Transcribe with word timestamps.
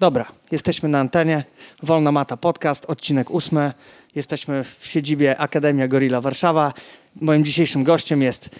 Dobra, 0.00 0.26
jesteśmy 0.50 0.88
na 0.88 1.00
antenie. 1.00 1.44
Wolna 1.82 2.12
Mata 2.12 2.36
Podcast, 2.36 2.84
odcinek 2.86 3.30
ósmy. 3.30 3.72
Jesteśmy 4.14 4.64
w 4.64 4.86
siedzibie 4.86 5.38
Akademia 5.38 5.88
Gorilla 5.88 6.20
Warszawa. 6.20 6.72
Moim 7.20 7.44
dzisiejszym 7.44 7.84
gościem 7.84 8.22
jest 8.22 8.50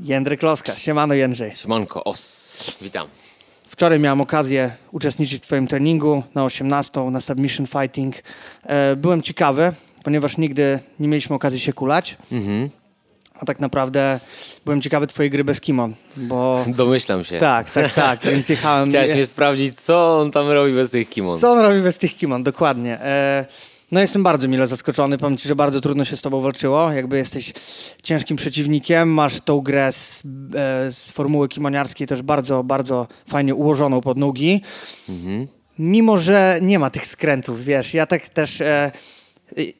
Jędryk 0.00 0.42
Loska. 0.42 0.76
Siemano 0.76 1.14
Jędrzej. 1.14 1.56
Siemanko, 1.56 2.04
os, 2.04 2.72
witam. 2.80 3.08
Wczoraj 3.68 4.00
miałem 4.00 4.20
okazję 4.20 4.70
uczestniczyć 4.92 5.42
w 5.42 5.46
Twoim 5.46 5.66
treningu 5.66 6.22
na 6.34 6.44
18 6.44 7.00
na 7.00 7.20
Submission 7.20 7.66
Fighting. 7.66 8.14
E, 8.62 8.96
byłem 8.96 9.22
ciekawy, 9.22 9.72
ponieważ 10.02 10.38
nigdy 10.38 10.78
nie 11.00 11.08
mieliśmy 11.08 11.36
okazji 11.36 11.60
się 11.60 11.72
kulać. 11.72 12.16
Mhm. 12.32 12.70
A 13.42 13.44
tak 13.44 13.60
naprawdę 13.60 14.20
byłem 14.64 14.80
ciekawy 14.80 15.06
Twojej 15.06 15.30
gry 15.30 15.44
bez 15.44 15.60
kimon, 15.60 15.94
bo... 16.16 16.64
Domyślam 16.66 17.24
się. 17.24 17.38
Tak, 17.38 17.70
tak, 17.70 17.92
tak, 17.92 18.20
więc 18.22 18.48
jechałem... 18.48 18.86
Chciałeś 18.88 19.12
mnie 19.12 19.26
sprawdzić, 19.26 19.80
co 19.80 20.20
on 20.20 20.30
tam 20.30 20.50
robi 20.50 20.74
bez 20.74 20.90
tych 20.90 21.08
kimon. 21.08 21.38
Co 21.38 21.52
on 21.52 21.58
robi 21.58 21.80
bez 21.80 21.98
tych 21.98 22.16
kimon, 22.16 22.42
dokładnie. 22.42 23.00
E, 23.00 23.44
no 23.92 24.00
jestem 24.00 24.22
bardzo 24.22 24.48
mile 24.48 24.68
zaskoczony. 24.68 25.18
Powiem 25.18 25.36
ci, 25.36 25.48
że 25.48 25.56
bardzo 25.56 25.80
trudno 25.80 26.04
się 26.04 26.16
z 26.16 26.20
tobą 26.20 26.40
walczyło. 26.40 26.92
Jakby 26.92 27.16
jesteś 27.16 27.52
ciężkim 28.02 28.36
przeciwnikiem, 28.36 29.08
masz 29.08 29.40
tą 29.40 29.60
grę 29.60 29.92
z, 29.92 30.22
e, 30.54 30.92
z 30.92 31.10
formuły 31.12 31.48
kimoniarskiej 31.48 32.06
też 32.06 32.22
bardzo, 32.22 32.64
bardzo 32.64 33.06
fajnie 33.28 33.54
ułożoną 33.54 34.00
pod 34.00 34.18
nogi. 34.18 34.62
Mimo, 35.78 36.18
że 36.18 36.58
nie 36.62 36.78
ma 36.78 36.90
tych 36.90 37.06
skrętów, 37.06 37.64
wiesz, 37.64 37.94
ja 37.94 38.06
tak 38.06 38.28
też... 38.28 38.62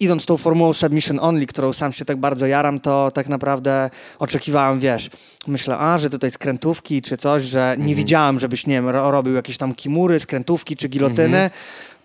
Idąc 0.01 0.25
tą 0.27 0.37
formułą 0.37 0.73
submission 0.73 1.19
only, 1.21 1.47
którą 1.47 1.73
sam 1.73 1.93
się 1.93 2.05
tak 2.05 2.17
bardzo 2.17 2.47
jaram, 2.47 2.81
to 2.81 3.11
tak 3.11 3.29
naprawdę 3.29 3.91
oczekiwałem, 4.19 4.81
wiesz, 4.81 5.11
myślę, 5.47 5.77
a, 5.79 5.99
że 5.99 6.11
tutaj 6.11 6.31
skrętówki 6.31 7.03
czy 7.03 7.17
coś, 7.17 7.45
że 7.45 7.77
nie 7.79 7.95
widziałem, 7.95 8.39
żebyś, 8.39 8.67
nie 8.67 8.75
wiem, 8.75 8.89
ro- 8.89 9.11
robił 9.11 9.35
jakieś 9.35 9.57
tam 9.59 9.75
kimury, 9.75 10.21
skrętówki 10.21 10.77
czy 10.77 10.89
gilotyny, 10.89 11.51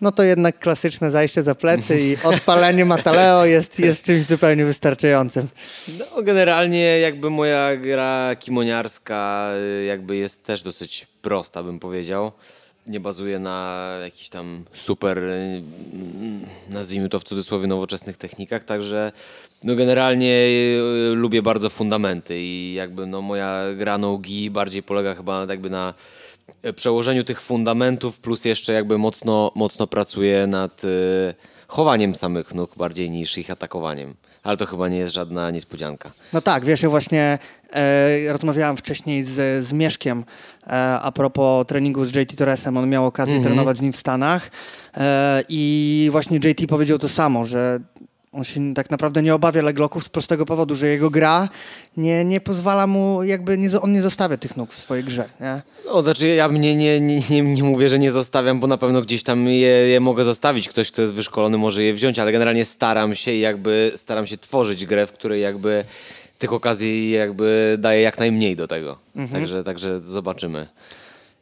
no 0.02 0.11
to 0.11 0.23
jednak 0.23 0.59
klasyczne 0.59 1.11
zajście 1.11 1.44
za 1.44 1.55
plecy 1.55 1.99
i 2.02 2.17
odpalenie 2.23 2.86
Mataleo 2.95 3.45
jest, 3.45 3.80
jest 3.80 4.05
czymś 4.05 4.23
zupełnie 4.23 4.66
wystarczającym. 4.66 5.47
No, 5.99 6.22
generalnie 6.23 6.99
jakby 6.99 7.30
moja 7.30 7.75
gra 7.75 8.36
kimoniarska 8.39 9.49
y, 9.81 9.86
jakby 9.86 10.16
jest 10.16 10.45
też 10.45 10.61
dosyć 10.61 11.08
prosta, 11.22 11.64
bym 11.64 11.80
powiedział. 11.80 12.31
Nie 12.88 12.99
bazuje 12.99 13.39
na 13.39 13.88
jakichś 14.03 14.30
tam 14.30 14.66
super, 14.73 15.17
mm, 15.17 16.45
nazwijmy 16.69 17.09
to 17.09 17.19
w 17.19 17.23
cudzysłowie, 17.23 17.67
nowoczesnych 17.67 18.17
technikach, 18.17 18.63
także 18.63 19.11
no 19.63 19.75
generalnie 19.75 20.33
y, 21.11 21.11
lubię 21.15 21.41
bardzo 21.41 21.69
fundamenty 21.69 22.39
i 22.39 22.73
jakby 22.73 23.05
no 23.05 23.21
moja 23.21 23.63
gra 23.77 23.97
nogi 23.97 24.49
bardziej 24.49 24.83
polega 24.83 25.15
chyba 25.15 25.45
jakby 25.49 25.69
na 25.69 25.93
e, 26.63 26.73
przełożeniu 26.73 27.23
tych 27.23 27.41
fundamentów, 27.41 28.19
plus 28.19 28.45
jeszcze 28.45 28.73
jakby 28.73 28.97
mocno, 28.97 29.52
mocno 29.55 29.88
pracuję 29.88 30.47
nad 30.47 30.83
y, 30.83 30.88
chowaniem 31.67 32.15
samych 32.15 32.53
nóg 32.53 32.77
bardziej 32.77 33.11
niż 33.11 33.38
ich 33.38 33.52
atakowaniem. 33.52 34.15
Ale 34.48 34.58
to 34.58 34.66
chyba 34.66 34.90
nie 34.90 34.98
jest 34.98 35.14
żadna 35.14 35.52
niespodzianka. 35.52 36.12
No 36.34 36.42
tak, 36.42 36.66
wiesz, 36.66 36.81
ja 36.81 36.90
właśnie 36.90 37.40
e, 37.73 38.34
rozmawiałem 38.34 38.78
wcześniej 38.78 39.23
z, 39.23 39.66
z 39.66 39.73
Mieszkiem 39.73 40.26
e, 40.67 40.72
a 41.00 41.12
propos 41.12 41.67
treningu 41.67 42.06
z 42.06 42.16
JT 42.16 42.36
Torresem. 42.38 42.78
On 42.78 42.89
miał 42.89 43.06
okazję 43.06 43.42
trenować 43.42 43.78
z 43.78 43.81
nim 43.81 43.92
w 43.92 43.98
Stanach 43.98 44.52
e, 44.98 45.44
i 45.50 46.08
właśnie 46.12 46.38
JT 46.38 46.67
powiedział 46.70 47.00
to 47.00 47.09
samo, 47.09 47.45
że 47.45 47.80
on 48.31 48.44
się 48.44 48.73
tak 48.73 48.89
naprawdę 48.89 49.23
nie 49.23 49.36
obawia 49.36 49.61
legloków 49.61 50.06
z 50.06 50.09
prostego 50.09 50.45
powodu, 50.45 50.75
że 50.75 50.88
jego 50.88 51.09
gra 51.09 51.50
nie, 51.97 52.25
nie 52.25 52.42
pozwala 52.42 52.88
mu, 52.88 53.23
jakby 53.23 53.58
nie, 53.58 53.81
on 53.81 53.94
nie 53.94 54.02
zostawia 54.02 54.38
tych 54.38 54.58
nóg 54.58 54.73
w 54.73 54.80
swojej 54.80 55.03
grze. 55.03 55.30
Nie? 55.39 55.61
No, 55.86 56.02
znaczy 56.02 56.28
ja 56.28 56.50
mnie 56.50 56.75
nie, 56.75 57.02
nie, 57.02 57.22
nie, 57.30 57.42
nie 57.42 57.64
mówię, 57.64 57.89
że 57.89 58.00
nie 58.00 58.11
zostawiam, 58.11 58.59
bo 58.59 58.67
na 58.67 58.78
pewno 58.78 59.02
gdzieś 59.02 59.23
tam 59.23 59.48
je, 59.48 59.67
je 59.67 60.00
mogę 60.00 60.23
zostawić. 60.23 60.70
Ktoś, 60.70 60.92
kto 60.92 61.02
jest 61.02 61.14
wyszkolony, 61.14 61.58
może 61.58 61.83
je 61.83 61.94
wziąć, 61.94 62.20
ale 62.20 62.31
generalnie 62.31 62.66
staram 62.66 63.16
się 63.16 63.31
i 63.31 63.39
jakby 63.39 63.92
staram 63.95 64.28
się 64.28 64.38
tworzyć 64.38 64.86
grę, 64.86 65.08
w 65.08 65.11
której 65.11 65.42
jakby 65.42 65.86
tych 66.39 66.54
okazji 66.54 67.11
jakby 67.11 67.77
daję 67.80 68.02
jak 68.02 68.20
najmniej 68.20 68.55
do 68.55 68.67
tego. 68.67 68.98
Także, 69.32 69.64
także 69.64 69.99
zobaczymy. 69.99 70.67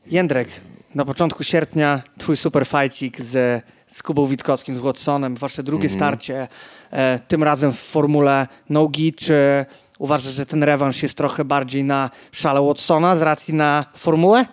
Jędrek, 0.07 0.47
na 0.95 1.05
początku 1.05 1.43
sierpnia 1.43 2.01
twój 2.17 2.37
super 2.37 2.65
fajcik 2.65 3.21
z, 3.21 3.63
z 3.95 4.03
Kubą 4.03 4.25
Witkowskim, 4.25 4.75
z 4.75 4.79
Watsonem, 4.79 5.35
wasze 5.35 5.63
drugie 5.63 5.89
starcie, 5.89 6.47
e, 6.91 7.19
tym 7.27 7.43
razem 7.43 7.73
w 7.73 7.79
formule 7.79 8.47
nogi, 8.69 9.13
czy 9.13 9.65
uważasz, 9.99 10.33
że 10.33 10.45
ten 10.45 10.63
rewanż 10.63 11.03
jest 11.03 11.15
trochę 11.15 11.45
bardziej 11.45 11.83
na 11.83 12.09
szale 12.31 12.61
Watsona 12.61 13.15
z 13.15 13.21
racji 13.21 13.53
na 13.53 13.85
formułę? 13.97 14.45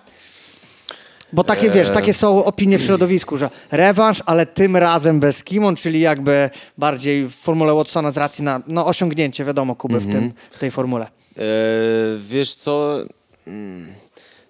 Bo 1.32 1.44
takie, 1.44 1.70
wiesz, 1.70 1.90
takie 1.90 2.14
są 2.14 2.44
opinie 2.44 2.78
w 2.78 2.82
środowisku, 2.82 3.36
że 3.36 3.50
rewanż, 3.70 4.22
ale 4.26 4.46
tym 4.46 4.76
razem 4.76 5.20
bez 5.20 5.44
Kimon, 5.44 5.76
czyli 5.76 6.00
jakby 6.00 6.50
bardziej 6.78 7.24
w 7.26 7.34
formule 7.34 7.74
Watsona 7.74 8.10
z 8.10 8.16
racji 8.16 8.44
na 8.44 8.60
no, 8.66 8.86
osiągnięcie, 8.86 9.44
wiadomo, 9.44 9.74
Kuby 9.74 10.00
w, 10.00 10.12
tym, 10.12 10.32
w 10.50 10.58
tej 10.58 10.70
formule. 10.70 11.06
E, 11.06 11.42
wiesz 12.18 12.54
co? 12.54 12.96
Mm, 13.46 13.92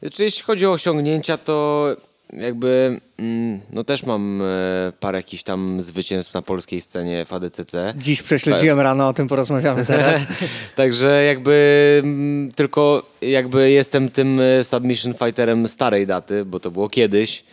Znaczy, 0.03 0.25
jeśli 0.25 0.43
chodzi 0.43 0.67
o 0.67 0.73
osiągnięcia, 0.73 1.39
to 1.39 1.87
jakby 2.33 3.01
mm, 3.19 3.61
no 3.71 3.85
też 3.85 4.03
mam 4.07 4.43
e, 4.43 4.93
parę 5.01 5.19
jakichś 5.19 5.43
tam 5.43 5.83
zwycięstw 5.83 6.35
na 6.35 6.43
polskiej 6.43 6.81
scenie 6.81 7.25
w 7.25 7.33
ADCC. 7.33 7.95
Dziś 7.97 8.23
prześledziłem 8.23 8.81
rano, 8.81 9.09
o 9.09 9.13
tym 9.13 9.29
porozmawiamy 9.29 9.85
zaraz. 9.85 10.23
Także 10.77 11.25
jakby 11.25 12.01
mm, 12.05 12.53
tylko 12.53 13.03
jakby 13.23 13.71
jestem 13.71 14.11
tym 14.11 14.41
e, 14.41 14.65
submission 14.65 15.15
fighterem 15.15 15.69
starej 15.69 16.07
daty, 16.07 16.45
bo 16.45 16.61
to 16.61 16.71
było 16.71 16.89
kiedyś. 16.89 17.41
E, 17.41 17.45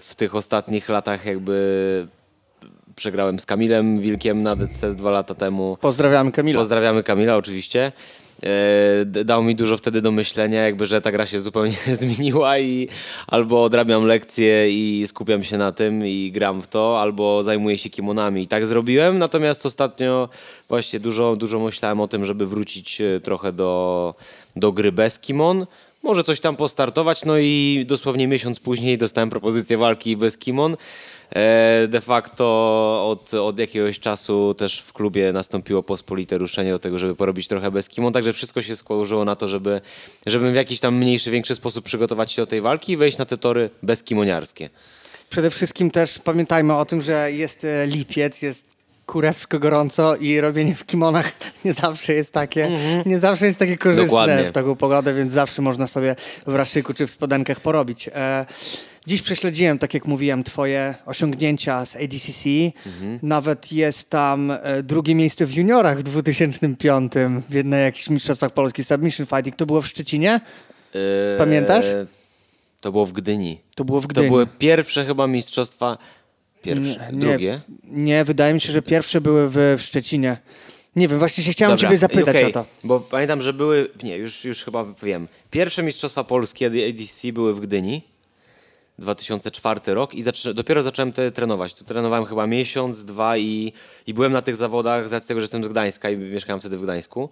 w 0.00 0.12
tych 0.16 0.34
ostatnich 0.34 0.88
latach 0.88 1.24
jakby 1.24 2.06
przegrałem 2.96 3.38
z 3.38 3.46
Kamilem 3.46 4.00
Wilkiem 4.00 4.42
na 4.42 4.56
DCS 4.56 4.96
dwa 4.96 5.10
lata 5.10 5.34
temu. 5.34 5.76
Pozdrawiamy 5.80 6.32
Kamila. 6.32 6.58
Pozdrawiamy 6.58 7.02
Kamila 7.02 7.36
oczywiście. 7.36 7.92
E, 8.42 9.04
Dał 9.04 9.42
mi 9.42 9.54
dużo 9.54 9.76
wtedy 9.76 10.00
do 10.00 10.10
myślenia, 10.10 10.62
jakby, 10.62 10.86
że 10.86 11.00
ta 11.00 11.12
gra 11.12 11.26
się 11.26 11.40
zupełnie 11.40 11.76
zmieniła 11.92 12.58
i 12.58 12.88
albo 13.26 13.62
odrabiam 13.64 14.04
lekcje 14.04 14.70
i 14.70 15.06
skupiam 15.06 15.42
się 15.42 15.58
na 15.58 15.72
tym 15.72 16.06
i 16.06 16.32
gram 16.32 16.62
w 16.62 16.66
to, 16.66 17.00
albo 17.00 17.42
zajmuję 17.42 17.78
się 17.78 17.90
kimonami. 17.90 18.42
I 18.42 18.46
tak 18.46 18.66
zrobiłem, 18.66 19.18
natomiast 19.18 19.66
ostatnio 19.66 20.28
właśnie 20.68 21.00
dużo, 21.00 21.36
dużo 21.36 21.58
myślałem 21.58 22.00
o 22.00 22.08
tym, 22.08 22.24
żeby 22.24 22.46
wrócić 22.46 23.00
e, 23.00 23.20
trochę 23.20 23.52
do, 23.52 24.14
do 24.56 24.72
gry 24.72 24.92
bez 24.92 25.18
kimon. 25.18 25.66
Może 26.02 26.24
coś 26.24 26.40
tam 26.40 26.56
postartować, 26.56 27.24
no 27.24 27.38
i 27.38 27.84
dosłownie 27.88 28.28
miesiąc 28.28 28.60
później 28.60 28.98
dostałem 28.98 29.30
propozycję 29.30 29.78
walki 29.78 30.16
bez 30.16 30.38
kimon. 30.38 30.76
E, 31.34 31.88
De 31.88 32.00
facto 32.00 32.44
od, 33.10 33.34
od 33.34 33.58
jakiegoś 33.58 34.00
czasu 34.00 34.54
też 34.54 34.80
w 34.80 34.92
klubie 34.92 35.32
nastąpiło 35.32 35.82
pospolite 35.82 36.38
ruszenie 36.38 36.70
do 36.70 36.78
tego, 36.78 36.98
żeby 36.98 37.16
porobić 37.16 37.48
trochę 37.48 37.70
bez 37.70 37.88
kimon, 37.88 38.12
także 38.12 38.32
wszystko 38.32 38.62
się 38.62 38.76
skłożyło 38.76 39.24
na 39.24 39.36
to, 39.36 39.48
żeby, 39.48 39.80
żeby 40.26 40.50
w 40.50 40.54
jakiś 40.54 40.80
tam 40.80 40.96
mniejszy, 40.96 41.30
większy 41.30 41.54
sposób 41.54 41.84
przygotować 41.84 42.32
się 42.32 42.42
do 42.42 42.46
tej 42.46 42.60
walki 42.60 42.92
i 42.92 42.96
wejść 42.96 43.18
na 43.18 43.26
te 43.26 43.36
tory 43.36 43.70
bezkimoniarskie. 43.82 44.70
Przede 45.30 45.50
wszystkim 45.50 45.90
też 45.90 46.18
pamiętajmy 46.18 46.76
o 46.76 46.84
tym, 46.84 47.02
że 47.02 47.32
jest 47.32 47.64
e, 47.64 47.86
lipiec, 47.86 48.42
jest 48.42 48.70
kurewsko 49.06 49.58
gorąco 49.58 50.16
i 50.16 50.40
robienie 50.40 50.74
w 50.74 50.86
kimonach 50.86 51.32
nie 51.64 51.72
zawsze 51.72 52.14
jest 52.14 52.32
takie, 52.32 52.70
nie 53.06 53.18
zawsze 53.18 53.46
jest 53.46 53.58
takie 53.58 53.78
korzystne 53.78 54.06
Dokładnie. 54.06 54.48
w 54.48 54.52
taką 54.52 54.76
pogodę, 54.76 55.14
więc 55.14 55.32
zawsze 55.32 55.62
można 55.62 55.86
sobie 55.86 56.16
w 56.46 56.54
raszyku 56.54 56.94
czy 56.94 57.06
w 57.06 57.10
spodenkach 57.10 57.60
porobić. 57.60 58.10
E, 58.14 58.46
dziś 59.06 59.22
prześledziłem, 59.22 59.78
tak 59.78 59.94
jak 59.94 60.06
mówiłem, 60.06 60.44
twoje 60.44 60.94
osiągnięcia 61.06 61.86
z 61.86 61.96
ADCC. 61.96 62.48
Nawet 63.22 63.72
jest 63.72 64.10
tam 64.10 64.50
e, 64.50 64.82
drugie 64.82 65.14
miejsce 65.14 65.46
w 65.46 65.54
juniorach 65.56 65.98
w 65.98 66.02
2005 66.02 67.12
w 67.48 67.54
jednej 67.54 67.84
jakichś 67.84 68.10
mistrzostwach 68.10 68.50
Polski 68.50 68.84
Submission 68.84 69.26
Fighting. 69.26 69.56
To 69.56 69.66
było 69.66 69.80
w 69.80 69.86
Szczecinie? 69.86 70.40
E, 71.34 71.38
Pamiętasz? 71.38 71.84
To 72.80 72.92
było 72.92 73.06
w 73.06 73.12
Gdyni. 73.12 73.60
To 73.74 73.84
było 73.84 74.00
w 74.00 74.02
To 74.02 74.08
Gdyni. 74.08 74.28
były 74.28 74.46
pierwsze 74.46 75.06
chyba 75.06 75.26
mistrzostwa, 75.26 75.98
pierwsze, 76.62 77.08
drugie. 77.12 77.60
Nie, 77.84 78.24
wydaje 78.24 78.54
mi 78.54 78.60
się, 78.60 78.72
że 78.72 78.82
pierwsze 78.82 79.20
były 79.20 79.48
w, 79.48 79.56
w 79.78 79.82
Szczecinie. 79.82 80.36
Nie 80.96 81.08
wiem, 81.08 81.18
właśnie 81.18 81.44
się 81.44 81.52
chciałem 81.52 81.76
Dobra, 81.76 81.88
ciebie 81.88 81.98
zapytać 81.98 82.28
okej, 82.36 82.44
o 82.44 82.50
to. 82.52 82.64
Bo 82.84 83.00
pamiętam, 83.00 83.42
że 83.42 83.52
były, 83.52 83.88
nie, 84.02 84.16
już, 84.16 84.44
już 84.44 84.64
chyba 84.64 84.84
wiem. 85.02 85.28
Pierwsze 85.50 85.82
Mistrzostwa 85.82 86.24
Polskie 86.24 86.66
ADC 86.66 87.32
były 87.32 87.54
w 87.54 87.60
Gdyni, 87.60 88.02
2004 89.00 89.94
rok 89.94 90.14
i 90.14 90.22
zaczę, 90.22 90.54
dopiero 90.54 90.82
zacząłem 90.82 91.12
te, 91.12 91.30
trenować. 91.30 91.74
Tu 91.74 91.84
trenowałem 91.84 92.24
chyba 92.26 92.46
miesiąc, 92.46 93.04
dwa 93.04 93.36
i, 93.36 93.72
i 94.06 94.14
byłem 94.14 94.32
na 94.32 94.42
tych 94.42 94.56
zawodach, 94.56 95.08
z 95.08 95.26
tego, 95.26 95.40
że 95.40 95.44
jestem 95.44 95.64
z 95.64 95.68
Gdańska 95.68 96.10
i 96.10 96.16
mieszkałem 96.16 96.60
wtedy 96.60 96.78
w 96.78 96.82
Gdańsku, 96.82 97.30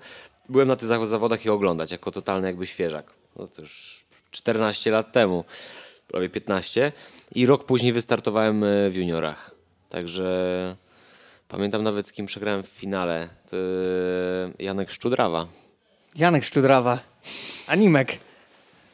byłem 0.49 0.69
na 0.69 0.77
tych 0.77 0.89
zaw- 0.89 1.07
zawodach 1.07 1.45
i 1.45 1.51
oglądać 1.51 1.93
jako 1.93 2.11
totalny 2.11 2.47
jakby 2.47 2.67
świeżak. 2.67 3.11
No 3.37 3.47
to 3.47 3.63
już 3.63 4.05
14 4.31 4.91
lat 4.91 5.13
temu, 5.13 5.45
prawie 6.07 6.29
15 6.29 6.93
i 7.35 7.47
rok 7.47 7.65
później 7.65 7.93
wystartowałem 7.93 8.65
e, 8.65 8.91
w 8.91 8.97
juniorach. 8.97 9.51
Także 9.89 10.77
pamiętam 11.49 11.83
nawet 11.83 12.07
z 12.07 12.13
kim 12.13 12.27
przegrałem 12.27 12.63
w 12.63 12.67
finale. 12.69 13.29
To 13.51 13.57
e, 13.57 14.65
Janek 14.65 14.91
Szczudrawa. 14.91 15.47
Janek 16.17 16.45
Szczudrawa. 16.45 16.99
Animek. 17.67 18.19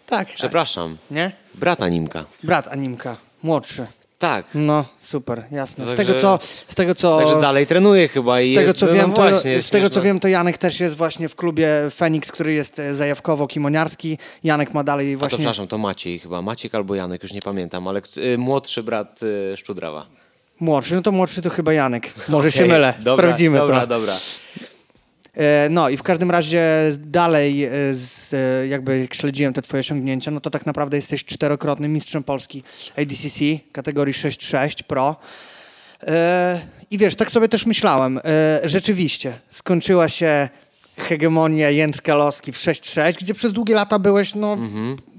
Tak. 0.07 0.29
Przepraszam, 0.35 0.97
Nie? 1.11 1.33
brat 1.55 1.83
Animka. 1.83 2.25
Brat 2.43 2.69
Animka. 2.69 3.17
Młodszy. 3.43 3.87
Tak. 4.19 4.47
No, 4.55 4.85
super, 4.99 5.45
jasne. 5.51 5.87
Z 5.87 5.95
tego 5.95 6.15
co, 6.15 6.39
z 6.67 6.75
tego 6.75 6.95
co, 6.95 7.19
Także 7.19 7.41
dalej 7.41 7.67
trenuję 7.67 8.09
chyba 8.09 8.41
i 8.41 8.53
z 8.53 8.55
tego 8.57 8.61
jest, 8.69 8.79
co 8.79 8.87
no 8.87 8.93
wiem, 8.93 9.13
to, 9.13 9.23
właśnie, 9.31 9.51
jest 9.51 9.67
z 9.67 9.71
tego 9.71 9.91
co 9.91 10.03
wiem, 10.03 10.21
to 10.21 10.29
Janek 10.29 10.59
też 10.59 10.81
jest 10.81 10.97
właśnie 10.97 11.29
w 11.29 11.37
klubie 11.37 11.69
Feniks, 11.95 12.33
który 12.33 12.53
jest 12.53 12.79
e, 12.79 12.95
zajawkowo 12.95 13.47
kimoniarski. 13.47 14.19
Janek 14.45 14.75
ma 14.75 14.85
dalej 14.85 15.11
A 15.13 15.15
to 15.15 15.19
właśnie 15.19 15.39
przepraszam, 15.39 15.67
to 15.69 15.79
Maciej 15.79 16.19
chyba. 16.19 16.43
Maciek 16.43 16.75
albo 16.75 16.95
Janek, 16.95 17.23
już 17.23 17.33
nie 17.33 17.43
pamiętam, 17.43 17.89
ale 17.89 18.01
y, 18.17 18.39
młodszy 18.39 18.83
brat 18.83 19.21
y, 19.23 19.57
Szczudrawa. 19.57 20.07
młodszy. 20.61 20.95
No 20.95 21.03
to 21.03 21.13
młodszy 21.13 21.43
to 21.43 21.51
chyba 21.51 21.73
Janek. 21.73 22.11
Może 22.29 22.53
się 22.53 22.59
Okej, 22.61 22.71
mylę. 22.73 22.95
dobra, 22.99 23.15
Sprawdzimy 23.15 23.59
dobra, 23.59 23.81
to. 23.81 23.87
Dobra, 23.87 24.13
E, 24.15 24.19
No 25.71 25.89
i 25.89 25.97
w 25.97 26.03
każdym 26.03 26.31
razie 26.31 26.63
dalej, 26.99 27.65
e, 27.65 27.71
z, 27.95 28.35
e, 28.35 28.67
jakby 28.67 28.99
jak 28.99 29.15
śledziłem 29.15 29.53
te 29.53 29.63
twoje 29.63 29.81
osiągnięcia, 29.81 30.31
no 30.31 30.41
to 30.41 30.51
tak 30.51 30.67
naprawdę 30.67 30.97
jesteś 30.97 31.25
czterokrotnym 31.25 31.93
mistrzem 31.93 32.23
Polski 32.23 32.63
ADCC 32.97 33.41
kategorii 33.73 34.15
6-6 34.15 34.83
Pro. 34.83 35.17
E, 36.03 36.61
I 36.91 36.99
wiesz, 36.99 37.15
tak 37.15 37.31
sobie 37.31 37.49
też 37.49 37.67
myślałem, 37.67 38.19
e, 38.19 38.61
rzeczywiście 38.65 39.39
skończyła 39.51 40.09
się 40.09 40.49
hegemonia 40.97 41.71
Jędrka 41.71 42.17
Loski 42.17 42.53
w 42.53 42.57
6-6, 42.57 43.19
gdzie 43.21 43.35
przez 43.35 43.53
długie 43.53 43.75
lata 43.75 43.99
byłeś, 43.99 44.35
no, 44.35 44.57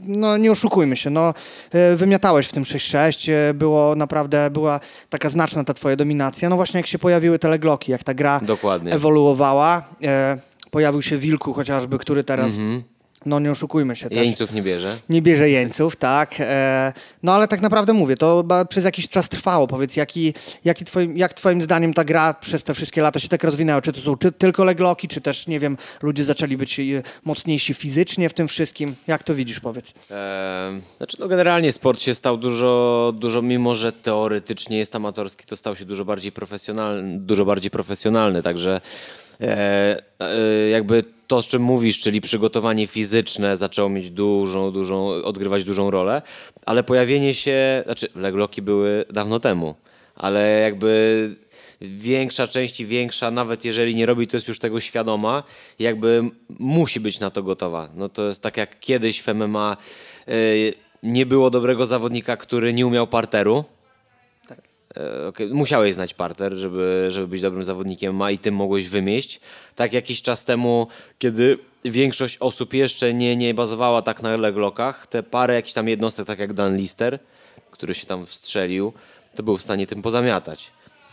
no 0.08 0.38
nie 0.38 0.52
oszukujmy 0.52 0.96
się, 0.98 1.10
no, 1.10 1.34
e, 1.72 1.96
wymiatałeś 1.96 2.48
w 2.48 2.52
tym 2.52 2.64
6-6, 2.64 3.30
e, 3.32 3.54
było 3.54 3.96
naprawdę, 3.96 4.50
była 4.50 4.80
taka 5.10 5.30
znaczna 5.30 5.64
ta 5.64 5.74
twoja 5.74 5.96
dominacja, 5.96 6.50
no 6.50 6.56
właśnie 6.56 6.78
jak 6.80 6.88
się 6.88 7.00
pojawiły 7.00 7.40
te 7.40 7.50
legloki, 7.50 7.92
jak 7.92 8.04
ta 8.04 8.14
gra 8.14 8.40
Dokładnie. 8.44 8.92
ewoluowała, 8.94 9.84
e, 10.04 10.38
pojawił 10.72 11.02
się 11.02 11.18
Wilku 11.18 11.54
chociażby, 11.54 11.98
który 11.98 12.24
teraz, 12.24 12.46
Mhm. 12.52 12.84
No 13.26 13.40
nie 13.40 13.52
oszukujmy 13.52 13.96
się 13.96 14.10
też. 14.10 14.18
Jeńców 14.18 14.54
nie 14.54 14.62
bierze. 14.62 14.98
Nie 15.10 15.22
bierze 15.22 15.50
jeńców, 15.50 15.96
tak. 15.96 16.36
E, 16.40 16.94
no 17.24 17.34
ale 17.34 17.48
tak 17.48 17.62
naprawdę 17.62 17.94
mówię, 17.94 18.16
to 18.16 18.44
przez 18.70 18.86
jakiś 18.86 19.10
czas 19.10 19.30
trwało. 19.30 19.68
Powiedz, 19.68 19.96
jaki, 19.96 20.34
jaki 20.66 20.86
twoim, 20.86 21.18
jak 21.18 21.34
twoim 21.34 21.62
zdaniem 21.62 21.94
ta 21.94 22.04
gra 22.04 22.34
przez 22.34 22.64
te 22.64 22.74
wszystkie 22.74 23.02
lata 23.02 23.20
się 23.20 23.28
tak 23.28 23.44
rozwinęła? 23.44 23.82
Czy 23.82 23.94
to 23.94 24.02
są 24.02 24.16
czy, 24.18 24.32
tylko 24.32 24.64
legloki, 24.64 25.08
czy 25.08 25.22
też, 25.22 25.48
nie 25.48 25.60
wiem, 25.60 25.78
ludzie 26.02 26.24
zaczęli 26.24 26.58
być 26.58 26.80
e, 26.80 26.84
mocniejsi 27.24 27.74
fizycznie 27.74 28.30
w 28.30 28.34
tym 28.34 28.48
wszystkim? 28.48 28.96
Jak 29.08 29.24
to 29.24 29.36
widzisz, 29.36 29.60
powiedz? 29.60 29.94
Ehm, 30.12 30.82
Znaczy, 30.98 31.18
no 31.20 31.28
generalnie 31.28 31.72
sport 31.72 32.02
się 32.02 32.16
stał 32.16 32.38
dużo, 32.38 33.14
dużo, 33.16 33.42
mimo 33.42 33.76
że 33.76 33.92
teoretycznie 33.92 34.78
jest 34.78 34.96
amatorski, 34.96 35.46
to 35.46 35.58
stał 35.58 35.76
się 35.76 35.86
dużo 35.86 36.06
bardziej 36.06 36.32
profesjonalny, 36.32 37.20
dużo 37.20 37.46
bardziej 37.46 37.72
profesjonalny, 37.72 38.44
także 38.44 38.72
e, 38.76 38.82
e, 38.82 39.25
jakby 40.72 41.04
to, 41.28 41.38
o 41.38 41.44
czym 41.44 41.62
mówisz, 41.62 42.00
czyli 42.00 42.22
przygotowanie 42.22 42.88
fizyczne 42.88 43.58
zaczęło 43.58 43.90
mieć 43.90 44.10
dużą, 44.10 44.72
dużą, 44.72 45.08
odgrywać 45.08 45.64
dużą 45.64 45.92
rolę, 45.92 46.22
ale 46.66 46.84
pojawienie 46.84 47.34
się, 47.34 47.82
znaczy 47.86 48.08
legloki 48.16 48.62
były 48.62 49.06
dawno 49.10 49.40
temu, 49.40 49.76
ale 50.16 50.60
jakby 50.60 51.30
większa 51.82 52.48
część 52.48 52.80
i 52.80 52.86
większa, 52.86 53.32
nawet 53.32 53.66
jeżeli 53.66 53.96
nie 53.96 54.06
robi, 54.06 54.28
to 54.28 54.38
jest 54.38 54.48
już 54.48 54.60
tego 54.60 54.80
świadoma, 54.80 55.44
jakby 55.80 56.22
musi 56.60 57.00
być 57.00 57.20
na 57.20 57.32
to 57.32 57.44
gotowa. 57.44 57.90
No 57.96 58.10
to 58.10 58.28
jest 58.28 58.42
tak 58.42 58.58
jak 58.58 58.80
kiedyś 58.80 59.22
w 59.22 59.28
MMA 59.28 59.78
y, 60.30 60.74
nie 61.04 61.26
było 61.26 61.50
dobrego 61.50 61.86
zawodnika, 61.86 62.38
który 62.38 62.74
nie 62.74 62.88
umiał 62.88 63.08
parteru. 63.08 63.66
E, 64.98 65.28
okej, 65.28 65.50
Musiałeś 65.50 65.96
znać 65.96 66.14
parter, 66.14 66.54
żeby, 66.54 67.08
żeby 67.10 67.28
być 67.28 67.42
dobrym 67.42 67.64
zawodnikiem 67.64 68.16
ma 68.16 68.32
i 68.32 68.38
tym 68.38 68.56
mogłeś 68.56 68.90
wymieść. 68.90 69.40
Tak 69.76 69.94
jakiś 69.94 70.22
czas 70.22 70.44
temu, 70.44 70.88
kiedy 71.20 71.58
większość 71.86 72.38
osób 72.40 72.74
jeszcze 72.74 73.14
nie, 73.14 73.36
nie 73.36 73.54
bazowała 73.54 74.02
tak 74.02 74.22
na 74.22 74.38
leglokach, 74.38 75.08
te 75.08 75.24
parę 75.24 75.56
jakichś 75.56 75.74
tam 75.74 75.88
jednostek, 75.88 76.28
tak 76.28 76.40
jak 76.40 76.54
Dan 76.54 76.78
Lister, 76.78 77.20
który 77.72 77.94
się 77.94 78.06
tam 78.06 78.26
wstrzelił, 78.26 78.94
to 79.36 79.44
był 79.44 79.58
w 79.58 79.62
stanie 79.62 79.88
tym 79.88 80.02
pozamiatać. 80.02 80.72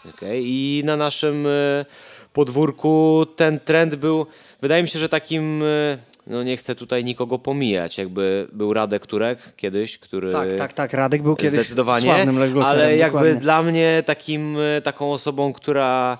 Okej, 0.08 0.44
I 0.46 0.82
na 0.84 0.96
naszym 0.96 1.46
e, 1.46 1.84
podwórku 2.32 3.26
ten 3.36 3.60
trend 3.60 3.94
był, 3.94 4.26
wydaje 4.60 4.82
mi 4.82 4.88
się, 4.88 4.98
że 4.98 5.08
takim, 5.08 5.62
e, 5.62 5.98
no 6.26 6.42
nie 6.42 6.56
chcę 6.56 6.74
tutaj 6.74 7.04
nikogo 7.04 7.38
pomijać, 7.38 7.98
jakby 7.98 8.48
był 8.52 8.74
Radek 8.74 9.06
Turek 9.06 9.54
kiedyś, 9.56 9.98
który... 9.98 10.32
Tak, 10.32 10.54
tak, 10.58 10.72
tak. 10.72 10.92
Radek 10.92 11.22
był 11.22 11.36
kiedyś 11.36 11.60
Zdecydowanie, 11.60 12.04
sławnym 12.04 12.62
ale 12.62 12.96
jakby 12.96 13.18
dokładnie. 13.18 13.40
dla 13.40 13.62
mnie 13.62 14.02
takim, 14.06 14.56
e, 14.76 14.82
taką 14.82 15.12
osobą, 15.12 15.52
która 15.52 16.18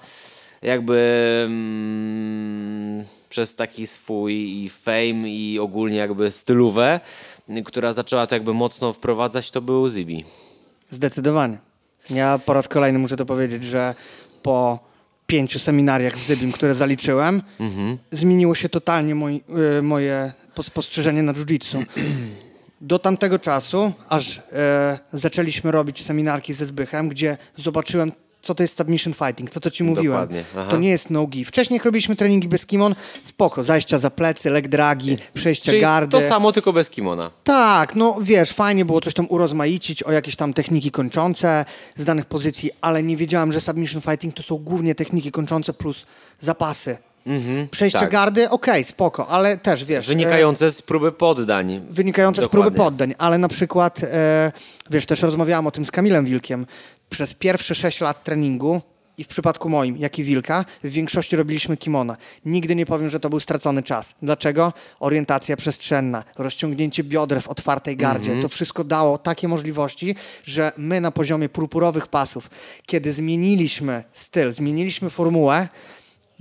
jakby 0.63 0.99
mm, 1.47 3.05
przez 3.29 3.55
taki 3.55 3.87
swój 3.87 4.35
i 4.65 4.69
fame 4.69 5.29
i 5.29 5.59
ogólnie 5.59 5.97
jakby 5.97 6.31
stylówę, 6.31 7.01
która 7.65 7.93
zaczęła 7.93 8.27
to 8.27 8.35
jakby 8.35 8.55
mocno 8.55 8.93
wprowadzać, 8.93 9.51
to 9.51 9.61
był 9.61 9.89
Zibi. 9.89 10.25
Zdecydowanie. 10.91 11.59
Ja 12.11 12.41
po 12.47 12.55
raz 12.55 12.69
kolejny 12.69 12.99
muszę 12.99 13.17
to 13.17 13.27
powiedzieć, 13.27 13.65
że 13.65 13.95
po 14.43 14.92
pięciu 15.27 15.59
seminariach 15.59 16.19
z 16.19 16.27
Dybim, 16.27 16.53
które 16.53 16.75
zaliczyłem, 16.75 17.43
zmieniło 18.13 18.55
się 18.55 18.69
totalnie 18.69 19.15
y, 19.79 19.83
moje 19.83 20.33
pos- 20.55 20.67
spostrzeżenie 20.67 21.23
na 21.23 21.33
jiu-jitsu. 21.33 21.85
Do 22.81 22.99
tamtego 22.99 23.39
czasu, 23.39 23.93
aż 24.09 24.39
e, 24.53 24.99
zaczęliśmy 25.13 25.71
robić 25.71 26.05
seminarki 26.05 26.55
ze 26.55 26.67
Zbychem, 26.67 27.09
gdzie 27.09 27.37
zobaczyłem, 27.57 28.13
co 28.43 28.55
to 28.55 28.63
jest 28.63 28.77
submission 28.79 29.13
fighting, 29.15 29.51
to 29.51 29.61
co 29.61 29.71
ci 29.71 29.85
mówiłem. 29.85 30.13
Dokładnie, 30.13 30.45
aha. 30.57 30.71
To 30.71 30.77
nie 30.79 30.91
jest 30.91 31.11
no-gi. 31.11 31.45
Wcześniej 31.45 31.81
robiliśmy 31.85 32.17
treningi 32.17 32.49
bez 32.49 32.67
kimon, 32.67 32.95
spoko, 33.25 33.65
zajścia 33.65 33.99
za 33.99 34.11
plecy, 34.11 34.51
leg 34.51 34.69
dragi, 34.69 35.19
przejścia 35.35 35.71
Czyli 35.71 35.81
gardy. 35.83 36.11
to 36.13 36.21
samo, 36.21 36.53
tylko 36.53 36.73
bez 36.73 36.91
kimona. 36.91 37.31
Tak, 37.45 37.95
no 37.97 38.17
wiesz, 38.23 38.53
fajnie 38.53 38.85
było 38.85 39.01
coś 39.01 39.15
tam 39.15 39.27
urozmaicić, 39.29 40.03
o 40.03 40.13
jakieś 40.13 40.37
tam 40.37 40.55
techniki 40.55 40.91
kończące 40.91 41.65
z 41.97 42.05
danych 42.05 42.27
pozycji, 42.27 42.71
ale 42.81 43.03
nie 43.03 43.17
wiedziałem, 43.17 43.53
że 43.53 43.61
submission 43.61 44.01
fighting 44.03 44.35
to 44.35 44.43
są 44.43 44.57
głównie 44.57 44.95
techniki 44.95 45.33
kończące 45.33 45.73
plus 45.73 46.07
zapasy. 46.41 46.99
Przejście 47.71 47.99
tak. 47.99 48.11
gardy, 48.11 48.51
okej, 48.51 48.85
spoko, 48.85 49.29
ale 49.29 49.59
też 49.59 49.85
wiesz... 49.85 50.07
e, 50.07 50.09
Wynikające 50.09 50.71
z 50.71 50.83
próby 50.83 51.13
poddań. 51.13 51.81
wynikające 51.91 52.43
z 52.43 52.49
próby 52.49 52.71
Dokładnie. 52.71 52.85
poddań, 52.85 53.15
ale 53.19 53.39
na 53.39 53.49
przykład, 53.49 54.01
e, 54.05 54.53
wiesz, 54.91 55.07
też 55.07 55.23
rozmawiałam 55.23 55.67
o 55.67 55.71
tym 55.71 55.85
z 55.85 55.91
Kamilem 55.91 56.25
Wilkiem. 56.25 56.67
Przez 57.13 57.35
pierwsze 57.35 57.75
6 57.75 58.01
lat 58.01 58.25
treningu 58.25 58.81
i 59.19 59.25
w 59.25 59.29
przypadku 59.29 59.69
moim, 59.69 59.97
jak 59.97 60.19
i 60.19 60.25
Wilka, 60.25 60.65
w 60.85 60.89
większości 60.89 61.37
robiliśmy 61.37 61.77
kimona. 61.77 62.17
Nigdy 62.45 62.75
nie 62.75 62.87
powiem, 62.87 63.09
że 63.09 63.21
to 63.21 63.31
był 63.31 63.41
stracony 63.41 63.83
czas. 63.83 64.15
Dlaczego? 64.23 64.73
Orientacja 65.01 65.57
przestrzenna, 65.57 66.25
rozciągnięcie 66.39 67.05
bioder 67.05 67.43
w 67.43 67.49
otwartej 67.49 67.97
gardzie. 67.97 68.33
Mhm. 68.33 68.43
To 68.43 68.49
wszystko 68.49 68.85
dało 68.85 69.19
takie 69.19 69.49
możliwości, 69.49 70.15
że 70.45 70.73
my 70.77 71.01
na 71.01 71.11
poziomie 71.11 71.49
purpurowych 71.49 72.07
pasów, 72.07 72.51
kiedy 72.87 73.13
zmieniliśmy 73.13 74.05
styl, 74.13 74.53
zmieniliśmy 74.53 75.11
formułę, 75.11 75.69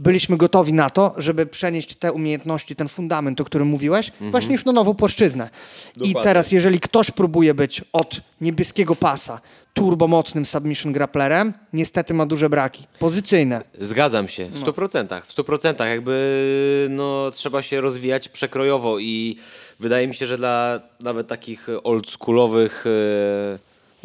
byliśmy 0.01 0.37
gotowi 0.37 0.73
na 0.73 0.89
to, 0.89 1.13
żeby 1.17 1.45
przenieść 1.45 1.95
te 1.95 2.11
umiejętności, 2.13 2.75
ten 2.75 2.87
fundament, 2.87 3.41
o 3.41 3.45
którym 3.45 3.67
mówiłeś, 3.67 4.11
właśnie 4.21 4.51
już 4.51 4.65
na 4.65 4.71
nową 4.71 4.93
płaszczyznę. 4.95 5.49
I 5.95 5.99
Dokładnie. 5.99 6.23
teraz, 6.23 6.51
jeżeli 6.51 6.79
ktoś 6.79 7.11
próbuje 7.11 7.53
być 7.53 7.81
od 7.93 8.21
niebieskiego 8.41 8.95
pasa 8.95 9.41
turbomocnym 9.73 10.45
submission 10.45 10.91
grapplerem, 10.91 11.53
niestety 11.73 12.13
ma 12.13 12.25
duże 12.25 12.49
braki. 12.49 12.83
Pozycyjne. 12.99 13.61
Zgadzam 13.79 14.27
się, 14.27 14.45
w 14.45 14.63
100%. 14.63 15.21
W 15.21 15.35
100% 15.35 15.85
jakby 15.85 16.87
no, 16.89 17.31
trzeba 17.31 17.61
się 17.61 17.81
rozwijać 17.81 18.29
przekrojowo 18.29 18.99
i 18.99 19.35
wydaje 19.79 20.07
mi 20.07 20.15
się, 20.15 20.25
że 20.25 20.37
dla 20.37 20.81
nawet 20.99 21.27
takich 21.27 21.67
oldschoolowych, 21.83 22.85
e, 22.87 23.59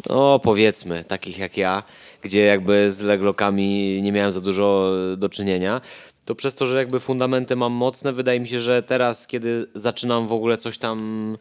no 0.09 0.39
powiedzmy, 0.39 1.03
takich 1.03 1.37
jak 1.37 1.57
ja, 1.57 1.83
gdzie 2.21 2.45
jakby 2.45 2.91
z 2.91 3.01
leglokami 3.01 3.99
nie 4.01 4.11
miałem 4.11 4.31
za 4.31 4.41
dużo 4.41 4.91
do 5.17 5.29
czynienia, 5.29 5.81
to 6.25 6.35
przez 6.35 6.55
to, 6.55 6.65
że 6.65 6.77
jakby 6.77 6.99
fundamenty 6.99 7.55
mam 7.55 7.73
mocne, 7.73 8.13
wydaje 8.13 8.39
mi 8.39 8.47
się, 8.47 8.59
że 8.59 8.83
teraz, 8.83 9.27
kiedy 9.27 9.67
zaczynam 9.75 10.27
w 10.27 10.33
ogóle 10.33 10.57
coś 10.57 10.77
tam 10.77 11.37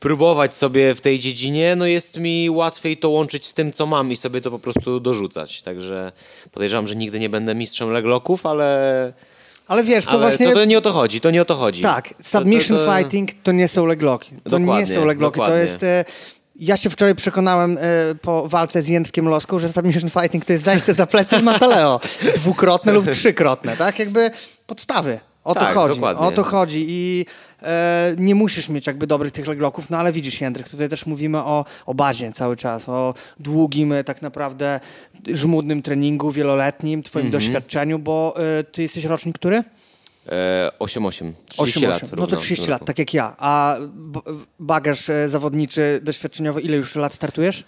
próbować 0.00 0.56
sobie 0.56 0.94
w 0.94 1.00
tej 1.00 1.18
dziedzinie, 1.18 1.76
no 1.76 1.86
jest 1.86 2.18
mi 2.18 2.50
łatwiej 2.50 2.96
to 2.96 3.08
łączyć 3.08 3.46
z 3.46 3.54
tym, 3.54 3.72
co 3.72 3.86
mam 3.86 4.12
i 4.12 4.16
sobie 4.16 4.40
to 4.40 4.50
po 4.50 4.58
prostu 4.58 5.00
dorzucać. 5.00 5.62
Także 5.62 6.12
podejrzewam, 6.52 6.86
że 6.86 6.96
nigdy 6.96 7.20
nie 7.20 7.28
będę 7.28 7.54
mistrzem 7.54 7.90
legloków, 7.90 8.46
ale, 8.46 9.12
Ale 9.66 9.84
wiesz, 9.84 10.04
to 10.04 10.10
ale 10.10 10.20
właśnie... 10.20 10.46
to, 10.46 10.54
to 10.54 10.64
nie 10.64 10.78
o 10.78 10.80
to 10.80 10.90
chodzi, 10.90 11.20
to 11.20 11.30
nie 11.30 11.42
o 11.42 11.44
to 11.44 11.54
chodzi. 11.54 11.82
Tak, 11.82 12.14
submission 12.22 12.78
to, 12.78 12.86
to, 12.86 12.96
fighting 12.96 13.30
to 13.42 13.52
nie 13.52 13.68
są 13.68 13.86
legloki. 13.86 14.30
To 14.50 14.58
nie 14.58 14.66
Dokładnie, 14.66 14.94
są 14.94 15.04
legloki, 15.04 15.40
to 15.40 15.56
jest... 15.56 15.84
Ja 16.60 16.76
się 16.76 16.90
wczoraj 16.90 17.14
przekonałem 17.14 17.78
e, 17.80 17.80
po 18.22 18.48
walce 18.48 18.82
z 18.82 18.88
Jędrkiem 18.88 19.28
Loską, 19.28 19.58
że 19.58 19.68
submission 19.68 20.10
fighting 20.10 20.44
to 20.44 20.52
jest 20.52 20.64
zajście 20.64 20.94
za 20.94 21.06
plecy 21.06 21.36
i 21.36 21.42
mataleo. 21.42 22.00
Dwukrotne 22.34 22.92
lub 22.92 23.10
trzykrotne, 23.10 23.76
tak? 23.76 23.98
Jakby 23.98 24.30
podstawy. 24.66 25.20
O 25.44 25.54
to 25.54 25.60
Tak, 25.60 25.74
chodzi. 25.74 25.94
dokładnie. 25.94 26.26
O 26.26 26.30
to 26.32 26.42
chodzi 26.44 26.84
i 26.88 27.26
e, 27.62 28.14
nie 28.18 28.34
musisz 28.34 28.68
mieć 28.68 28.86
jakby 28.86 29.06
dobrych 29.06 29.32
tych 29.32 29.46
legloków, 29.46 29.90
no 29.90 29.98
ale 29.98 30.12
widzisz 30.12 30.40
Jędrek, 30.40 30.68
tutaj 30.68 30.88
też 30.88 31.06
mówimy 31.06 31.38
o, 31.38 31.64
o 31.86 31.94
bazie 31.94 32.32
cały 32.32 32.56
czas, 32.56 32.88
o 32.88 33.14
długim 33.40 33.92
e, 33.92 34.04
tak 34.04 34.22
naprawdę 34.22 34.80
żmudnym 35.28 35.82
treningu 35.82 36.30
wieloletnim, 36.30 37.02
twoim 37.02 37.26
Mhm. 37.26 37.42
doświadczeniu, 37.42 37.98
bo 37.98 38.34
e, 38.58 38.64
ty 38.64 38.82
jesteś 38.82 39.04
rocznik 39.04 39.34
który? 39.38 39.62
E, 40.28 40.70
8-8. 40.80 41.32
30 41.48 41.86
lat. 41.86 42.02
No 42.02 42.08
to 42.08 42.16
równo 42.16 42.36
w 42.36 42.40
30 42.40 42.64
tym 42.64 42.70
lat, 42.70 42.80
roku. 42.80 42.86
tak 42.86 42.98
jak 42.98 43.14
ja. 43.14 43.34
A 43.38 43.76
bagaż 44.60 45.10
e, 45.10 45.28
zawodniczy, 45.28 46.00
doświadczeniowy, 46.02 46.60
ile 46.60 46.76
już 46.76 46.94
lat 46.96 47.14
startujesz? 47.14 47.64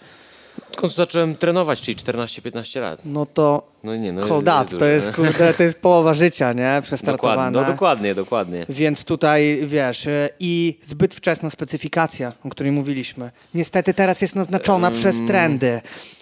Odkąd 0.71 0.93
zacząłem 0.95 1.35
trenować, 1.35 1.81
czyli 1.81 1.97
14-15 1.97 2.81
lat. 2.81 3.01
No 3.05 3.25
to 3.25 3.67
No 3.83 3.95
nie, 3.95 4.11
no 4.13 4.27
hold 4.27 4.45
jest- 4.45 4.67
up, 4.71 4.77
to 4.79 4.85
jest, 4.85 5.11
kurde, 5.15 5.53
to 5.53 5.63
jest 5.63 5.79
połowa 5.79 6.13
życia, 6.13 6.53
nie? 6.53 6.61
Dokładnie, 6.61 6.81
Przestartowane. 6.81 7.51
no 7.59 7.65
dokładnie, 7.67 8.15
dokładnie. 8.15 8.65
Więc 8.69 9.03
tutaj, 9.05 9.59
wiesz, 9.67 10.07
e, 10.07 10.29
i 10.39 10.79
zbyt 10.87 11.15
wczesna 11.15 11.49
specyfikacja, 11.49 12.33
o 12.43 12.49
której 12.49 12.71
mówiliśmy. 12.71 13.31
Niestety 13.53 13.93
teraz 13.93 14.21
jest 14.21 14.35
naznaczona 14.35 14.91
przez 14.91 15.17
trendy. 15.27 15.81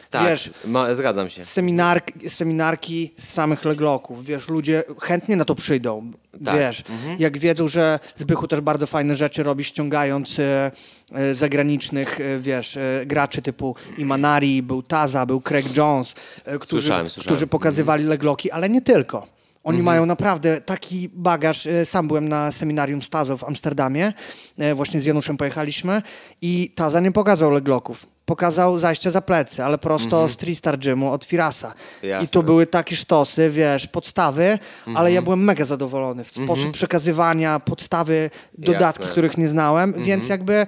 Tak, 0.10 0.30
Wiesz, 0.30 0.50
ma, 0.66 0.94
zgadzam 0.94 1.30
się. 1.30 1.46
seminarki, 1.46 2.30
seminarki 2.30 3.14
z 3.20 3.30
samych 3.34 3.66
legloków. 3.66 4.26
Wiesz, 4.26 4.48
ludzie 4.50 4.84
chętnie 5.02 5.36
na 5.36 5.46
to 5.46 5.56
przyjdą. 5.56 6.12
Tak. 6.46 6.56
Wiesz, 6.60 6.84
jak 7.20 7.38
wiedzą, 7.38 7.68
że 7.68 8.00
Zbychu 8.16 8.48
też 8.48 8.62
bardzo 8.62 8.88
fajne 8.88 9.16
rzeczy 9.16 9.44
robi, 9.44 9.64
ściągając 9.64 10.40
e, 10.40 10.72
e, 11.12 11.36
zagranicznych, 11.36 12.22
e, 12.22 12.40
wiesz, 12.40 12.78
e, 12.78 13.04
graczy 13.06 13.42
typu 13.42 13.76
Imanari, 13.98 14.64
był 14.64 14.82
Taza, 14.84 15.26
był 15.26 15.42
Craig 15.42 15.78
Jones, 15.78 16.14
e, 16.46 16.60
którzy, 16.60 16.82
Słyszałem, 16.82 17.10
słyszałem. 17.10 17.36
którzy 17.36 17.48
pokazywali 17.48 18.04
legloki, 18.04 18.52
ale 18.52 18.70
nie 18.70 18.82
tylko. 18.82 19.28
Oni 19.68 19.78
Mhm. 19.80 19.86
mają 19.86 20.06
naprawdę 20.06 20.62
taki 20.62 21.10
bagaż. 21.14 21.68
E, 21.68 21.86
Sam 21.86 22.08
byłem 22.08 22.30
na 22.30 22.52
seminarium 22.52 23.02
Stazo 23.02 23.38
w 23.38 23.44
Amsterdamie. 23.44 24.14
E, 24.58 24.76
Właśnie 24.76 25.02
z 25.02 25.06
Januszem 25.06 25.38
pojechaliśmy 25.38 26.02
i 26.42 26.72
Taza 26.76 27.00
nie 27.00 27.12
pokazał 27.12 27.52
legloków. 27.52 28.06
Pokazał 28.26 28.80
zajście 28.80 29.12
za 29.12 29.22
plecy, 29.22 29.64
ale 29.64 29.78
prosto 29.78 30.30
z 30.30 30.38
Tristar 30.38 30.80
Gymu 30.80 31.12
od 31.12 31.26
Firasa. 31.26 31.68
I 31.68 32.06
Mhm. 32.06 32.10
Jasne. 32.12 32.28
to 32.28 32.44
były 32.44 32.68
takie 32.68 32.96
sztosy, 32.96 33.50
wiesz, 33.50 33.88
podstawy, 33.88 34.60
ale 34.86 34.96
Mhm. 34.98 35.14
ja 35.14 35.22
byłem 35.22 35.44
mega 35.44 35.66
zadowolony. 35.66 36.24
W 36.24 36.32
sposób 36.32 36.72
przekazywania, 36.72 37.60
podstawy, 37.60 38.30
dodatki, 38.58 38.82
Jasne. 38.84 39.00
Mhm. 39.02 39.12
których 39.12 39.38
nie 39.38 39.48
znałem, 39.48 39.94
więc 40.04 40.30
jakby... 40.30 40.66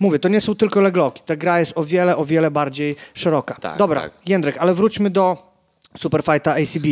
Mówię, 0.00 0.18
to 0.18 0.28
nie 0.28 0.40
są 0.40 0.54
tylko 0.54 0.80
legloki. 0.80 1.22
Ta 1.26 1.36
gra 1.36 1.60
jest 1.60 1.72
o 1.74 1.84
wiele, 1.84 2.16
o 2.16 2.24
wiele 2.24 2.50
bardziej 2.50 2.96
szeroka. 3.14 3.54
Tak, 3.54 3.78
Dobra, 3.78 4.00
tak. 4.00 4.12
Jędrek, 4.26 4.56
ale 4.58 4.74
wróćmy 4.74 5.10
do 5.10 5.49
Superfighta 5.98 6.54
ACB. 6.54 6.86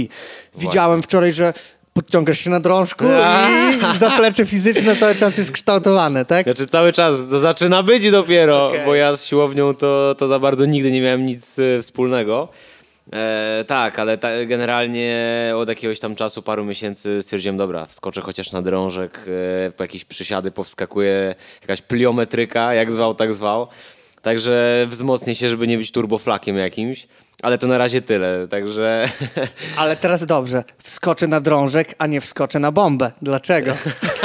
Widziałem 0.59 1.03
wczoraj, 1.03 1.33
że 1.33 1.53
podciągasz 1.93 2.39
się 2.39 2.51
na 2.51 2.61
drążku 2.61 3.05
i 3.95 3.99
zaplecze 3.99 4.47
fizyczne 4.47 4.97
cały 4.97 5.15
czas 5.15 5.39
jest 5.39 5.53
kształtowane, 5.53 6.25
tak? 6.25 6.45
Znaczy 6.45 6.67
cały 6.67 6.93
czas 6.93 7.29
zaczyna 7.29 7.83
być 7.83 8.11
dopiero, 8.11 8.69
Okej. 8.69 8.87
bo 8.87 8.95
ja 8.95 9.17
z 9.17 9.27
siłownią 9.27 9.75
to, 9.75 10.15
to 10.19 10.29
za 10.29 10.39
bardzo 10.39 10.67
nigdy 10.67 10.91
nie 10.91 11.01
miałem 11.01 11.27
nic 11.27 11.59
e, 11.59 11.83
wspólnego. 11.83 12.49
E, 13.13 13.65
tak, 13.67 13.99
ale 13.99 14.19
ta, 14.19 14.45
generalnie 14.47 15.17
od 15.57 15.69
jakiegoś 15.69 16.01
tam 16.01 16.17
czasu, 16.17 16.43
paru 16.43 16.65
miesięcy 16.65 17.23
stwierdziłem, 17.23 17.57
dobra, 17.57 17.87
wskoczę 17.87 18.21
chociaż 18.21 18.53
na 18.53 18.63
drążek, 18.63 19.21
e, 19.67 19.71
po 19.71 19.85
jakieś 19.85 20.05
przysiady 20.05 20.51
powskakuje 20.51 21.35
jakaś 21.61 21.83
pliometryka, 21.83 22.75
jak 22.75 22.93
zwał, 22.93 23.15
tak 23.15 23.35
zwał. 23.35 23.67
Także 24.23 24.87
wzmocnię 24.91 25.35
się, 25.35 25.49
żeby 25.49 25.67
nie 25.67 25.79
być 25.79 25.93
turboflakiem 25.93 26.57
jakimś, 26.57 27.07
ale 27.43 27.59
to 27.59 27.67
na 27.67 27.79
razie 27.79 28.03
tyle, 28.03 28.49
także... 28.49 29.09
Ale 29.77 29.97
teraz 29.97 30.27
dobrze, 30.27 30.65
wskoczę 30.83 31.27
na 31.27 31.41
drążek, 31.41 31.95
a 31.99 32.07
nie 32.07 32.21
wskoczę 32.21 32.59
na 32.59 32.73
bombę. 32.73 33.11
Dlaczego? 33.23 33.73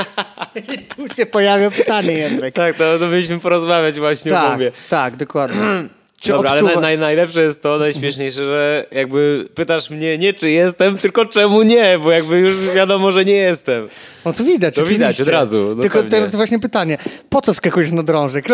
I 0.74 0.78
tu 0.78 1.14
się 1.16 1.26
pojawia 1.26 1.72
pytanie, 1.72 2.12
Jędrek. 2.14 2.56
tak, 2.56 2.78
to, 2.78 3.00
to 3.00 3.08
mieliśmy 3.08 3.40
porozmawiać 3.40 4.00
właśnie 4.00 4.32
o 4.32 4.36
Tak, 4.36 4.50
bombie. 4.50 4.72
tak, 4.90 5.16
dokładnie. 5.16 5.62
Czy 6.24 6.30
Dobra, 6.32 6.50
ale 6.52 6.62
odczuwa... 6.62 6.82
naj, 6.82 6.98
naj, 6.98 6.98
najlepsze 6.98 7.42
jest 7.42 7.62
to, 7.64 7.78
najśmieszniejsze, 7.78 8.46
że 8.46 8.86
jakby 8.92 9.46
pytasz 9.56 9.90
mnie 9.90 10.18
nie 10.18 10.34
czy 10.34 10.50
jestem, 10.50 10.98
tylko 10.98 11.26
czemu 11.26 11.64
nie, 11.64 12.00
bo 12.04 12.12
jakby 12.12 12.40
już 12.40 12.58
wiadomo, 12.76 13.12
że 13.12 13.26
nie 13.26 13.34
jestem. 13.34 13.88
No 14.26 14.34
to 14.34 14.44
widać, 14.44 14.76
To 14.76 14.84
widać 14.86 15.08
oczywiście. 15.16 15.24
od 15.24 15.30
razu, 15.30 15.74
no 15.76 15.82
Tylko 15.82 15.98
pewnie. 15.98 16.12
teraz 16.12 16.36
właśnie 16.36 16.60
pytanie, 16.60 16.98
po 17.30 17.42
co 17.42 17.54
skakujesz 17.54 17.92
na 17.92 18.04
drążek? 18.04 18.46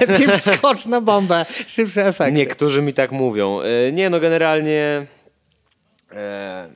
Lepiej 0.00 0.28
wskocz 0.40 0.86
na 0.86 1.00
bombę, 1.00 1.46
szybsze 1.66 2.06
efekty. 2.06 2.32
Niektórzy 2.32 2.82
mi 2.82 2.92
tak 2.94 3.12
mówią. 3.12 3.60
E, 3.60 3.92
Nie, 3.92 4.10
no 4.10 4.20
generalnie... 4.20 5.06
E, 6.12 6.68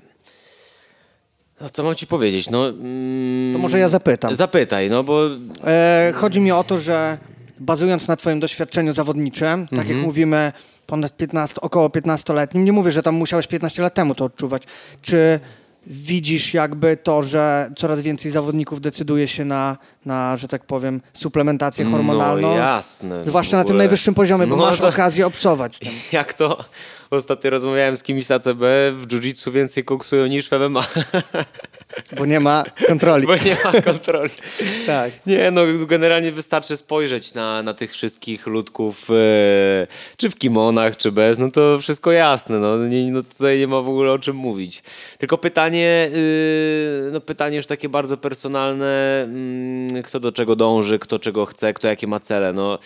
no 1.60 1.68
co 1.70 1.82
mam 1.82 1.94
ci 1.94 2.06
powiedzieć, 2.06 2.50
no... 2.50 2.68
Mm, 2.68 3.52
To 3.52 3.58
może 3.58 3.78
ja 3.78 3.88
zapytam. 3.88 4.34
Zapytaj, 4.34 4.90
no 4.90 5.02
bo... 5.02 5.26
E, 5.66 6.12
chodzi 6.16 6.40
mi 6.40 6.52
o 6.52 6.64
to, 6.64 6.78
że 6.78 7.18
bazując 7.60 8.08
na 8.08 8.16
twoim 8.16 8.40
doświadczeniu 8.40 8.92
zawodniczym, 8.92 9.66
tak 9.68 9.78
Mhm. 9.78 9.96
jak 9.98 10.06
mówimy, 10.06 10.52
ponad 10.86 11.16
15, 11.16 11.60
około 11.60 11.88
15-letnim, 11.88 12.64
nie 12.64 12.72
mówię, 12.72 12.90
że 12.92 13.02
tam 13.02 13.14
musiałeś 13.14 13.46
15 13.46 13.82
lat 13.82 13.94
temu 13.94 14.14
to 14.14 14.24
odczuwać, 14.24 14.62
czy 15.02 15.40
widzisz 15.86 16.54
jakby 16.54 16.96
to, 16.96 17.22
że 17.22 17.72
coraz 17.78 18.00
więcej 18.02 18.30
zawodników 18.30 18.80
decyduje 18.80 19.28
się 19.28 19.44
na, 19.44 19.76
na 20.06 20.36
że 20.36 20.48
tak 20.48 20.64
powiem, 20.66 21.00
suplementację 21.12 21.84
hormonalną? 21.84 22.48
No 22.48 22.56
jasne. 22.56 23.24
Zwłaszcza 23.24 23.56
na 23.56 23.64
tym 23.64 23.76
najwyższym 23.76 24.14
poziomie, 24.14 24.46
bo 24.46 24.56
No 24.56 24.62
masz 24.66 24.78
to- 24.80 24.88
okazję 24.88 25.26
obcować 25.26 25.78
tym. 25.78 25.92
Jak 26.12 26.34
to? 26.34 26.64
Ostatnio 27.10 27.50
rozmawiałem 27.50 27.96
z 27.96 28.02
kimś 28.02 28.26
z 28.26 28.30
ACB, 28.30 28.58
w 28.94 29.06
jiu-jitsu 29.06 29.52
więcej 29.52 29.84
koksują 29.84 30.26
niż 30.26 30.48
w 30.48 30.52
MMA, 30.52 30.82
Bo 32.16 32.26
nie 32.26 32.40
ma 32.40 32.64
kontroli. 32.86 33.26
bo 33.26 33.36
nie 33.36 33.56
ma 33.64 33.82
kontroli. 33.82 34.30
Tak. 34.86 35.12
Nie, 35.26 35.50
no 35.50 35.62
generalnie 35.86 36.32
wystarczy 36.32 36.76
spojrzeć 36.76 37.34
na, 37.34 37.62
na 37.62 37.74
tych 37.74 37.92
wszystkich 37.92 38.46
ludków, 38.46 39.10
e, 39.10 39.86
czy 40.16 40.30
w 40.30 40.36
kimonach, 40.36 40.96
czy 40.96 41.12
bez, 41.12 41.38
no 41.38 41.50
to 41.50 41.78
wszystko 41.78 42.12
jasne, 42.12 42.58
no, 42.58 42.86
nie, 42.86 43.12
no 43.12 43.22
tutaj 43.22 43.58
nie 43.58 43.66
ma 43.66 43.80
w 43.80 43.88
ogóle 43.88 44.12
o 44.12 44.18
czym 44.18 44.36
mówić. 44.36 44.82
Tylko 45.18 45.38
pytanie, 45.38 46.10
y, 46.14 47.10
no 47.12 47.20
pytanie 47.20 47.56
już 47.56 47.66
takie 47.66 47.88
bardzo 47.88 48.16
personalne, 48.16 49.22
mm, 49.22 50.02
kto 50.02 50.20
do 50.20 50.32
czego 50.32 50.56
dąży, 50.56 50.98
kto 50.98 51.18
czego 51.18 51.46
chce, 51.46 51.72
kto 51.74 51.88
jakie 51.88 52.06
ma 52.06 52.20
cele, 52.20 52.52
no. 52.52 52.78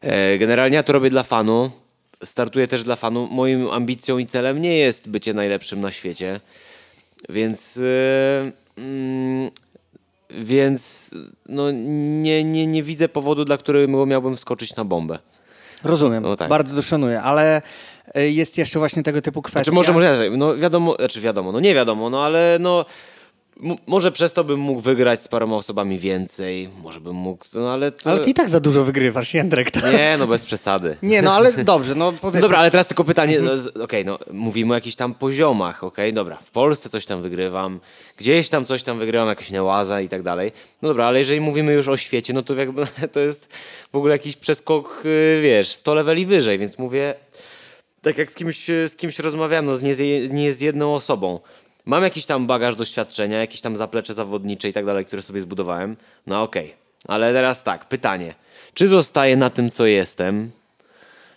E, 0.00 0.38
Generalnie 0.38 0.76
ja 0.76 0.82
to 0.82 0.92
robię 0.92 1.10
dla 1.10 1.22
fanu, 1.22 1.70
startuję 2.24 2.66
też 2.66 2.82
dla 2.82 2.96
fanu. 2.96 3.28
Moim 3.30 3.70
ambicją 3.70 4.18
i 4.18 4.26
celem 4.26 4.60
nie 4.60 4.78
jest 4.78 5.10
bycie 5.10 5.34
najlepszym 5.34 5.80
na 5.80 5.92
świecie, 5.92 6.40
więc... 7.28 7.76
e, 7.76 8.52
mm, 8.78 9.50
więc 10.30 11.10
no, 11.48 11.70
nie, 11.70 12.44
nie, 12.44 12.66
nie 12.66 12.82
widzę 12.82 13.08
powodu, 13.08 13.44
dla 13.44 13.56
którego 13.58 14.06
miałbym 14.06 14.36
wskoczyć 14.36 14.76
na 14.76 14.84
bombę. 14.84 15.18
Rozumiem, 15.84 16.22
No 16.22 16.36
tak. 16.36 16.48
bardzo 16.48 16.76
to 16.76 16.82
szanuję, 16.82 17.22
ale 17.22 17.62
y, 18.16 18.30
jest 18.30 18.58
jeszcze 18.58 18.78
właśnie 18.78 19.02
tego 19.02 19.22
typu 19.22 19.42
kwestia. 19.42 19.64
Znaczy 19.64 19.72
może, 19.74 19.92
może 19.92 20.30
no 20.30 20.56
wiadomo, 20.56 20.94
znaczy 20.98 21.20
wiadomo, 21.20 21.52
no 21.52 21.60
nie 21.60 21.74
wiadomo, 21.74 22.10
no 22.10 22.24
ale 22.24 22.56
no 22.60 22.84
m- 23.62 23.76
może 23.86 24.12
przez 24.12 24.32
to 24.32 24.44
bym 24.44 24.60
mógł 24.60 24.80
wygrać 24.80 25.22
z 25.22 25.28
paroma 25.28 25.56
osobami 25.56 25.98
więcej, 25.98 26.68
może 26.82 27.00
bym 27.00 27.14
mógł, 27.16 27.44
no 27.54 27.72
ale 27.72 27.92
to... 27.92 28.10
Ale 28.10 28.20
ty 28.20 28.30
i 28.30 28.34
tak 28.34 28.48
za 28.48 28.60
dużo 28.60 28.84
wygrywasz, 28.84 29.34
Jędrek. 29.34 29.70
To... 29.70 29.92
Nie, 29.92 30.16
no 30.18 30.26
bez 30.26 30.42
przesady. 30.42 30.96
Nie, 31.02 31.22
no 31.22 31.32
ale 31.34 31.52
dobrze, 31.52 31.94
no 31.94 32.12
No 32.12 32.18
powiedz. 32.22 32.42
dobra, 32.42 32.58
ale 32.58 32.70
teraz 32.70 32.86
tylko 32.86 33.04
pytanie, 33.04 33.40
no, 33.40 33.82
okej, 33.84 34.04
no 34.04 34.18
mówimy 34.32 34.72
o 34.72 34.74
jakichś 34.74 34.96
tam 34.96 35.14
poziomach, 35.14 35.84
okej, 35.84 36.12
dobra, 36.12 36.36
w 36.36 36.50
Polsce 36.50 36.88
coś 36.88 37.06
tam 37.06 37.22
wygrywam, 37.22 37.80
gdzieś 38.16 38.48
tam 38.48 38.64
coś 38.64 38.82
tam 38.82 38.98
wygrywam, 38.98 39.28
jakieś 39.28 39.50
nełaza 39.50 40.00
i 40.00 40.08
tak 40.08 40.22
dalej. 40.22 40.52
No 40.82 40.88
dobra, 40.88 41.06
ale 41.06 41.18
jeżeli 41.18 41.40
mówimy 41.40 41.72
już 41.72 41.88
o 41.88 41.96
świecie, 41.96 42.32
no 42.32 42.42
to 42.42 42.54
jakby 42.54 42.86
to 43.12 43.20
jest 43.20 43.54
w 43.92 43.96
ogóle 43.96 44.14
jakiś 44.14 44.36
przeskok, 44.36 45.02
y, 45.04 45.40
wiesz, 45.42 45.68
100 45.74 45.94
leveli 45.94 46.26
wyżej, 46.26 46.58
więc 46.58 46.78
mówię, 46.78 47.14
tak 48.02 48.18
jak 48.18 48.30
z 48.30 48.34
kimś, 48.34 48.70
y, 48.70 48.88
z 48.88 48.96
kimś 48.96 49.18
rozmawiałem, 49.18 49.66
no 49.66 49.76
z 49.76 49.82
nie 50.32 50.52
z 50.52 50.60
jedną 50.60 50.94
osobą. 50.94 51.40
Mam 51.86 52.02
jakiś 52.02 52.24
tam 52.24 52.46
bagaż 52.46 52.76
doświadczenia, 52.76 53.38
jakieś 53.38 53.60
tam 53.60 53.76
zaplecze 53.76 54.14
zawodnicze 54.14 54.68
i 54.68 54.72
tak 54.72 54.86
dalej, 54.86 55.04
które 55.04 55.22
sobie 55.22 55.40
zbudowałem. 55.40 55.96
No 56.26 56.42
okej, 56.42 56.74
ale 57.08 57.32
teraz 57.32 57.64
tak, 57.64 57.88
pytanie. 57.88 58.34
Czy 58.74 58.88
zostaję 58.88 59.36
na 59.36 59.50
tym, 59.50 59.70
co 59.70 59.86
jestem, 59.86 60.52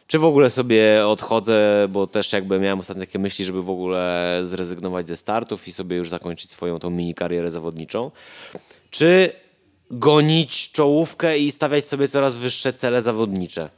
czy 0.07 0.19
w 0.19 0.25
ogóle 0.25 0.49
sobie 0.49 1.07
odchodzę, 1.07 1.87
bo 1.89 2.07
też 2.07 2.33
jakby 2.33 2.59
miałem 2.59 2.79
ostatnio 2.79 3.05
takie 3.05 3.19
myśli, 3.19 3.45
żeby 3.45 3.63
w 3.63 3.69
ogóle 3.69 4.39
zrezygnować 4.43 5.07
ze 5.07 5.17
startów 5.17 5.67
i 5.67 5.73
sobie 5.73 5.97
już 5.97 6.09
zakończyć 6.09 6.49
swoją 6.49 6.79
tą 6.79 6.89
mini 6.89 7.13
karierę 7.13 7.51
zawodniczą. 7.51 8.11
Czy 8.89 9.31
gonić 9.91 10.71
czołówkę 10.71 11.39
i 11.39 11.51
stawiać 11.51 11.87
sobie 11.87 12.07
coraz 12.07 12.35
wyższe 12.35 12.73
cele 12.73 13.01
zawodnicze? 13.01 13.69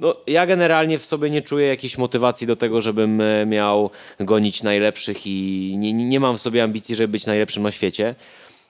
No, 0.00 0.16
ja 0.26 0.46
generalnie 0.46 0.98
w 0.98 1.04
sobie 1.04 1.30
nie 1.30 1.42
czuję 1.42 1.66
jakiejś 1.66 1.98
motywacji 1.98 2.46
do 2.46 2.56
tego, 2.56 2.80
żebym 2.80 3.20
e, 3.20 3.46
miał 3.46 3.90
gonić 4.20 4.62
najlepszych 4.62 5.26
i 5.26 5.74
nie, 5.78 5.92
nie 5.92 6.20
mam 6.20 6.36
w 6.36 6.40
sobie 6.40 6.62
ambicji, 6.62 6.94
żeby 6.94 7.08
być 7.08 7.26
najlepszym 7.26 7.62
na 7.62 7.70
świecie. 7.70 8.14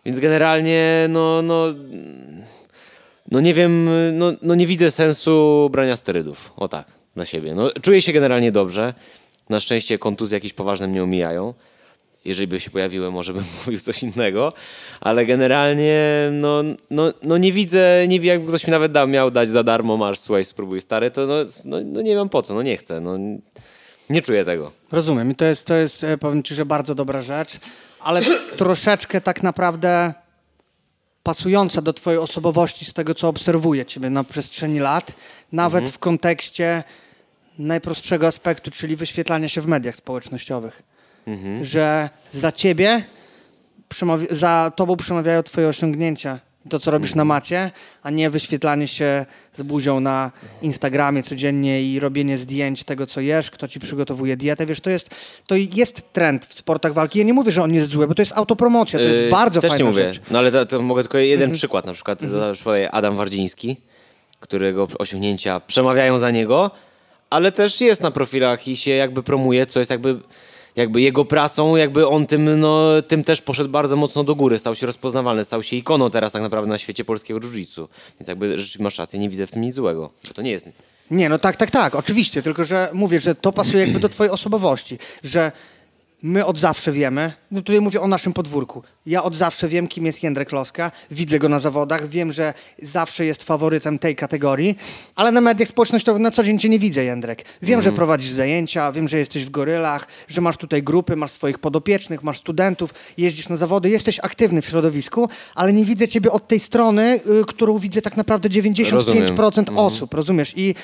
Więc 0.05 0.21
generalnie, 0.21 1.07
no, 1.09 1.43
no, 1.43 1.67
no 3.31 3.41
nie 3.41 3.55
wiem, 3.55 3.91
no, 4.13 4.33
no 4.43 4.55
nie 4.55 4.67
widzę 4.67 4.91
sensu 4.91 5.69
brania 5.73 5.97
sterydów. 5.97 6.53
O 6.57 6.69
tak, 6.69 6.87
na 7.17 7.25
siebie. 7.25 7.55
No, 7.55 7.71
czuję 7.83 8.03
się 8.03 8.13
generalnie 8.13 8.53
dobrze. 8.53 8.95
Na 9.49 9.61
szczęście 9.61 9.99
kontuzje 9.99 10.37
jakieś 10.37 10.53
poważne 10.53 10.89
mnie 10.89 11.03
omijają. 11.03 11.55
Jeżeli 12.25 12.47
by 12.47 12.61
się 12.61 12.71
pojawiły, 12.71 13.11
może 13.11 13.33
bym 13.33 13.45
mówił 13.67 13.81
coś 13.81 14.03
innego, 14.03 14.53
ale 15.01 15.27
generalnie 15.27 16.29
no, 16.33 16.63
no, 16.91 17.13
no 17.23 17.39
nie 17.39 17.53
widzę, 17.53 18.05
nie 18.09 18.21
wiem, 18.21 18.29
jakby 18.29 18.49
ktoś 18.49 18.67
mi 18.67 18.71
nawet 18.71 18.93
dał, 18.93 19.09
miał 19.09 19.31
dać 19.31 19.51
za 19.51 19.63
darmo, 19.63 19.97
masz, 19.97 20.19
słuchaj, 20.19 20.45
spróbuj 20.45 20.81
stary, 20.81 21.11
to 21.11 21.27
no, 21.27 21.35
no, 21.65 21.77
no 21.85 22.03
nie 22.03 22.17
mam 22.17 22.29
po 22.29 22.43
co, 22.43 22.55
no 22.55 22.63
nie 22.63 22.77
chcę. 22.77 23.01
No, 23.01 23.19
Nie 24.11 24.23
czuję 24.23 24.45
tego. 24.45 24.73
Rozumiem. 24.93 25.31
I 25.31 25.35
to 25.35 25.45
jest, 25.45 25.65
to 25.65 25.75
jest, 25.75 26.05
e, 26.05 26.19
powiem 26.19 26.43
ci, 26.43 26.55
że 26.55 26.67
bardzo 26.67 26.95
dobra 26.95 27.23
rzecz, 27.23 27.57
ale 28.01 28.23
troszeczkę 28.57 29.21
tak 29.21 29.43
naprawdę 29.43 30.15
pasująca 31.23 31.83
do 31.83 31.93
twojej 31.93 32.19
osobowości 32.21 32.85
z 32.85 32.93
tego, 32.93 33.15
co 33.15 33.29
obserwuję 33.29 33.87
ciebie 33.87 34.11
na 34.11 34.25
przestrzeni 34.25 34.79
lat, 34.79 35.13
nawet 35.53 35.79
Mhm. 35.83 35.93
w 35.93 35.99
kontekście 35.99 36.85
najprostszego 37.59 38.27
aspektu, 38.27 38.71
czyli 38.71 38.97
wyświetlania 38.97 39.49
się 39.49 39.61
w 39.61 39.67
mediach 39.67 39.97
społecznościowych. 39.97 40.83
Mhm. 41.27 41.65
Że 41.65 42.09
za 42.33 42.53
ciebie, 42.53 43.03
za 44.31 44.73
tobą 44.77 44.97
przemawiają 44.97 45.43
twoje 45.43 45.69
osiągnięcia. 45.69 46.39
To, 46.71 46.79
co 46.81 46.91
robisz 46.91 47.11
Mhm. 47.11 47.19
na 47.29 47.35
macie, 47.35 47.71
a 48.03 48.11
nie 48.11 48.31
wyświetlanie 48.31 48.89
się 48.89 49.27
z 49.55 49.63
buzią 49.63 50.01
na 50.01 50.33
Instagramie 50.63 51.23
codziennie 51.23 51.83
i 51.83 52.01
robienie 52.01 52.39
zdjęć 52.39 52.85
tego, 52.85 53.07
co 53.07 53.21
jesz, 53.21 53.51
kto 53.51 53.69
ci 53.69 53.81
przygotowuje 53.81 54.37
dietę. 54.37 54.67
Wiesz, 54.67 54.81
to 54.81 54.91
jest, 54.91 55.11
to 55.47 55.55
jest 55.57 56.13
trend 56.13 56.45
w 56.47 56.55
sportach 56.55 56.93
walki. 56.93 57.19
Ja 57.19 57.25
nie 57.25 57.35
mówię, 57.35 57.53
że 57.53 57.63
on 57.63 57.75
jest 57.75 57.91
zły, 57.91 58.07
bo 58.09 58.15
to 58.15 58.23
jest 58.23 58.33
autopromocja, 58.33 58.99
to 58.99 59.05
jest 59.05 59.23
Yy, 59.23 59.31
bardzo 59.31 59.61
Też 59.61 59.71
fajna 59.71 59.85
nie 59.85 59.91
mówię. 59.91 60.03
rzecz. 60.15 60.21
No 60.31 60.39
ale 60.39 60.53
to, 60.53 60.67
to 60.67 60.83
mogę 60.83 61.03
tylko 61.03 61.19
jeden 61.19 61.43
Mhm. 61.43 61.57
przykład. 61.59 61.87
Na 61.87 61.93
przykład 61.93 62.23
mm 62.23 62.55
podaję 62.65 62.91
Adam 62.91 63.17
Wardziński, 63.17 63.77
którego 64.41 64.89
osiągnięcia 64.99 65.61
przemawiają 65.61 66.19
za 66.19 66.31
niego, 66.31 66.71
ale 67.31 67.53
też 67.53 67.81
jest 67.81 68.03
na 68.03 68.11
profilach 68.11 68.69
i 68.69 68.77
się 68.77 68.91
jakby 68.91 69.23
promuje, 69.23 69.67
co 69.67 69.79
jest 69.79 69.91
jakby, 69.91 70.21
jakby 70.77 71.01
jego 71.01 71.25
pracą, 71.25 71.77
jakby 71.77 72.09
on 72.09 72.27
tym, 72.27 72.61
no, 72.61 73.03
tym 73.03 73.25
też 73.25 73.43
poszedł 73.43 73.71
bardzo 73.71 73.97
mocno 73.97 74.25
do 74.25 74.35
góry, 74.35 74.59
stał 74.59 74.75
się 74.75 74.87
rozpoznawalny, 74.87 75.45
stał 75.45 75.63
się 75.63 75.77
ikoną 75.77 76.11
teraz 76.11 76.33
tak 76.33 76.43
naprawdę 76.43 76.71
na 76.71 76.79
świecie 76.79 77.05
polskiego 77.05 77.41
jiu-jitsu. 77.41 77.87
Więc 78.21 78.29
jakby 78.29 78.51
rzeczywiście 78.51 78.83
masz 78.83 78.99
rację, 78.99 79.19
nie 79.19 79.29
widzę 79.29 79.47
w 79.47 79.51
tym 79.51 79.63
nic 79.63 79.75
złego. 79.75 80.11
To 80.35 80.43
nie 80.43 80.51
jest... 80.51 80.69
Nie, 81.11 81.29
no 81.29 81.39
tak, 81.39 81.57
tak, 81.57 81.71
tak, 81.71 81.95
oczywiście, 81.95 82.43
tylko 82.43 82.65
że 82.65 82.89
mówię, 82.93 83.21
że 83.21 83.35
to 83.35 83.53
pasuje 83.53 83.83
jakby 83.83 84.01
do 84.01 84.09
twojej 84.09 84.33
osobowości, 84.33 84.99
że 85.23 85.53
my 86.25 86.47
od 86.47 86.59
zawsze 86.59 86.93
wiemy, 86.93 87.33
no 87.51 87.63
tutaj 87.63 87.81
mówię 87.81 88.01
o 88.01 88.09
naszym 88.09 88.33
podwórku, 88.33 88.83
ja 89.07 89.23
od 89.23 89.37
zawsze 89.37 89.69
wiem, 89.69 89.89
kim 89.89 90.07
jest 90.07 90.23
Jędrek 90.23 90.53
Loska, 90.53 90.91
widzę 91.11 91.39
go 91.39 91.49
na 91.49 91.59
zawodach, 91.59 92.09
wiem, 92.09 92.33
że 92.33 92.55
zawsze 92.83 93.25
jest 93.25 93.43
faworytem 93.43 93.99
tej 93.99 94.17
kategorii, 94.17 94.77
ale 95.15 95.33
na 95.33 95.41
mediach 95.41 95.69
społecznościowych 95.69 96.23
na 96.23 96.31
co 96.31 96.43
dzień 96.43 96.59
cię 96.59 96.69
nie 96.69 96.79
widzę, 96.79 97.05
Jędrek. 97.05 97.45
Wiem, 97.63 97.83
że 97.83 97.93
prowadzisz 97.93 98.31
zajęcia, 98.31 98.93
wiem, 98.93 99.09
że 99.09 99.19
jesteś 99.19 99.45
w 99.45 99.51
gorylach, 99.51 100.09
że 100.29 100.41
masz 100.41 100.57
tutaj 100.57 100.83
grupy, 100.83 101.17
masz 101.17 101.31
swoich 101.31 101.59
podopiecznych, 101.59 102.23
masz 102.23 102.39
studentów, 102.39 102.95
jeździsz 103.19 103.49
na 103.49 103.57
zawody, 103.57 103.91
jesteś 103.91 104.21
aktywny 104.21 104.63
w 104.63 104.67
środowisku, 104.67 105.29
ale 105.55 105.73
nie 105.73 105.85
widzę 105.85 106.09
ciebie 106.09 106.33
od 106.33 106.49
tej 106.49 106.61
strony, 106.61 107.21
y, 107.41 107.45
którą 107.47 107.79
widzę 107.79 108.03
tak 108.03 108.17
naprawdę 108.17 108.49
95% 108.49 108.93
Rozumiem. 108.93 109.79
osób, 109.79 110.15
rozumiesz? 110.15 110.53
I 110.57 110.75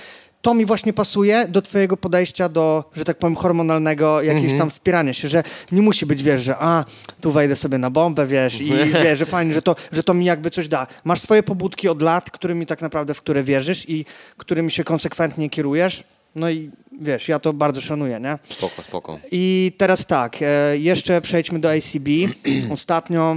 to 0.43 0.55
mi 0.55 0.65
właśnie 0.65 0.93
pasuje 0.93 1.49
do 1.49 1.63
twojego 1.63 1.97
podejścia 1.97 2.49
do, 2.49 2.85
że 2.97 3.05
tak 3.05 3.19
powiem, 3.19 3.37
hormonalnego 3.37 4.23
jakiegoś 4.23 4.59
tam 4.59 4.71
wspierania 4.71 5.13
się, 5.13 5.29
że 5.29 5.43
nie 5.73 5.83
musi 5.83 6.07
być, 6.07 6.23
wiesz, 6.23 6.43
że 6.43 6.57
a, 6.59 6.85
tu 7.21 7.33
wejdę 7.33 7.57
sobie 7.57 7.79
na 7.79 7.91
bombę, 7.91 8.27
wiesz, 8.27 8.61
i 8.61 8.73
wiesz, 9.05 9.19
że 9.19 9.27
fajnie, 9.27 9.53
że 9.53 9.63
to, 9.63 9.77
że 9.93 10.03
to 10.03 10.15
mi 10.15 10.25
jakby 10.25 10.51
coś 10.51 10.69
da. 10.69 10.87
Masz 11.05 11.21
swoje 11.21 11.43
pobudki 11.43 11.89
od 11.89 12.03
lat, 12.03 12.31
którymi 12.31 12.67
tak 12.67 12.83
naprawdę, 12.83 13.15
w 13.15 13.23
które 13.23 13.43
wierzysz 13.43 13.89
i 13.89 14.05
którymi 14.37 14.71
się 14.71 14.85
konsekwentnie 14.85 15.51
kierujesz. 15.51 16.05
No 16.35 16.51
i 16.51 16.71
wiesz, 17.01 17.29
ja 17.29 17.39
to 17.39 17.53
bardzo 17.53 17.81
szanuję, 17.81 18.21
nie? 18.21 18.39
Spoko, 18.45 18.83
spoko. 18.83 19.19
I 19.33 19.73
teraz 19.79 20.07
tak, 20.07 20.37
e, 20.43 20.79
jeszcze 20.79 21.21
przejdźmy 21.21 21.59
do 21.59 21.71
ACB. 21.73 22.09
Ostatnio, 22.75 23.37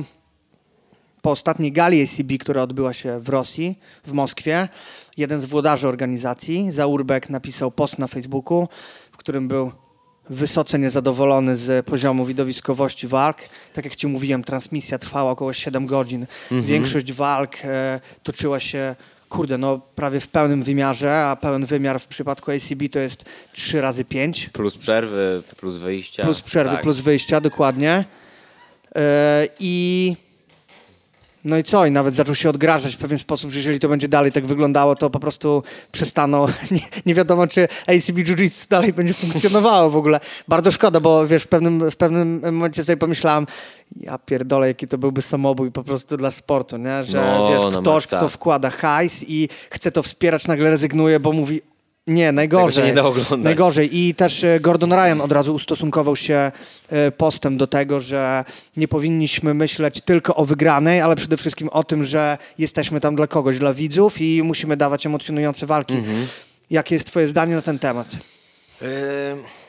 po 1.23 1.31
ostatniej 1.31 1.71
gali 1.71 2.03
ACB, 2.03 2.37
która 2.39 2.61
odbyła 2.61 2.93
się 2.93 3.19
w 3.19 3.29
Rosji, 3.29 3.79
w 4.05 4.11
Moskwie, 4.11 4.67
jeden 5.17 5.41
z 5.41 5.45
włodarzy 5.45 5.87
organizacji, 5.87 6.71
Zaurbek, 6.71 7.29
napisał 7.29 7.71
post 7.71 7.99
na 7.99 8.07
Facebooku, 8.07 8.67
w 9.11 9.17
którym 9.17 9.47
był 9.47 9.71
wysoce 10.29 10.79
niezadowolony 10.79 11.57
z 11.57 11.85
poziomu 11.85 12.25
widowiskowości 12.25 13.07
walk. 13.07 13.37
Tak 13.73 13.85
jak 13.85 13.95
ci 13.95 14.07
mówiłem, 14.07 14.43
transmisja 14.43 14.97
trwała 14.97 15.31
około 15.31 15.53
7 15.53 15.85
godzin. 15.85 16.25
Większość 16.51 17.13
walk 17.13 17.55
e, 17.63 17.99
toczyła 18.23 18.59
się 18.59 18.95
kurde, 19.29 19.57
no 19.57 19.79
prawie 19.95 20.19
w 20.19 20.27
pełnym 20.27 20.63
wymiarze, 20.63 21.25
a 21.25 21.35
pełen 21.35 21.65
wymiar 21.65 21.99
w 21.99 22.07
przypadku 22.07 22.51
ACB 22.51 22.89
to 22.91 22.99
jest 22.99 23.25
3 23.53 23.81
razy 23.81 24.05
5. 24.05 24.49
Plus 24.49 24.77
przerwy, 24.77 25.43
plus 25.57 25.75
wyjścia. 25.77 26.23
Plus 26.23 26.41
przerwy, 26.41 26.71
Tak. 26.75 26.81
plus 26.81 26.99
wyjścia, 26.99 27.41
dokładnie. 27.41 28.05
E, 28.95 29.47
I 29.59 30.15
no 31.45 31.57
i 31.57 31.63
co? 31.63 31.85
I 31.85 31.91
nawet 31.91 32.15
zaczął 32.15 32.35
się 32.35 32.49
odgrażać 32.49 32.95
w 32.95 32.97
pewien 32.97 33.19
sposób, 33.19 33.51
że 33.51 33.59
jeżeli 33.59 33.79
to 33.79 33.89
będzie 33.89 34.07
dalej 34.07 34.31
tak 34.31 34.45
wyglądało, 34.45 34.95
to 34.95 35.09
po 35.09 35.19
prostu 35.19 35.63
przestaną. 35.91 36.45
Nie, 36.71 36.79
nie 37.05 37.15
wiadomo, 37.15 37.47
czy 37.47 37.63
ACB 37.87 38.17
Jiu-Jitsu 38.17 38.69
dalej 38.69 38.93
będzie 38.93 39.13
funkcjonowało 39.13 39.89
w 39.89 39.95
ogóle. 39.95 40.19
Bardzo 40.47 40.71
szkoda, 40.71 40.99
bo 40.99 41.27
wiesz, 41.27 41.43
w 41.43 41.47
pewnym, 41.47 41.91
w 41.91 41.95
pewnym 41.95 42.41
momencie 42.43 42.83
sobie 42.83 42.97
pomyślałam, 42.97 43.47
ja 44.01 44.17
pierdolę, 44.17 44.67
jaki 44.67 44.87
to 44.87 44.97
byłby 44.97 45.21
samobój 45.21 45.71
po 45.71 45.83
prostu 45.83 46.17
dla 46.17 46.31
sportu, 46.31 46.77
nie? 46.77 47.03
Że 47.03 47.17
No, 47.17 47.49
wiesz, 47.49 47.81
ktoś, 47.81 47.95
maksa. 48.03 48.17
kto 48.17 48.29
wkłada 48.29 48.69
hajs 48.69 49.23
i 49.27 49.49
chce 49.69 49.91
to 49.91 50.03
wspierać, 50.03 50.47
nagle 50.47 50.69
rezygnuje, 50.69 51.19
bo 51.19 51.31
mówi 51.31 51.61
nie, 52.07 52.31
najgorzej. 52.31 52.85
nie 52.85 52.93
da 52.93 53.05
oglądać. 53.05 53.39
Najgorzej. 53.43 53.99
I 53.99 54.15
też 54.15 54.43
e, 54.43 54.59
Gordon 54.59 54.93
Ryan 54.93 55.21
od 55.21 55.31
razu 55.31 55.55
ustosunkował 55.55 56.15
się 56.15 56.51
e, 56.89 57.11
postem 57.11 57.57
do 57.57 57.67
tego, 57.67 57.99
że 57.99 58.45
nie 58.77 58.87
powinniśmy 58.87 59.53
myśleć 59.53 60.01
tylko 60.01 60.35
o 60.35 60.45
wygranej, 60.45 61.01
ale 61.01 61.15
przede 61.15 61.37
wszystkim 61.37 61.69
o 61.69 61.83
tym, 61.83 62.03
że 62.03 62.37
jesteśmy 62.57 62.99
tam 62.99 63.15
dla 63.15 63.27
kogoś, 63.27 63.59
dla 63.59 63.73
widzów 63.73 64.21
i 64.21 64.43
musimy 64.43 64.77
dawać 64.77 65.05
emocjonujące 65.05 65.65
walki. 65.65 65.93
Mhm. 65.93 66.27
Jakie 66.69 66.95
jest 66.95 67.07
twoje 67.07 67.27
zdanie 67.27 67.55
na 67.55 67.61
ten 67.61 67.79
temat? 67.79 68.07
Yy, 68.81 68.87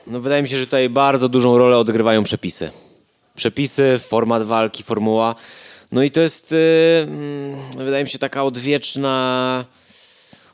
No 0.07 0.21
wydaje 0.21 0.43
mi 0.43 0.49
się, 0.49 0.57
że 0.57 0.65
tutaj 0.65 0.89
bardzo 0.89 1.29
dużą 1.29 1.59
rolę 1.59 1.79
odgrywają 1.79 2.23
przepisy. 2.25 2.71
Przepisy, 3.37 3.97
format 3.99 4.43
walki, 4.43 4.83
formuła. 4.83 5.35
No 5.93 6.03
i 6.03 6.11
to 6.11 6.21
jest, 6.21 6.53
yy, 6.53 6.59
mm, 7.09 7.57
wydaje 7.79 8.05
mi 8.05 8.11
się, 8.11 8.19
taka 8.19 8.45
odwieczna, 8.45 9.65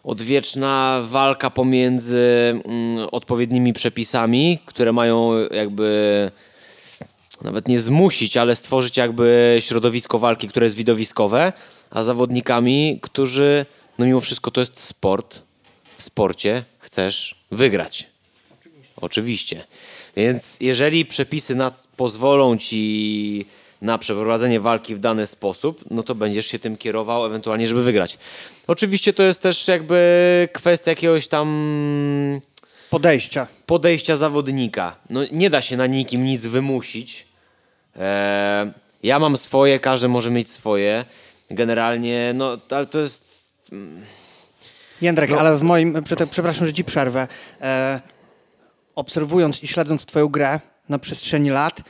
odwieczna 0.05 1.01
walka 1.05 1.51
pomiędzy 1.51 2.19
mm, 2.65 3.09
odpowiednimi 3.13 3.73
przepisami, 3.73 4.59
które 4.67 4.93
mają 4.93 5.33
jakby 5.51 6.31
nawet 7.45 7.69
nie 7.69 7.81
zmusić, 7.81 8.37
ale 8.37 8.57
stworzyć 8.57 8.97
jakby 8.97 9.57
środowisko 9.61 10.19
walki, 10.19 10.49
które 10.49 10.67
jest 10.67 10.77
widowiskowe, 10.77 11.53
a 11.91 12.03
zawodnikami, 12.03 12.99
którzy, 13.03 13.67
no 13.99 14.07
mimo 14.07 14.21
wszystko 14.21 14.51
to 14.51 14.61
jest 14.61 14.81
sport. 14.81 15.43
W 15.97 16.03
sporcie 16.03 16.65
chcesz 16.79 17.35
wygrać. 17.51 18.07
Oczywiście. 19.01 19.65
Więc 20.17 20.57
jeżeli 20.61 21.07
przepisy 21.07 21.57
pozwolą 21.97 22.57
ci 22.57 23.47
na 23.83 23.99
przeprowadzenie 23.99 24.61
walki 24.61 24.95
w 24.95 24.99
dany 24.99 25.27
sposób, 25.27 25.85
no 25.91 26.03
to 26.03 26.15
będziesz 26.15 26.47
się 26.47 26.59
tym 26.59 26.77
kierował 26.77 27.27
ewentualnie, 27.27 27.67
żeby 27.67 27.83
wygrać. 27.83 28.19
Oczywiście 28.67 29.13
to 29.13 29.23
jest 29.23 29.43
też 29.43 29.69
jakby 29.69 30.49
kwestia 30.53 30.91
jakiegoś 30.91 31.29
tam 31.29 32.41
Podejścia. 32.91 33.47
podejścia 33.67 34.17
zawodnika. 34.17 34.97
No, 35.11 35.21
nie 35.33 35.51
da 35.51 35.61
się 35.63 35.77
na 35.77 35.87
nikim 35.87 36.25
nic 36.25 36.47
wymusić. 36.47 37.27
Eee, 37.97 38.71
ja 39.03 39.19
mam 39.19 39.37
swoje, 39.37 39.79
każdy 39.79 40.09
może 40.09 40.31
mieć 40.31 40.51
swoje. 40.51 41.05
Generalnie, 41.51 42.33
no, 42.35 42.59
ale 42.71 42.87
to 42.87 42.99
jest... 42.99 43.31
Jędrek, 45.03 45.31
No. 45.31 45.39
ale 45.41 45.57
w 45.59 45.63
moim, 45.63 46.03
prze- 46.05 46.27
przepraszam, 46.31 46.67
że 46.67 46.73
ci 46.73 46.85
przerwę. 46.85 47.29
E, 47.61 48.01
obserwując 48.95 49.63
i 49.63 49.67
śledząc 49.69 50.07
twoją 50.07 50.29
grę 50.29 50.61
na 50.89 50.99
przestrzeni 50.99 51.51
lat, 51.51 51.81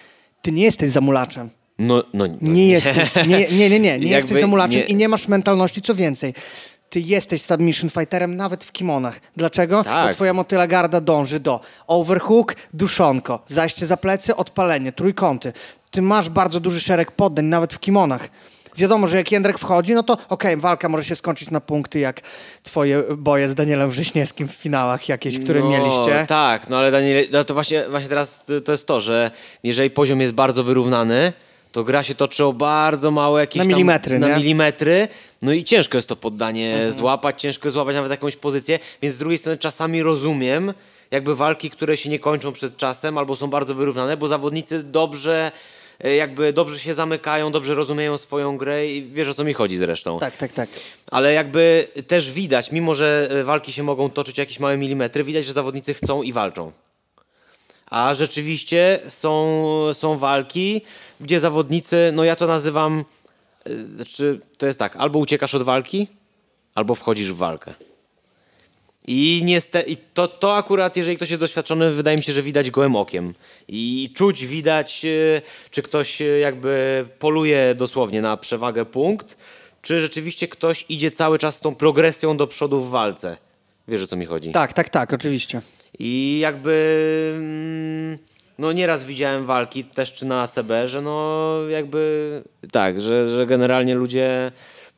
ty 0.43 0.53
nie 0.53 0.65
jesteś 0.65 0.91
zamulaczem. 0.91 1.51
No, 1.81 2.03
no, 2.15 2.27
no, 2.41 2.53
Nie 2.53 2.69
jesteś. 2.69 3.15
Nie, 3.27 3.49
nie, 3.49 3.71
nie, 3.71 3.81
nie. 3.81 3.99
Nie 4.07 4.11
jesteś 4.11 4.41
zamulaczem 4.41 4.81
nie- 4.81 4.85
i 4.85 4.97
nie 4.97 5.09
masz 5.09 5.29
mentalności, 5.29 5.83
co 5.83 5.95
więcej. 5.95 6.35
Ty 6.91 7.01
jesteś 7.01 7.43
submission 7.43 7.91
fighterem 7.91 8.37
nawet 8.37 8.65
w 8.65 8.73
kimonach. 8.73 9.21
Dlaczego? 9.37 9.85
Tak. 9.85 10.07
Bo 10.07 10.15
twoja 10.15 10.35
motyla 10.35 10.67
garda 10.67 11.01
dąży 11.01 11.41
do 11.41 11.61
overhook, 11.87 12.55
duszonko, 12.75 13.45
zajście 13.49 13.87
za 13.87 13.97
plecy, 13.97 14.37
odpalenie, 14.37 14.93
trójkąty. 14.93 15.53
Ty 15.91 16.03
masz 16.03 16.29
bardzo 16.29 16.61
duży 16.61 16.81
szereg 16.81 17.13
poddań 17.13 17.45
nawet 17.45 17.75
w 17.75 17.79
kimonach. 17.79 18.29
Wiadomo, 18.77 19.07
że 19.07 19.17
jak 19.17 19.33
Jędrek 19.33 19.59
wchodzi, 19.59 19.95
no 19.95 20.03
to 20.03 20.17
okej, 20.29 20.57
walka 20.57 20.89
może 20.89 21.05
się 21.05 21.17
skończyć 21.17 21.51
na 21.51 21.61
punkty 21.61 21.99
jak 21.99 22.21
twoje 22.63 23.03
boje 23.19 23.49
z 23.49 23.55
Danielem 23.55 23.91
Wrześniewskim 23.91 24.49
w 24.49 24.53
finałach 24.53 25.09
jakieś, 25.09 25.39
które 25.39 25.61
no, 25.61 25.71
mieliście. 25.71 26.27
Tak, 26.29 26.69
no 26.69 26.79
ale 26.79 26.91
Daniel, 26.91 27.27
no 27.33 27.45
to 27.45 27.55
właśnie, 27.55 27.85
właśnie 27.91 28.09
teraz 28.09 28.47
to 28.65 28.73
jest 28.73 28.87
to, 28.87 29.01
że 29.01 29.31
jeżeli 29.63 29.91
poziom 29.91 30.21
jest 30.21 30.33
bardzo 30.33 30.65
wyrównany, 30.65 31.33
to 31.73 31.85
gra 31.85 32.03
się 32.03 32.15
toczy 32.15 32.45
o 32.45 32.53
bardzo 32.53 33.11
małe 33.11 33.41
jakieś 33.41 33.59
Na 33.59 33.65
tam- 33.65 33.73
milimetry, 33.73 34.19
na 34.19 34.29
nie? 34.29 34.37
milimetry. 34.37 35.09
No 35.43 35.53
i 35.53 35.65
ciężko 35.65 35.99
jest 35.99 36.09
to 36.09 36.17
poddanie 36.17 36.73
Mhm. 36.73 36.93
złapać, 36.93 37.41
ciężko 37.43 37.67
jest 37.69 37.73
złapać 37.75 37.95
nawet 37.95 38.11
jakąś 38.11 38.37
pozycję, 38.37 38.79
więc 39.03 39.15
z 39.15 39.19
drugiej 39.19 39.39
strony 39.39 39.59
czasami 39.59 40.03
rozumiem 40.03 40.75
jakby 41.11 41.35
walki, 41.35 41.71
które 41.71 41.97
się 41.97 42.11
nie 42.11 42.19
kończą 42.19 42.53
przed 42.53 42.77
czasem 42.77 43.19
albo 43.19 43.37
są 43.37 43.51
bardzo 43.51 43.75
wyrównane, 43.75 44.17
bo 44.17 44.29
zawodnicy 44.29 44.83
dobrze 44.83 45.53
e, 46.05 46.15
jakby 46.15 46.53
dobrze 46.53 46.79
się 46.79 46.95
zamykają, 46.95 47.53
dobrze 47.53 47.75
rozumieją 47.75 48.19
swoją 48.19 48.57
grę 48.57 48.87
i 48.89 49.03
wiesz 49.03 49.29
o 49.29 49.35
co 49.35 49.45
mi 49.45 49.53
chodzi 49.55 49.77
zresztą. 49.77 50.19
Tak, 50.19 50.37
tak, 50.37 50.53
tak. 50.53 50.69
Ale 51.11 51.33
jakby 51.33 51.89
też 52.07 52.31
widać, 52.31 52.73
mimo 52.73 52.95
że 52.95 53.29
e, 53.31 53.45
walki 53.45 53.73
się 53.73 53.83
mogą 53.83 54.11
toczyć 54.11 54.39
jakieś 54.39 54.61
małe 54.61 54.77
milimetry, 54.77 55.25
widać, 55.25 55.45
że 55.45 55.53
zawodnicy 55.53 55.95
chcą 55.95 56.23
i 56.23 56.33
walczą. 56.33 56.73
A 57.91 58.15
rzeczywiście 58.15 59.01
są, 59.09 59.65
są 59.93 60.19
walki, 60.19 60.83
gdzie 61.21 61.41
zawodnicy, 61.41 62.11
no 62.15 62.25
ja 62.25 62.37
to 62.37 62.47
nazywam, 62.47 63.05
y, 63.67 63.87
znaczy 63.97 64.41
to 64.59 64.67
jest 64.67 64.79
tak, 64.79 64.97
albo 64.97 65.19
uciekasz 65.19 65.55
od 65.55 65.63
walki, 65.63 66.09
albo 66.75 66.95
wchodzisz 66.95 67.33
w 67.33 67.37
walkę. 67.37 67.75
I, 69.07 69.43
niestety, 69.45 69.97
to, 70.15 70.29
to 70.29 70.57
akurat, 70.57 70.97
jeżeli 70.97 71.17
ktoś 71.17 71.31
jest 71.31 71.41
doświadczony, 71.41 71.91
wydaje 71.91 72.17
mi 72.17 72.23
się, 72.23 72.33
że 72.33 72.43
widać 72.43 72.71
gołym 72.71 72.97
okiem. 72.97 73.35
I 73.69 74.13
czuć, 74.15 74.47
widać, 74.47 75.05
y, 75.05 75.43
czy 75.71 75.83
ktoś 75.83 76.23
y, 76.23 76.39
jakby 76.39 77.05
poluje 77.19 77.75
dosłownie 77.75 78.23
na 78.23 78.37
przewagę 78.37 78.85
punkt, 78.85 79.37
czy 79.83 80.01
rzeczywiście 80.01 80.49
ktoś 80.49 80.85
idzie 80.89 81.11
cały 81.11 81.39
czas 81.39 81.57
z 81.57 81.61
tą 81.61 81.75
progresją 81.75 82.37
do 82.37 82.47
przodu 82.47 82.81
w 82.81 82.91
walce. 82.91 83.37
Wiesz, 83.89 84.03
o 84.03 84.07
co 84.07 84.17
mi 84.17 84.27
chodzi? 84.27 84.53
Tak, 84.53 84.73
tak, 84.73 84.89
tak, 84.89 85.13
oczywiście. 85.13 85.63
I 86.03 86.39
jakby 86.43 87.33
mm, 87.37 88.19
no 88.59 88.73
nieraz 88.73 89.05
widziałem 89.05 89.45
walki 89.45 89.85
też 89.85 90.13
czy 90.13 90.27
na 90.27 90.43
ACB, 90.43 90.73
że 90.85 91.03
no 91.03 91.55
jakby 91.69 92.43
tak, 92.73 93.01
że, 93.01 93.37
że 93.37 93.47
generalnie 93.47 93.95
ludzie 93.95 94.53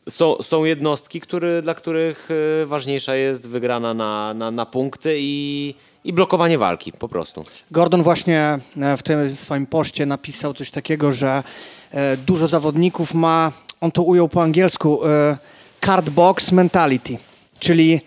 są, 0.08 0.42
są 0.42 0.64
jednostki, 0.64 1.20
który, 1.20 1.62
dla 1.62 1.74
których 1.74 2.28
y, 2.62 2.66
ważniejsza 2.66 3.14
jest 3.14 3.48
wygrana 3.48 3.94
na, 3.94 4.34
na, 4.34 4.50
na 4.50 4.66
punkty 4.66 5.16
i, 5.18 5.74
i 6.04 6.12
blokowanie 6.12 6.58
walki 6.58 6.92
po 6.92 7.08
prostu. 7.08 7.44
Gordon 7.70 8.02
właśnie 8.02 8.58
e, 8.80 8.96
w 8.96 9.02
tym 9.02 9.36
swoim 9.36 9.66
poście 9.66 10.06
napisał 10.06 10.54
coś 10.54 10.70
takiego, 10.70 11.12
że 11.12 11.42
e, 11.90 12.16
dużo 12.16 12.48
zawodników 12.48 13.14
ma, 13.14 13.52
on 13.80 13.92
to 13.92 14.02
ujął 14.02 14.28
po 14.28 14.42
angielsku, 14.42 15.06
e, 15.06 15.36
card 15.80 16.10
box 16.10 16.52
mentality, 16.52 17.16
czyli 17.58 18.00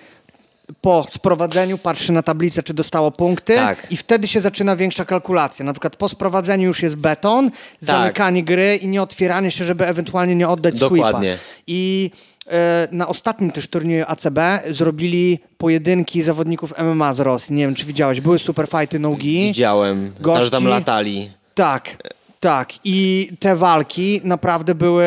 po 0.81 1.05
sprowadzeniu 1.09 1.77
patrzy 1.77 2.11
na 2.11 2.23
tablicę, 2.23 2.63
czy 2.63 2.73
dostało 2.73 3.11
punkty 3.11 3.55
Tak. 3.55 3.91
i 3.91 3.97
wtedy 3.97 4.27
się 4.27 4.41
zaczyna 4.41 4.75
większa 4.75 5.05
kalkulacja. 5.05 5.65
Na 5.65 5.73
przykład 5.73 5.95
po 5.95 6.09
sprowadzeniu 6.09 6.67
już 6.67 6.83
jest 6.83 6.95
beton, 6.95 7.51
zamykanie 7.81 8.43
gry 8.43 8.75
i 8.81 8.87
nie 8.87 9.01
otwieranie 9.01 9.51
się, 9.51 9.65
żeby 9.65 9.87
ewentualnie 9.87 10.35
nie 10.35 10.47
oddać 10.49 10.79
Dokładnie. 10.79 11.33
sweepa. 11.37 11.61
I 11.67 12.11
e, 12.51 12.87
na 12.91 13.07
ostatnim 13.07 13.51
też 13.51 13.67
turnieju 13.67 14.05
ACB 14.07 14.39
zrobili 14.71 15.39
pojedynki 15.57 16.23
zawodników 16.23 16.73
MMA 16.77 17.13
z 17.13 17.19
Rosji. 17.19 17.55
Nie 17.55 17.65
wiem, 17.65 17.75
czy 17.75 17.85
widziałeś. 17.85 18.21
Były 18.21 18.39
super 18.39 18.67
fighty 18.67 18.99
nogi. 18.99 19.43
Widziałem, 19.43 20.13
Gości- 20.21 20.43
że 20.43 20.51
tam 20.51 20.65
latali. 20.67 21.29
Tak, 21.55 21.97
tak. 22.39 22.69
I 22.83 23.29
te 23.39 23.55
walki 23.55 24.21
naprawdę 24.23 24.75
były 24.75 25.05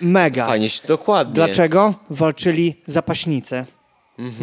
mega. 0.00 0.46
Fajnie 0.46 0.68
się, 0.68 0.80
dokładnie. 0.88 1.34
Dlaczego? 1.34 1.94
Walczyli 2.10 2.76
zapaśnicy 2.86 3.64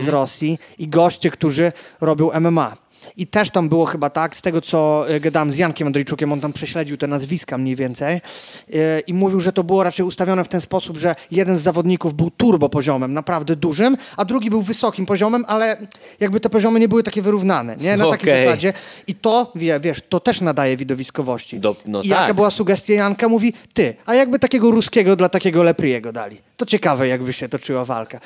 z 0.03 0.07
Rosji 0.07 0.59
i 0.79 0.87
goście, 0.87 1.31
którzy 1.31 1.71
robią 2.01 2.31
MMA. 2.39 2.77
I 3.17 3.27
też 3.27 3.49
tam 3.49 3.69
było 3.69 3.85
chyba 3.85 4.09
tak, 4.09 4.35
z 4.35 4.41
tego 4.41 4.61
co 4.61 5.09
e, 5.09 5.19
gadałem 5.19 5.53
z 5.53 5.57
Jankiem 5.57 5.87
Andrzejczukiem, 5.87 6.31
on 6.31 6.41
tam 6.41 6.53
prześledził 6.53 6.97
te 6.97 7.07
nazwiska 7.07 7.57
mniej 7.57 7.75
więcej 7.75 8.15
e, 8.15 8.99
i 8.99 9.13
mówił, 9.13 9.39
że 9.39 9.53
to 9.53 9.63
było 9.63 9.83
raczej 9.83 10.05
ustawione 10.05 10.43
w 10.43 10.47
ten 10.47 10.61
sposób, 10.61 10.97
że 10.97 11.15
jeden 11.31 11.57
z 11.57 11.61
zawodników 11.61 12.13
był 12.13 12.31
turbo 12.31 12.69
poziomem, 12.69 13.13
naprawdę 13.13 13.55
dużym, 13.55 13.97
a 14.17 14.25
drugi 14.25 14.49
był 14.49 14.61
wysokim 14.61 15.05
poziomem, 15.05 15.45
ale 15.47 15.77
jakby 16.19 16.39
te 16.39 16.49
poziomy 16.49 16.79
nie 16.79 16.87
były 16.87 17.03
takie 17.03 17.21
wyrównane, 17.21 17.75
nie? 17.77 17.97
Na 17.97 18.09
takiej 18.09 18.33
Okej. 18.33 18.45
zasadzie. 18.45 18.73
I 19.07 19.15
to, 19.15 19.51
wie, 19.55 19.79
wiesz, 19.79 20.01
to 20.09 20.19
też 20.19 20.41
nadaje 20.41 20.77
widowiskowości. 20.77 21.59
Do- 21.59 21.75
no 21.85 22.01
I 22.01 22.07
jaka 22.07 22.27
tak. 22.27 22.35
była 22.35 22.51
sugestia 22.51 22.93
Janka? 22.93 23.29
Mówi, 23.29 23.53
ty, 23.73 23.95
a 24.05 24.15
jakby 24.15 24.39
takiego 24.39 24.71
ruskiego 24.71 25.15
dla 25.15 25.29
takiego 25.29 25.63
Lepriego 25.63 26.13
dali? 26.13 26.37
To 26.57 26.65
ciekawe, 26.65 27.07
jakby 27.07 27.33
się 27.33 27.49
toczyła 27.49 27.85
walka. 27.85 28.19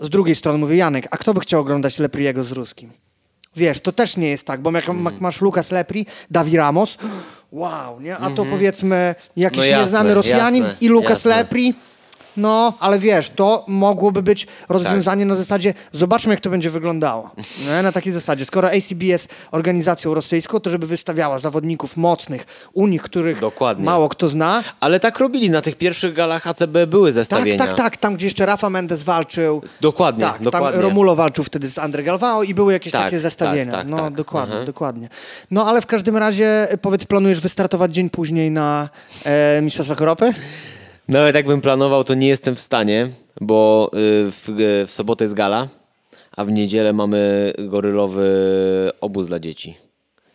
Z 0.00 0.08
drugiej 0.08 0.36
strony 0.36 0.58
mówi 0.58 0.76
Janek, 0.76 1.08
a 1.10 1.16
kto 1.16 1.34
by 1.34 1.40
chciał 1.40 1.60
oglądać 1.60 1.98
Lepriego 1.98 2.44
z 2.44 2.52
ruskim? 2.52 2.90
Wiesz, 3.56 3.80
to 3.80 3.92
też 3.92 4.16
nie 4.16 4.28
jest 4.28 4.46
tak, 4.46 4.60
bo 4.60 4.70
jak 4.70 4.88
Mm. 4.88 5.20
masz 5.20 5.40
Lucas 5.40 5.70
Lepri, 5.70 6.06
Davi 6.30 6.56
Ramos, 6.56 6.96
wow, 7.52 8.00
nie? 8.00 8.16
A 8.16 8.30
to 8.30 8.44
powiedzmy 8.44 9.14
jakiś 9.36 9.58
No 9.58 9.64
jasne, 9.64 9.82
nieznany 9.82 10.14
Rosjanin 10.14 10.62
jasne, 10.62 10.76
i 10.80 10.88
jasne. 11.24 11.30
Lepri, 11.36 11.74
no, 12.36 12.72
ale 12.80 12.98
wiesz, 12.98 13.28
to 13.30 13.64
mogłoby 13.68 14.22
być 14.22 14.46
rozwiązanie 14.68 15.22
Tak. 15.22 15.28
na 15.28 15.36
zasadzie, 15.36 15.74
zobaczmy 15.92 16.32
jak 16.32 16.40
to 16.40 16.50
będzie 16.50 16.70
wyglądało. 16.70 17.30
Nie? 17.68 17.82
Na 17.82 17.92
takiej 17.92 18.12
zasadzie. 18.12 18.44
Skoro 18.44 18.68
ACB 18.68 19.02
jest 19.02 19.28
organizacją 19.50 20.14
rosyjską, 20.14 20.60
to 20.60 20.70
żeby 20.70 20.86
wystawiała 20.86 21.38
zawodników 21.38 21.96
mocnych, 21.96 22.46
u 22.72 22.86
nich, 22.86 23.02
których 23.02 23.40
Dokładnie. 23.40 23.84
mało 23.84 24.08
kto 24.08 24.28
zna. 24.28 24.64
Ale 24.80 25.00
tak 25.00 25.18
robili, 25.18 25.50
na 25.50 25.62
tych 25.62 25.76
pierwszych 25.76 26.14
galach 26.14 26.46
ACB 26.46 26.76
były 26.86 27.08
Tak, 27.08 27.14
zestawienia. 27.14 27.58
tak, 27.58 27.74
tak, 27.74 27.96
tam 27.96 28.14
gdzie 28.16 28.26
jeszcze 28.26 28.46
Rafa 28.46 28.70
Mendes 28.70 29.02
walczył. 29.02 29.62
Dokładnie, 29.80 30.24
tak, 30.24 30.42
dokładnie. 30.42 30.72
tam 30.72 30.80
Romulo 30.80 31.16
walczył 31.16 31.44
wtedy 31.44 31.70
z 31.70 31.78
Andre 31.78 32.02
Galvao 32.02 32.42
i 32.42 32.54
były 32.54 32.72
jakieś 32.72 32.92
Tak, 32.92 33.02
takie 33.02 33.18
zestawienia. 33.18 33.70
tak, 33.72 33.80
tak, 33.80 33.88
no 33.88 33.96
tak. 33.96 34.14
dokładnie, 34.14 34.54
Aha. 34.56 34.64
dokładnie. 34.64 35.08
No 35.50 35.66
ale 35.68 35.80
w 35.80 35.86
każdym 35.86 36.16
razie 36.16 36.68
powiedz, 36.82 37.04
planujesz 37.06 37.40
wystartować 37.40 37.94
dzień 37.94 38.10
później 38.10 38.50
na 38.50 38.88
e, 39.24 39.62
Mistrzostwach 39.62 40.00
Europy? 40.00 40.32
Nawet 41.08 41.34
jakbym 41.34 41.60
planował, 41.60 42.04
to 42.04 42.14
nie 42.14 42.28
jestem 42.28 42.54
w 42.56 42.60
stanie, 42.60 43.08
bo 43.40 43.90
y, 43.94 44.30
w, 44.30 44.44
w 44.86 44.92
sobotę 44.92 45.24
jest 45.24 45.34
gala, 45.34 45.68
a 46.36 46.44
w 46.44 46.50
niedzielę 46.50 46.92
mamy 46.92 47.52
gorylowy 47.58 48.30
obóz 49.00 49.26
dla 49.26 49.38
dzieci, 49.38 49.76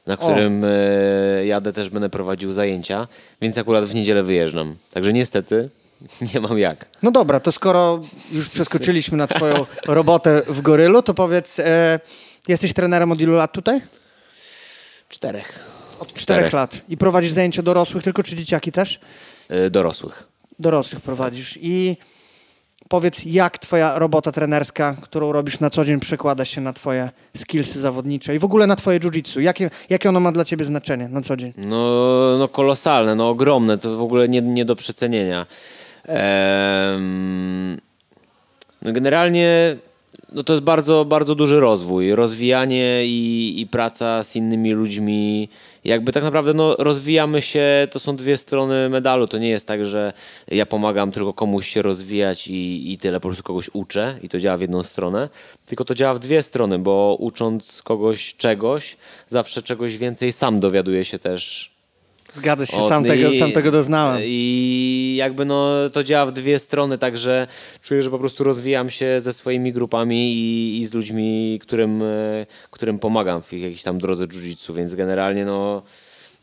na 0.08 0.18
którym 0.18 0.64
y, 0.64 1.44
jadę 1.46 1.74
też 1.74 1.90
będę 1.90 2.10
prowadził 2.10 2.54
zajęcia, 2.54 3.08
więc 3.42 3.58
akurat 3.58 3.86
w 3.86 3.96
niedzielę 3.96 4.24
wyjeżdżam. 4.24 4.76
Także 4.94 5.14
niestety 5.14 5.70
nie 6.34 6.40
mam 6.40 6.60
jak. 6.60 6.86
No 7.04 7.12
dobra, 7.12 7.40
to 7.40 7.52
skoro 7.52 8.02
już 8.32 8.50
przeskoczyliśmy 8.50 9.18
na 9.18 9.28
twoją 9.28 9.66
robotę 9.88 10.42
w 10.48 10.62
Gorylu, 10.62 11.02
to 11.02 11.14
powiedz, 11.14 11.60
e, 11.60 12.00
jesteś 12.48 12.74
trenerem 12.74 13.12
od 13.12 13.22
ilu 13.22 13.34
lat 13.34 13.52
tutaj? 13.52 13.82
Czterech. 15.10 15.60
Od 16.00 16.08
czterech 16.08 16.22
Czterech. 16.22 16.54
lat. 16.54 16.82
I 16.90 16.98
prowadzisz 16.98 17.32
zajęcia 17.32 17.62
dorosłych 17.62 18.04
tylko, 18.04 18.24
czy 18.24 18.36
dzieciaki 18.36 18.72
też? 18.72 19.00
Y, 19.66 19.70
dorosłych. 19.70 20.31
Dorosłych 20.62 21.02
prowadzisz. 21.02 21.60
I 21.62 21.98
powiedz, 22.90 23.26
jak 23.26 23.60
twoja 23.60 24.00
robota 24.00 24.32
trenerska, 24.32 24.96
którą 25.02 25.32
robisz 25.32 25.60
na 25.60 25.70
co 25.70 25.86
dzień, 25.86 26.00
przekłada 26.00 26.46
się 26.46 26.62
na 26.62 26.74
twoje 26.74 27.10
skillsy 27.38 27.80
zawodnicze 27.80 28.36
i 28.36 28.40
w 28.40 28.46
ogóle 28.46 28.68
na 28.68 28.76
twoje 28.76 29.00
jiu-jitsu? 29.00 29.40
Jakie, 29.40 29.70
jakie 29.90 30.10
ono 30.10 30.20
ma 30.20 30.32
dla 30.32 30.46
ciebie 30.46 30.66
znaczenie 30.66 31.10
na 31.10 31.22
co 31.22 31.38
dzień? 31.38 31.54
No, 31.58 32.38
no 32.38 32.48
kolosalne, 32.48 33.16
no 33.16 33.30
ogromne, 33.30 33.78
to 33.78 33.96
w 33.96 34.02
ogóle 34.02 34.30
nie, 34.30 34.42
nie 34.42 34.66
do 34.66 34.76
przecenienia. 34.76 35.46
Em, 36.06 37.82
no 38.82 38.94
generalnie 38.94 39.78
no 40.32 40.44
to 40.44 40.54
jest 40.54 40.64
bardzo, 40.64 41.06
bardzo 41.06 41.36
duży 41.36 41.60
rozwój, 41.60 42.16
rozwijanie 42.16 43.06
i, 43.06 43.54
i 43.58 43.68
praca 43.68 44.24
z 44.24 44.36
innymi 44.36 44.72
ludźmi. 44.72 45.50
Jakby 45.84 46.12
tak 46.12 46.24
naprawdę 46.24 46.54
no, 46.54 46.76
rozwijamy 46.80 47.42
się, 47.42 47.88
to 47.92 48.00
są 48.00 48.16
dwie 48.16 48.38
strony 48.38 48.90
medalu. 48.90 49.28
To 49.28 49.38
nie 49.38 49.50
jest 49.50 49.68
tak, 49.68 49.86
że 49.86 50.14
ja 50.48 50.66
pomagam 50.66 51.12
tylko 51.12 51.34
komuś 51.34 51.68
się 51.68 51.82
rozwijać 51.82 52.48
i, 52.48 52.92
i 52.92 52.98
tyle, 52.98 53.20
po 53.20 53.28
prostu 53.28 53.44
kogoś 53.44 53.70
uczę 53.74 54.20
i 54.24 54.30
to 54.30 54.40
działa 54.40 54.58
w 54.58 54.62
jedną 54.62 54.84
stronę. 54.84 55.30
Tylko 55.66 55.86
to 55.86 55.94
działa 55.94 56.14
w 56.14 56.20
dwie 56.20 56.44
strony, 56.44 56.80
bo 56.80 57.18
ucząc 57.20 57.82
kogoś 57.82 58.36
czegoś, 58.36 58.98
zawsze 59.28 59.62
czegoś 59.62 59.98
więcej 59.98 60.32
sam 60.32 60.60
dowiaduję 60.60 61.06
się 61.06 61.20
też 61.20 61.71
Zgadza 62.34 62.66
się, 62.66 62.88
sam, 62.90 63.04
tego, 63.04 63.30
sam 63.40 63.52
tego 63.52 63.72
doznałem. 63.72 64.22
I 64.26 65.16
jakby 65.18 65.46
no 65.46 65.90
to 65.90 66.04
działa 66.04 66.26
w 66.26 66.32
dwie 66.32 66.60
strony, 66.60 66.98
także 66.98 67.48
czuję, 67.82 68.02
że 68.02 68.10
po 68.10 68.20
prostu 68.20 68.44
rozwijam 68.44 68.90
się 68.90 69.22
ze 69.22 69.34
swoimi 69.34 69.72
grupami 69.72 70.34
i, 70.34 70.78
i 70.78 70.86
z 70.86 70.94
ludźmi, 70.94 71.60
którym, 71.62 72.04
e, 72.04 72.46
którym 72.72 73.00
pomagam 73.00 73.42
w 73.42 73.54
ich 73.54 73.62
jakiejś 73.64 73.84
tam 73.84 73.98
drodze 73.98 74.28
jiu-jitsu, 74.28 74.76
więc 74.76 74.96
generalnie 74.96 75.46
no, 75.46 75.82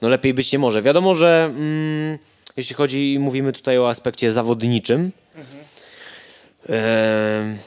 no 0.02 0.08
lepiej 0.08 0.34
być 0.34 0.52
nie 0.52 0.58
może. 0.58 0.82
Wiadomo, 0.82 1.14
że 1.14 1.50
mm, 1.56 2.18
jeśli 2.56 2.74
chodzi, 2.74 3.16
mówimy 3.20 3.52
tutaj 3.52 3.78
o 3.78 3.88
aspekcie 3.88 4.32
zawodniczym, 4.32 5.10
em, 6.68 7.58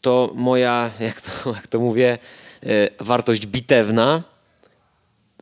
to 0.00 0.32
moja, 0.34 0.90
jak 1.00 1.20
to, 1.20 1.52
jak 1.52 1.66
to 1.66 1.80
mówię, 1.80 2.18
e, 2.62 2.66
wartość 3.04 3.46
bitewna 3.46 4.22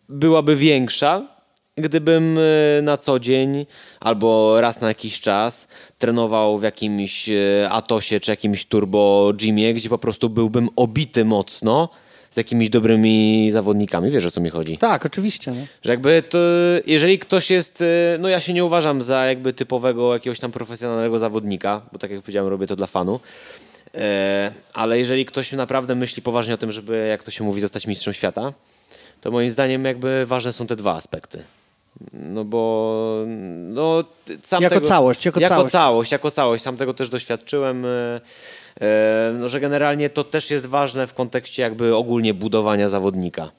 byłaby 0.09 0.57
większa, 0.57 1.38
gdybym 1.81 2.39
e, 2.39 2.83
na 2.83 2.97
co 2.97 3.19
dzień 3.19 3.67
albo 4.01 4.61
raz 4.61 4.81
na 4.81 4.89
jakiś 4.89 5.21
czas 5.21 5.69
trenował 5.99 6.59
w 6.59 6.63
jakimś 6.63 7.29
e, 7.29 7.71
Atosie 7.71 8.21
czy 8.21 8.31
jakimś 8.31 8.65
Turbo 8.65 9.33
Gymie, 9.35 9.75
gdzie 9.75 9.89
po 9.89 9.99
prostu 9.99 10.31
byłbym 10.31 10.69
obity 10.77 11.25
mocno 11.25 11.89
z 12.31 12.37
jakimiś 12.37 12.69
dobrymi 12.69 13.49
zawodnikami. 13.51 14.11
Wiesz 14.11 14.27
o 14.27 14.31
co 14.31 14.41
mi 14.41 14.51
chodzi? 14.51 14.79
Tak, 14.79 15.07
oczywiście. 15.07 15.51
Nie? 15.51 15.67
Że 15.83 15.91
jakby 15.91 16.23
to, 16.23 16.39
jeżeli 16.87 17.19
ktoś 17.19 17.51
jest, 17.51 17.83
e, 17.83 18.19
no 18.19 18.29
ja 18.29 18.41
się 18.41 18.53
nie 18.53 18.65
uważam 18.65 19.03
za 19.03 19.27
jakby 19.27 19.53
typowego 19.53 20.15
jakiegoś 20.15 20.41
tam 20.41 20.53
profesjonalnego 20.53 21.19
zawodnika, 21.19 21.83
bo 21.93 21.99
tak 21.99 22.11
jak 22.11 22.21
powiedziałem, 22.21 22.49
robię 22.49 22.67
to 22.67 22.77
dla 22.77 22.87
fanu. 22.87 23.21
Ale 24.73 24.99
jeżeli 24.99 25.25
ktoś 25.25 25.53
naprawdę 25.53 25.95
myśli 25.95 26.23
poważnie 26.23 26.55
o 26.55 26.57
tym, 26.57 26.73
żeby, 26.73 27.07
jak 27.11 27.23
to 27.23 27.31
się 27.31 27.45
mówi, 27.45 27.61
zostać 27.61 27.87
mistrzem 27.87 28.15
świata, 28.15 28.53
to 29.21 29.31
moim 29.31 29.51
zdaniem 29.51 29.85
jakby 29.85 30.27
ważne 30.27 30.53
są 30.53 30.67
te 30.67 30.77
dwa 30.77 30.95
aspekty. 30.95 31.43
No 32.13 32.45
bo 32.45 33.25
no, 33.59 34.05
sam 34.43 34.63
Jako 34.63 34.75
tego, 34.75 34.87
całość, 34.89 35.25
jako 35.25 35.41
jako 35.41 35.55
całość. 35.55 35.73
całość, 35.73 36.13
jako 36.13 36.31
całość. 36.31 36.63
Sam 36.63 36.77
tego 36.77 36.95
też 36.95 37.09
doświadczyłem, 37.09 37.85
e, 37.85 38.21
e, 38.81 39.33
no, 39.39 39.49
że 39.49 39.61
generalnie 39.61 40.11
to 40.11 40.25
też 40.25 40.51
jest 40.51 40.67
ważne 40.67 41.07
w 41.07 41.15
kontekście 41.15 41.63
jakby 41.63 41.97
ogólnie 41.97 42.35
budowania 42.35 42.89
zawodnika. 42.89 43.51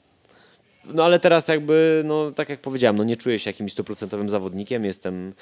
no 0.94 1.04
ale 1.04 1.20
teraz 1.20 1.48
jakby, 1.48 2.02
no 2.04 2.30
tak 2.30 2.48
jak 2.48 2.60
powiedziałem, 2.60 2.96
no 2.96 3.04
nie 3.04 3.16
czuję 3.16 3.38
się 3.38 3.50
jakimś 3.50 3.72
stuprocentowym 3.72 4.28
zawodnikiem, 4.28 4.84
jestem 4.84 5.32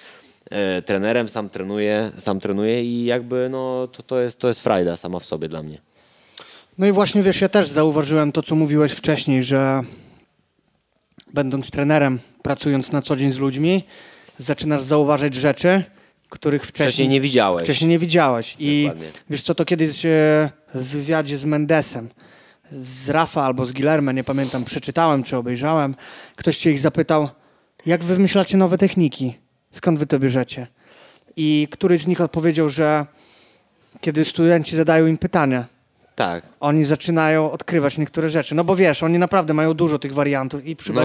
e, 0.50 0.82
trenerem, 0.82 1.28
sam 1.28 1.48
trenuję, 1.48 2.10
sam 2.18 2.40
trenuję 2.40 2.84
i 2.84 3.04
jakby 3.04 3.48
no 3.50 3.88
to, 3.92 4.02
to, 4.02 4.20
jest, 4.20 4.38
to 4.38 4.48
jest 4.48 4.60
frajda 4.60 4.96
sama 4.96 5.18
w 5.18 5.24
sobie 5.24 5.48
dla 5.48 5.62
mnie. 5.62 5.80
No 6.78 6.86
i 6.86 6.92
właśnie 6.92 7.22
wiesz, 7.22 7.40
ja 7.40 7.48
też 7.48 7.68
zauważyłem 7.68 8.32
to, 8.32 8.42
co 8.42 8.54
mówiłeś 8.54 8.92
wcześniej, 8.92 9.42
że 9.42 9.82
będąc 11.34 11.70
trenerem, 11.70 12.18
pracując 12.42 12.92
na 12.92 13.02
co 13.02 13.16
dzień 13.16 13.32
z 13.32 13.38
ludźmi, 13.38 13.84
zaczynasz 14.38 14.82
zauważać 14.82 15.34
rzeczy, 15.34 15.84
których 16.28 16.62
wcześniej, 16.62 16.86
Wcześniej 16.88 17.08
nie 17.08 17.20
widziałeś. 17.20 17.64
Wcześniej 17.64 17.90
nie 17.90 17.98
widziałeś. 17.98 18.56
I 18.58 18.82
Dokładnie. 18.82 19.08
wiesz 19.30 19.42
co, 19.42 19.54
to 19.54 19.64
kiedyś 19.64 20.02
w 20.74 20.82
wywiadzie 20.82 21.38
z 21.38 21.44
Mendesem, 21.44 22.08
z 22.72 23.08
Rafa 23.08 23.42
albo 23.42 23.66
z 23.66 23.72
Guillermo, 23.72 24.12
nie 24.12 24.24
pamiętam, 24.24 24.64
przeczytałem 24.64 25.22
czy 25.22 25.36
obejrzałem, 25.36 25.94
ktoś 26.36 26.56
się 26.56 26.70
ich 26.70 26.80
zapytał, 26.80 27.28
jak 27.86 28.04
wy 28.04 28.14
wymyślacie 28.14 28.56
nowe 28.56 28.78
techniki? 28.78 29.34
Skąd 29.72 29.98
wy 29.98 30.06
to 30.06 30.18
bierzecie? 30.18 30.66
I 31.36 31.68
któryś 31.70 32.02
z 32.02 32.06
nich 32.06 32.20
odpowiedział, 32.20 32.68
że 32.68 33.06
kiedy 34.00 34.24
studenci 34.24 34.76
zadają 34.76 35.06
im 35.06 35.18
pytania, 35.18 35.66
Tak. 36.18 36.44
oni 36.60 36.84
zaczynają 36.84 37.50
odkrywać 37.50 37.98
niektóre 37.98 38.28
rzeczy. 38.28 38.54
No 38.54 38.64
bo 38.64 38.76
wiesz, 38.76 39.02
oni 39.02 39.18
naprawdę 39.18 39.54
mają 39.54 39.74
dużo 39.74 39.98
tych 39.98 40.14
wariantów 40.14 40.66
i 40.66 40.76
przy 40.76 40.92
No, 40.92 41.00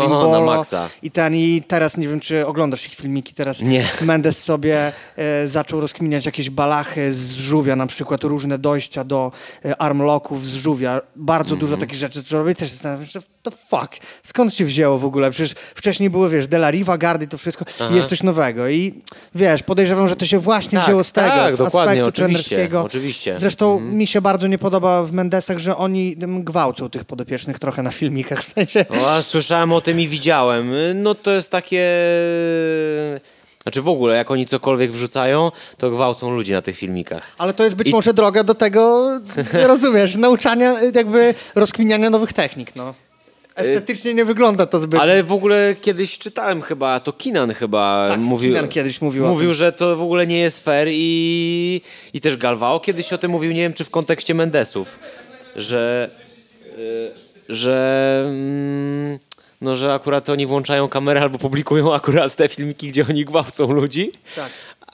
i 1.04 1.12
ten 1.12 1.36
i 1.36 1.63
teraz 1.67 1.97
nie 1.97 2.08
wiem, 2.08 2.19
czy 2.19 2.47
oglądasz 2.47 2.86
ich 2.88 2.95
filmiki 2.95 3.34
teraz. 3.34 3.62
Nie. 3.62 3.88
Mendes 4.02 4.43
sobie 4.43 4.91
e, 5.15 5.47
zaczął 5.47 5.80
rozkminiać 5.80 6.26
jakieś 6.26 6.49
balachy 6.49 7.13
z 7.13 7.32
żółwia, 7.32 7.76
na 7.76 7.88
przykład 7.88 8.23
różne 8.23 8.58
dojścia 8.58 9.04
do 9.04 9.32
e, 9.65 9.82
armlocków 9.82 10.43
z 10.43 10.54
żółwia. 10.54 11.02
Bardzo 11.15 11.56
dużo 11.56 11.73
Mhm. 11.73 11.80
takich 11.80 11.99
rzeczy, 11.99 12.23
co 12.23 12.38
robię 12.38 12.56
też 12.56 12.69
zastanawiam 12.69 13.06
się, 13.06 13.19
the 13.43 13.51
fuck, 13.51 13.89
skąd 14.23 14.53
się 14.53 14.65
wzięło 14.65 14.97
w 14.97 15.06
ogóle? 15.06 15.32
Przecież 15.32 15.53
wcześniej 15.75 16.10
było, 16.10 16.29
wiesz, 16.29 16.47
De 16.47 16.58
La 16.58 16.71
Riva, 16.71 16.97
Gardy, 16.97 17.27
to 17.27 17.38
wszystko 17.38 17.65
Aha. 17.79 17.89
i 17.91 17.95
jest 17.95 18.10
coś 18.10 18.23
nowego 18.23 18.69
i 18.69 19.01
wiesz, 19.36 19.63
podejrzewam, 19.63 20.08
że 20.08 20.15
to 20.15 20.25
się 20.25 20.39
właśnie 20.39 20.77
Tak, 20.77 20.88
wzięło 20.88 21.03
z 21.03 21.12
tego, 21.12 21.27
tak, 21.27 21.56
z 21.56 21.62
aspektu 21.62 22.12
trenerskiego. 22.12 22.82
oczywiście. 22.82 23.36
Zresztą 23.39 23.79
mi 23.79 24.08
się 24.08 24.21
bardzo 24.21 24.47
nie 24.47 24.58
podoba 24.58 25.03
w 25.03 25.12
Mendesach, 25.13 25.58
że 25.58 25.77
oni 25.77 26.17
tym 26.17 26.43
gwałcą 26.43 26.89
tych 26.89 27.06
podopiecznych 27.06 27.60
trochę 27.60 27.84
na 27.84 27.91
filmikach, 27.91 28.43
w 28.43 28.53
sensie... 28.53 28.86
A 29.08 29.21
słyszałem 29.21 29.73
o 29.73 29.82
tym 29.82 29.99
i 29.99 30.08
widziałem. 30.08 30.71
No 31.03 31.15
to 31.15 31.32
jest 31.32 31.51
takie... 31.51 31.88
Znaczy 33.63 33.82
w 33.82 33.88
ogóle, 33.88 34.15
jak 34.15 34.32
oni 34.32 34.45
cokolwiek 34.45 34.91
wrzucają, 34.91 35.51
to 35.77 35.91
gwałcą 35.91 36.32
ludzi 36.36 36.51
na 36.51 36.62
tych 36.62 36.77
filmikach. 36.77 37.23
Ale 37.38 37.53
to 37.53 37.63
jest 37.63 37.75
być 37.75 37.88
I- 37.88 37.91
może 37.91 38.13
droga 38.13 38.43
do 38.43 38.56
tego, 38.56 39.10
rozumiesz, 39.53 40.15
nauczania, 40.15 40.75
jakby 40.95 41.34
rozkminiania 41.56 42.10
nowych 42.10 42.34
technik, 42.34 42.75
no. 42.75 42.93
Estetycznie 43.56 44.13
nie 44.13 44.26
wygląda 44.26 44.66
to 44.66 44.80
zbyt... 44.80 45.00
Ale 45.00 45.24
w 45.24 45.34
ogóle 45.34 45.76
kiedyś 45.82 46.18
czytałem 46.18 46.62
chyba, 46.62 47.00
to 47.00 47.13
Kinan 47.13 47.54
chyba 47.54 48.06
Tak, 48.10 48.20
mówił. 48.20 48.50
Kinan 48.50 48.68
kiedyś 48.68 49.02
mówił 49.02 49.28
Mówił, 49.28 49.54
że 49.54 49.72
to 49.72 49.96
w 49.96 50.02
ogóle 50.02 50.28
nie 50.28 50.39
jest 50.39 50.63
fair 50.63 50.88
i, 50.92 51.82
i 52.13 52.22
też 52.22 52.38
Galvao 52.38 52.80
kiedyś 52.80 53.13
o 53.13 53.18
tym 53.18 53.32
mówił, 53.32 53.52
nie 53.52 53.62
wiem 53.62 53.74
czy 53.74 53.86
w 53.86 53.89
kontekście 53.89 54.34
Mendesów, 54.34 55.00
że, 55.56 56.10
y, 56.78 57.12
że, 57.50 58.24
mm, 58.28 59.20
no, 59.62 59.76
że 59.76 59.94
akurat 59.94 60.30
oni 60.30 60.46
włączają 60.46 60.88
kamerę 60.88 61.22
albo 61.22 61.38
publikują 61.38 61.94
akurat 61.94 62.36
te 62.36 62.50
filmiki, 62.50 62.88
gdzie 62.88 63.06
oni 63.10 63.26
gwałcą 63.26 63.72
ludzi. 63.72 64.12
Tak. 64.36 64.50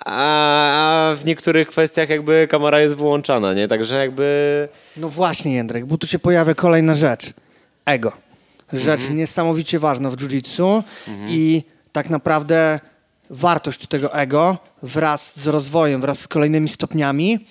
A 0.06 1.13
w 1.17 1.26
niektórych 1.26 1.67
kwestiach 1.67 2.10
jakby 2.10 2.48
kamera 2.50 2.80
jest 2.80 2.95
wyłączana, 2.95 3.54
nie? 3.54 3.67
Także 3.67 3.95
jakby... 3.95 4.67
No 4.98 5.10
właśnie, 5.10 5.54
Jędrek, 5.54 5.86
bo 5.86 5.98
tu 5.98 6.08
się 6.08 6.19
pojawia 6.19 6.54
kolejna 6.54 6.95
rzecz. 6.95 7.34
Ego. 7.86 8.28
Rzecz 8.73 8.99
Mhm. 9.01 9.17
niesamowicie 9.17 9.79
ważna 9.79 10.10
w 10.10 10.15
jiu-jitsu 10.15 10.84
i 11.27 11.63
tak 11.91 12.10
naprawdę 12.10 12.79
wartość 13.29 13.88
tego 13.88 14.13
ego 14.13 14.58
wraz 14.84 15.39
z 15.39 15.47
rozwojem, 15.47 16.01
wraz 16.01 16.19
z 16.19 16.27
kolejnymi 16.27 16.69
stopniami 16.69 17.45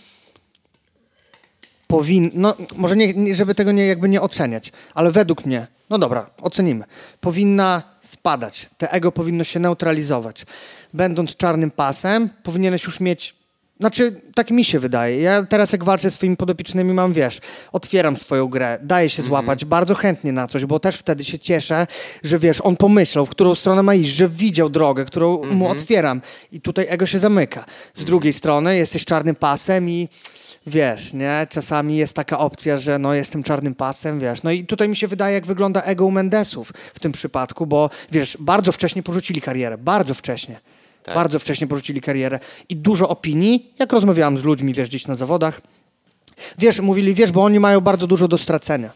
powin... 1.87 2.31
No, 2.35 2.55
może 2.77 2.97
nie, 2.97 3.15
nie, 3.15 3.35
żeby 3.35 3.55
tego 3.55 3.73
nie, 3.73 3.87
jakby 3.87 4.09
nie 4.09 4.21
oceniać, 4.21 4.73
ale 4.95 5.13
według 5.13 5.47
mnie, 5.47 5.67
no 5.91 5.99
dobra, 5.99 6.31
ocenimy, 6.43 6.85
powinna 7.21 7.83
spadać. 8.01 8.71
Te 8.79 8.93
ego 8.93 9.13
powinno 9.13 9.45
się 9.45 9.61
neutralizować. 9.61 10.47
Będąc 10.95 11.37
czarnym 11.37 11.71
pasem, 11.71 12.29
powinieneś 12.43 12.85
już 12.85 13.01
mieć 13.01 13.38
znaczy, 13.81 14.21
tak 14.35 14.51
mi 14.51 14.65
się 14.65 14.79
wydaje. 14.79 15.21
Ja 15.21 15.43
teraz 15.43 15.73
jak 15.73 15.85
walczę 15.85 16.11
z 16.11 16.15
swoimi 16.15 16.37
podopiecznymi, 16.37 16.93
mam, 16.93 17.13
wiesz, 17.13 17.41
otwieram 17.73 18.17
swoją 18.17 18.49
grę, 18.49 18.79
daję 18.83 19.11
się 19.11 19.23
złapać 19.23 19.65
bardzo 19.65 19.95
chętnie 19.95 20.33
na 20.33 20.47
coś, 20.47 20.65
bo 20.65 20.81
też 20.81 20.97
wtedy 20.97 21.25
się 21.25 21.39
cieszę, 21.39 21.87
że 22.23 22.39
wiesz, 22.39 22.61
on 22.61 22.77
pomyślał, 22.77 23.27
w 23.27 23.31
którą 23.31 23.55
stronę 23.55 23.83
ma 23.83 23.95
iść, 23.95 24.11
że 24.11 24.29
widział 24.29 24.69
drogę, 24.69 25.05
którą 25.05 25.45
mu 25.45 25.69
otwieram. 25.69 26.21
I 26.53 26.61
tutaj 26.61 26.87
ego 26.89 27.07
się 27.07 27.19
zamyka. 27.19 27.65
Z 27.95 28.05
drugiej 28.05 28.33
strony 28.33 28.77
jesteś 28.77 29.05
czarnym 29.05 29.35
pasem 29.35 29.89
i 29.89 30.09
wiesz, 30.67 31.13
nie, 31.13 31.47
czasami 31.51 31.97
jest 31.97 32.15
taka 32.15 32.39
opcja, 32.39 32.77
że 32.77 32.99
no 32.99 33.15
jestem 33.15 33.43
czarnym 33.43 33.75
pasem, 33.75 34.21
wiesz, 34.21 34.43
no 34.43 34.51
i 34.51 34.67
tutaj 34.67 34.89
mi 34.89 34.97
się 34.97 35.09
wydaje, 35.09 35.35
jak 35.35 35.47
wygląda 35.47 35.83
ego 35.83 36.07
u 36.07 36.11
Mendesów 36.11 36.73
w 36.95 37.01
tym 37.01 37.13
przypadku, 37.13 37.67
bo 37.67 37.91
wiesz, 38.13 38.37
bardzo 38.41 38.73
wcześnie 38.73 39.03
porzucili 39.03 39.41
karierę, 39.41 39.79
bardzo 39.79 40.15
wcześnie. 40.15 40.61
Tak. 41.09 41.15
Bardzo 41.15 41.39
wcześnie 41.39 41.67
porzucili 41.67 42.01
karierę 42.01 42.39
i 42.69 42.77
dużo 42.77 43.09
opinii, 43.09 43.73
jak 43.79 43.93
rozmawiałam 43.93 44.39
z 44.39 44.45
ludźmi, 44.45 44.75
wiesz, 44.75 44.89
gdzieś 44.89 45.07
na 45.07 45.15
zawodach, 45.15 45.61
wiesz, 46.59 46.81
mówili, 46.81 47.15
wiesz, 47.15 47.33
bo 47.33 47.45
oni 47.45 47.61
mają 47.61 47.81
bardzo 47.81 48.07
dużo 48.07 48.29
do 48.29 48.39
stracenia. 48.39 48.91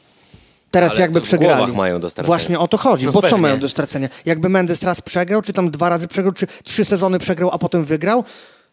Teraz 0.70 0.90
Ale 0.92 1.00
jakby 1.00 1.20
to 1.20 1.24
w 1.26 1.28
przegrali. 1.28 1.56
głowach 1.56 1.76
mają 1.76 2.00
do 2.00 2.10
stracenia. 2.10 2.26
Właśnie 2.26 2.58
o 2.58 2.68
to 2.68 2.76
chodzi. 2.78 3.06
No 3.06 3.12
bo 3.12 3.20
co 3.20 3.28
pewnie. 3.28 3.42
mają 3.42 3.58
do 3.58 3.68
stracenia? 3.68 4.08
Jakby 4.26 4.48
Mendes 4.48 4.82
raz 4.82 5.00
przegrał, 5.00 5.42
czy 5.42 5.52
tam 5.52 5.70
dwa 5.70 5.88
razy 5.88 6.08
przegrał, 6.08 6.32
czy 6.32 6.46
trzy 6.64 6.84
sezony 6.84 7.18
przegrał, 7.18 7.50
a 7.52 7.58
potem 7.58 7.84
wygrał, 7.84 8.24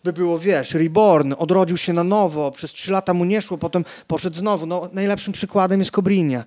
by 0.04 0.13
było, 0.13 0.39
wiesz, 0.39 0.73
reborn, 0.73 1.34
odrodził 1.38 1.78
się 1.78 1.93
na 1.93 2.04
nowo, 2.04 2.52
przez 2.52 2.71
trzy 2.71 2.91
lata 2.91 3.13
mu 3.13 3.25
nie 3.25 3.41
szło, 3.41 3.58
potem 3.58 3.86
poszedł 4.08 4.36
znowu. 4.38 4.65
No, 4.65 4.89
najlepszym 4.93 5.34
przykładem 5.34 5.80
jest 5.80 5.91
Cobrinia. 5.91 6.43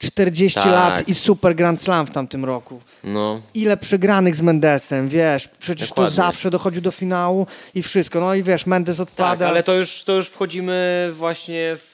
40 0.00 0.60
Tak. 0.60 0.72
lat 0.72 1.08
i 1.08 1.14
super 1.14 1.54
Grand 1.54 1.82
Slam 1.82 2.06
w 2.06 2.10
tamtym 2.10 2.44
roku 2.44 2.80
No, 3.04 3.40
ile 3.54 3.76
przegranych 3.76 4.36
z 4.36 4.42
Mendesem, 4.42 5.08
wiesz, 5.08 5.48
przecież 5.58 5.88
Dokładnie. 5.88 6.10
to 6.16 6.22
zawsze 6.22 6.50
dochodził 6.50 6.82
do 6.82 6.90
finału 6.90 7.46
i 7.74 7.82
wszystko. 7.82 8.20
No 8.20 8.34
i 8.34 8.42
wiesz, 8.42 8.66
Mendes 8.66 9.00
odpada. 9.00 9.36
Tak, 9.36 9.48
ale 9.48 9.62
to 9.62 9.74
już, 9.74 10.04
to 10.04 10.12
już 10.12 10.28
wchodzimy 10.28 11.08
właśnie 11.12 11.72
w, 11.76 11.90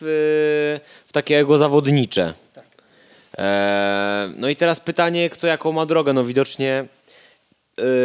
w 1.07 1.12
takie 1.12 1.35
jego 1.35 1.59
zawodnicze. 1.59 2.35
E, 3.38 4.31
no 4.37 4.49
i 4.49 4.57
teraz 4.57 4.81
pytanie, 4.81 5.31
kto 5.31 5.47
jaką 5.47 5.73
ma 5.73 5.87
drogę? 5.87 6.12
No 6.12 6.25
widocznie 6.25 6.85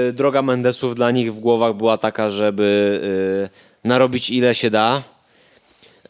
y, 0.10 0.14
droga 0.14 0.42
Mendesów 0.42 0.96
dla 0.96 1.12
nich 1.12 1.34
w 1.34 1.40
głowach 1.40 1.74
była 1.76 1.98
taka, 1.98 2.30
żeby 2.30 3.50
y, 3.86 3.88
narobić 3.88 4.30
ile 4.30 4.56
się 4.56 4.70
da, 4.70 5.02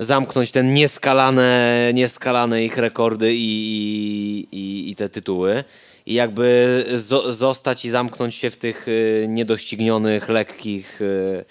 zamknąć 0.01 0.51
ten 0.51 0.73
nieskalane, 0.73 1.91
nieskalane 1.93 2.65
ich 2.65 2.77
rekordy 2.77 3.33
i, 3.33 4.47
i, 4.51 4.89
i, 4.89 4.95
te 4.95 5.09
tytuły. 5.09 5.63
I 6.05 6.13
jakby 6.13 6.85
zo, 6.93 7.31
zostać 7.31 7.85
i 7.85 7.89
zamknąć 7.89 8.35
się 8.35 8.49
w 8.49 8.55
tych 8.55 8.87
y, 8.87 9.25
niedoścignionych, 9.29 10.29
lekkich. 10.29 11.01
Y, 11.01 11.45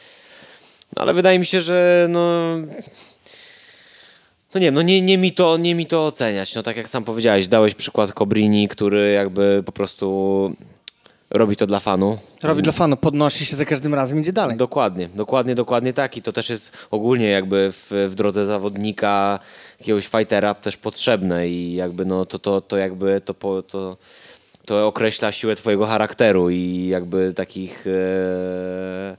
no 0.97 1.03
ale 1.03 1.15
wydaje 1.15 1.39
mi 1.39 1.47
się, 1.47 1.61
że 1.61 2.07
no. 2.11 2.57
No 4.55 4.61
nie 4.61 4.67
wiem, 4.67 4.75
no 4.75 4.83
nie, 4.83 5.01
nie, 5.01 5.19
mi 5.19 5.33
to, 5.33 5.57
nie 5.57 5.75
mi 5.75 5.87
to 5.87 6.07
oceniać. 6.07 6.55
No 6.55 6.63
tak 6.63 6.77
jak 6.77 6.89
sam 6.89 7.05
powiedziałeś, 7.05 7.49
dałeś 7.49 7.75
przykład 7.75 8.13
Cobrini, 8.13 8.69
który 8.69 9.13
jakby 9.13 9.63
po 9.67 9.73
prostu 9.73 10.57
robi 11.31 11.57
to 11.57 11.67
dla 11.67 11.81
fanu. 11.81 12.19
Robi 12.43 12.63
dla 12.63 12.73
fanów, 12.73 12.99
podnosi 12.99 13.47
się 13.47 13.57
za 13.57 13.65
każdym 13.65 13.95
razem, 13.95 14.21
idzie 14.21 14.33
dalej. 14.33 14.57
Dokładnie, 14.57 15.09
dokładnie, 15.15 15.55
dokładnie 15.55 15.93
tak. 15.93 16.17
I 16.17 16.23
to 16.23 16.33
też 16.33 16.51
jest 16.51 16.73
ogólnie 16.91 17.29
jakby 17.31 17.73
w, 17.73 17.93
w 18.09 18.15
drodze 18.15 18.47
zawodnika, 18.47 19.39
jakiegoś 19.81 20.07
fightera 20.07 20.55
też 20.55 20.77
potrzebne 20.77 21.49
i 21.49 21.75
jakby 21.75 22.05
no 22.05 22.27
to, 22.27 22.39
to, 22.39 22.61
to 22.61 22.77
jakby 22.77 23.21
to, 23.21 23.35
po, 23.35 23.63
to, 23.63 23.97
to 24.65 24.87
określa 24.87 25.33
siłę 25.33 25.55
twojego 25.55 25.87
charakteru 25.87 26.51
i 26.51 26.87
jakby 26.87 27.33
takich 27.33 27.85
e, 27.87 29.17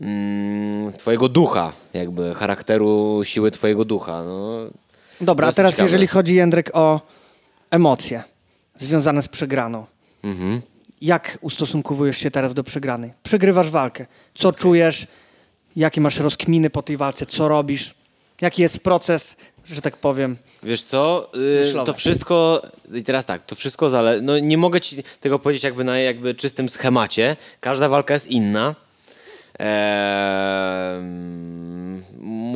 mm, 0.00 0.92
twojego 0.92 1.28
ducha, 1.28 1.72
jakby 1.94 2.34
charakteru, 2.34 3.20
siły 3.24 3.50
twojego 3.50 3.84
ducha. 3.84 4.24
No, 4.24 4.58
Dobra, 5.20 5.48
a 5.48 5.52
teraz 5.52 5.72
ciekawe. 5.72 5.86
jeżeli 5.86 6.06
chodzi, 6.06 6.34
Jędrek, 6.34 6.70
o 6.72 7.00
emocje 7.70 8.22
związane 8.78 9.22
z 9.22 9.28
przegraną. 9.28 9.86
mhm. 10.24 10.60
Jak 11.00 11.38
ustosunkowujesz 11.40 12.18
się 12.18 12.30
teraz 12.30 12.54
do 12.54 12.64
przegranej? 12.64 13.12
Przegrywasz 13.22 13.70
walkę. 13.70 14.06
Co 14.34 14.52
czujesz? 14.52 15.06
Jakie 15.76 16.00
masz 16.00 16.18
rozkminy 16.18 16.70
po 16.70 16.82
tej 16.82 16.96
walce? 16.96 17.26
Co 17.26 17.48
robisz? 17.48 17.94
Jaki 18.40 18.62
jest 18.62 18.80
proces, 18.80 19.36
że 19.66 19.82
tak 19.82 19.96
powiem? 19.96 20.36
Wiesz 20.62 20.82
co, 20.82 21.30
y, 21.80 21.84
to 21.86 21.94
wszystko, 21.94 22.62
i 22.94 23.02
teraz 23.02 23.26
tak, 23.26 23.46
to 23.46 23.54
wszystko 23.54 23.90
zależy, 23.90 24.22
no 24.22 24.38
nie 24.38 24.58
mogę 24.58 24.80
ci 24.80 25.02
tego 25.20 25.38
powiedzieć 25.38 25.64
jakby 25.64 25.84
na 25.84 25.98
jakby 25.98 26.34
czystym 26.34 26.68
schemacie, 26.68 27.36
każda 27.60 27.88
walka 27.88 28.14
jest 28.14 28.26
inna. 28.26 28.74
Eee, 29.58 31.02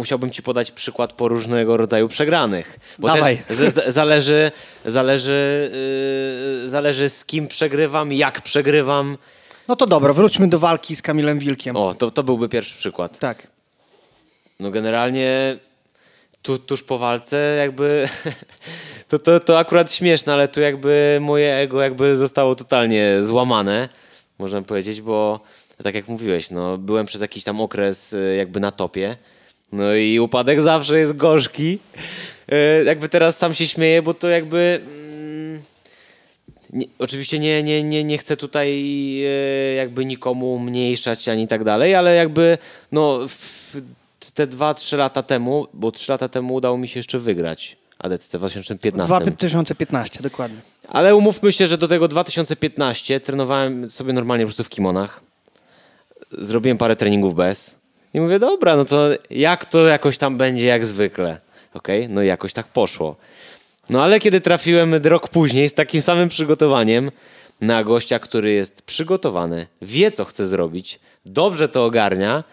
musiałbym 0.03 0.31
ci 0.31 0.43
podać 0.43 0.71
przykład 0.71 1.13
po 1.13 1.29
różnego 1.29 1.77
rodzaju 1.77 2.09
przegranych. 2.09 2.79
Bo 2.99 3.09
Dawaj. 3.09 3.39
też 3.39 3.57
z, 3.57 3.75
z, 3.75 3.95
zależy, 3.95 4.53
zależy, 4.85 5.71
yy, 6.63 6.69
zależy 6.69 7.09
z 7.09 7.25
kim 7.25 7.49
przegrywam, 7.49 8.13
jak 8.13 8.41
przegrywam. 8.41 9.19
No 9.69 9.77
to 9.77 9.87
dobra, 9.87 10.13
wróćmy 10.13 10.49
do 10.49 10.59
walki 10.59 10.97
z 10.97 11.03
Kamilem 11.03 11.39
Wilkiem. 11.39 11.77
O, 11.77 11.95
to, 11.95 12.11
to 12.11 12.23
byłby 12.23 12.49
pierwszy 12.49 12.79
przykład. 12.79 13.19
Tak. 13.19 13.47
No 14.61 14.71
generalnie 14.71 15.59
tu, 16.43 16.59
tuż 16.59 16.83
po 16.83 16.99
walce 16.99 17.57
jakby 17.59 18.09
to, 19.09 19.19
to, 19.19 19.41
to 19.41 19.59
akurat 19.59 19.93
śmieszne, 19.93 20.33
ale 20.33 20.49
tu 20.49 20.61
jakby 20.61 21.19
moje 21.21 21.55
ego 21.55 21.83
jakby 21.83 22.17
zostało 22.17 22.55
totalnie 22.55 23.17
złamane, 23.21 23.89
można 24.39 24.63
powiedzieć, 24.63 25.01
bo 25.01 25.41
tak 25.83 25.95
jak 25.95 26.09
mówiłeś, 26.09 26.51
no 26.51 26.79
byłem 26.79 27.07
przez 27.07 27.21
jakiś 27.21 27.45
tam 27.45 27.61
okres 27.61 28.13
y, 28.13 28.35
jakby 28.39 28.61
na 28.61 28.71
topie, 28.71 29.17
no 29.73 29.95
i 29.95 30.21
upadek 30.21 30.61
zawsze 30.63 30.99
jest 30.99 31.17
gorzki. 31.17 31.79
Y, 32.53 32.85
Jakby 32.85 33.09
teraz 33.09 33.39
sam 33.39 33.55
się 33.55 33.67
śmieję, 33.67 34.03
bo 34.03 34.15
to 34.15 34.29
jakby... 34.29 34.81
mm, 34.85 35.63
Nie, 36.73 36.87
oczywiście 36.99 37.39
nie, 37.39 37.63
nie, 37.63 37.83
nie, 37.83 38.05
nie 38.05 38.19
chcę 38.19 38.37
tutaj 38.37 38.69
e, 39.25 39.75
jakby 39.75 40.05
nikomu 40.05 40.55
umniejszać 40.55 41.29
ani 41.29 41.49
tak 41.49 41.65
dalej, 41.65 41.95
ale 41.95 42.15
jakby 42.15 42.59
no 42.93 43.19
te 44.35 44.47
dwa, 44.47 44.75
trzy 44.75 44.97
lata 44.97 45.23
temu, 45.23 45.67
bo 45.75 45.91
trzy 45.93 46.13
lata 46.13 46.29
temu 46.29 46.55
udało 46.55 46.79
mi 46.79 46.89
się 46.89 46.99
jeszcze 46.99 47.19
wygrać 47.19 47.77
ADCC 47.99 48.39
w 48.39 48.41
2015. 48.41 49.07
2015, 49.09 50.23
dokładnie. 50.23 50.59
Ale 50.89 51.17
umówmy 51.17 51.53
się, 51.53 51.67
że 51.67 51.79
do 51.79 51.89
tego 51.89 52.09
2015 52.09 53.21
trenowałem 53.21 53.91
sobie 53.91 54.13
normalnie 54.13 54.45
po 54.45 54.49
prostu 54.49 54.65
w 54.65 54.69
kimonach. 54.69 55.21
Zrobiłem 56.39 56.79
parę 56.79 56.97
treningów 56.97 57.35
bez. 57.35 57.79
I 58.15 58.21
mówię, 58.21 58.39
dobra, 58.39 58.77
no 58.77 58.85
to 58.85 59.09
jak 59.31 59.65
to 59.65 59.87
jakoś 59.87 60.19
tam 60.19 60.37
będzie 60.37 60.67
jak 60.67 60.87
zwykle. 60.87 61.41
Okej, 61.75 62.09
no 62.09 62.23
i 62.23 62.27
jakoś 62.27 62.53
tak 62.53 62.67
poszło. 62.67 63.17
No 63.91 64.03
ale 64.03 64.21
kiedy 64.21 64.41
trafiłem 64.41 64.95
rok 64.95 65.29
później 65.29 65.69
z 65.69 65.75
takim 65.75 66.03
samym 66.03 66.29
przygotowaniem 66.29 67.11
na 67.61 67.85
gościa, 67.85 68.19
który 68.19 68.53
jest 68.53 68.83
przygotowany, 68.83 69.67
wie 69.83 70.11
co 70.11 70.25
chce 70.25 70.47
zrobić, 70.47 71.01
dobrze 71.27 71.69
to 71.69 71.85
ogarnia, 71.85 72.45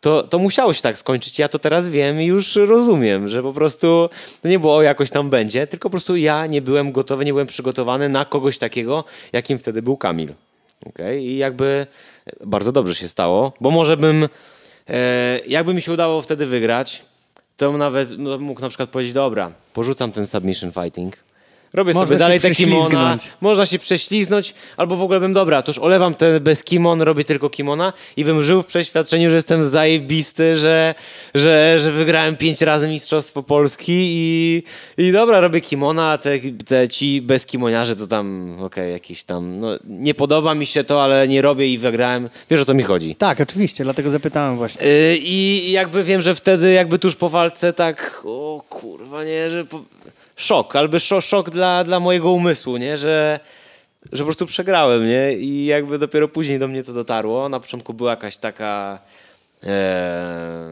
to, 0.00 0.22
to 0.22 0.38
musiało 0.38 0.72
się 0.72 0.82
tak 0.82 0.98
skończyć. 0.98 1.38
Ja 1.38 1.48
to 1.48 1.58
teraz 1.58 1.88
wiem 1.88 2.20
i 2.20 2.26
już 2.26 2.56
rozumiem, 2.56 3.28
że 3.28 3.42
po 3.42 3.52
prostu 3.52 4.08
to 4.42 4.48
nie 4.48 4.58
było 4.58 4.76
o 4.76 4.82
jakoś 4.82 5.10
tam 5.10 5.30
będzie, 5.30 5.66
tylko 5.66 5.88
po 5.88 5.90
prostu 5.90 6.16
ja 6.16 6.46
nie 6.46 6.62
byłem 6.62 6.92
gotowy, 6.92 7.24
nie 7.24 7.32
byłem 7.32 7.46
przygotowany 7.46 8.08
na 8.08 8.24
kogoś 8.24 8.58
takiego, 8.58 9.04
jakim 9.32 9.58
wtedy 9.58 9.82
był 9.82 9.96
Kamil. 9.96 10.34
Okay? 10.86 11.20
I 11.20 11.36
jakby 11.36 11.86
bardzo 12.46 12.72
dobrze 12.72 12.94
się 12.94 13.08
stało, 13.08 13.52
bo 13.60 13.70
może 13.70 13.96
bym, 13.96 14.28
e, 14.88 15.40
jakby 15.46 15.74
mi 15.74 15.82
się 15.82 15.92
udało 15.92 16.22
wtedy 16.22 16.46
wygrać, 16.46 17.02
to 17.56 17.72
nawet 17.72 18.18
no, 18.18 18.38
mógł 18.38 18.60
na 18.60 18.68
przykład 18.68 18.90
powiedzieć, 18.90 19.14
dobra, 19.14 19.52
porzucam 19.74 20.12
ten 20.12 20.26
submission 20.26 20.72
fighting, 20.72 21.16
robię 21.72 21.92
Można 21.92 22.06
sobie 22.06 22.18
dalej 22.18 22.40
te 22.40 22.50
kimona, 22.50 23.16
można 23.40 23.66
się 23.66 23.78
prześliznąć, 23.78 24.54
albo 24.76 24.96
w 24.96 25.02
ogóle 25.02 25.20
bym, 25.20 25.32
dobra, 25.32 25.62
to 25.62 25.70
już 25.70 25.78
olewam 25.78 26.14
te 26.14 26.40
bez 26.40 26.64
kimon, 26.64 27.02
robię 27.02 27.24
tylko 27.24 27.50
kimona 27.50 27.92
i 28.16 28.24
bym 28.24 28.42
żył 28.42 28.62
w 28.62 28.66
przeświadczeniu, 28.66 29.30
że 29.30 29.36
jestem 29.36 29.64
zajebisty, 29.64 30.56
że, 30.56 30.94
że, 31.34 31.80
że 31.80 31.92
wygrałem 31.92 32.36
pięć 32.36 32.60
razy 32.60 32.88
Mistrzostwo 32.88 33.42
Polski 33.42 33.92
i, 33.98 34.62
i 34.98 35.12
dobra, 35.12 35.40
robię 35.40 35.60
kimona, 35.60 36.10
a 36.10 36.18
te, 36.18 36.38
te 36.66 36.88
ci 36.88 37.22
bez 37.22 37.46
kimoniarze 37.46 37.96
to 37.96 38.06
tam, 38.06 38.56
okej, 38.60 38.92
jakiś 38.92 39.24
tam, 39.24 39.60
no 39.60 39.68
nie 39.84 40.14
podoba 40.14 40.54
mi 40.54 40.66
się 40.66 40.84
to, 40.84 41.04
ale 41.04 41.28
nie 41.28 41.42
robię 41.42 41.66
i 41.66 41.78
wygrałem. 41.78 42.28
Wiesz 42.50 42.60
o 42.60 42.64
co 42.64 42.74
mi 42.74 42.82
chodzi. 42.82 43.14
Tak, 43.14 43.40
oczywiście, 43.40 43.84
dlatego 43.84 44.10
zapytałem 44.10 44.56
właśnie. 44.56 44.86
Yy, 44.86 45.18
I 45.18 45.70
jakby 45.72 46.04
wiem, 46.04 46.22
że 46.22 46.34
wtedy 46.34 46.72
jakby 46.72 46.98
tuż 46.98 47.16
po 47.16 47.28
walce 47.28 47.72
tak, 47.72 48.22
o 48.24 48.64
kurwa, 48.68 49.24
nie, 49.24 49.50
że 49.50 49.64
po... 49.64 49.80
szok, 50.40 50.76
albo 50.76 50.98
szok, 50.98 51.50
dla, 51.50 51.84
dla 51.84 52.00
mojego 52.00 52.30
umysłu, 52.32 52.76
nie, 52.76 52.96
że, 52.96 53.40
że 54.12 54.18
po 54.18 54.24
prostu 54.24 54.46
przegrałem, 54.46 55.08
nie, 55.08 55.32
i 55.32 55.64
jakby 55.64 55.98
dopiero 55.98 56.28
później 56.28 56.58
do 56.58 56.68
mnie 56.68 56.82
to 56.84 56.92
dotarło. 56.92 57.48
Na 57.48 57.60
początku 57.60 57.94
była 57.94 58.10
jakaś 58.10 58.36
taka, 58.36 58.98
e, 59.64 60.70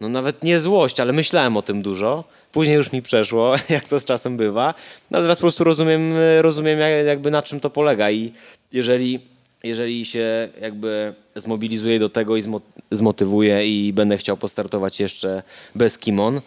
no 0.00 0.08
nawet 0.08 0.42
nie 0.44 0.58
złość, 0.58 1.00
ale 1.00 1.12
myślałem 1.12 1.56
o 1.56 1.62
tym 1.62 1.82
dużo. 1.82 2.24
Później 2.52 2.76
już 2.76 2.92
mi 2.92 3.02
przeszło, 3.02 3.54
jak 3.68 3.88
to 3.88 4.00
z 4.00 4.04
czasem 4.04 4.36
bywa. 4.36 4.74
No 5.10 5.18
ale 5.18 5.24
teraz 5.24 5.38
po 5.38 5.42
prostu 5.42 5.64
rozumiem, 5.64 6.14
rozumiem 6.40 6.78
jak- 6.78 7.06
jakby 7.06 7.30
na 7.30 7.42
czym 7.42 7.60
to 7.60 7.70
polega 7.70 8.10
i 8.10 8.32
jeżeli, 8.72 9.20
jeżeli 9.64 10.04
się 10.04 10.48
jakby 10.60 11.14
zmobilizuję 11.36 11.98
do 11.98 12.08
tego 12.08 12.36
i 12.36 12.42
zmo, 12.42 12.60
zmotywuję 12.90 13.66
i 13.66 13.92
będę 13.92 14.16
chciał 14.16 14.36
postartować 14.36 15.00
jeszcze 15.00 15.42
bez 15.74 15.98
kimon, 15.98 16.40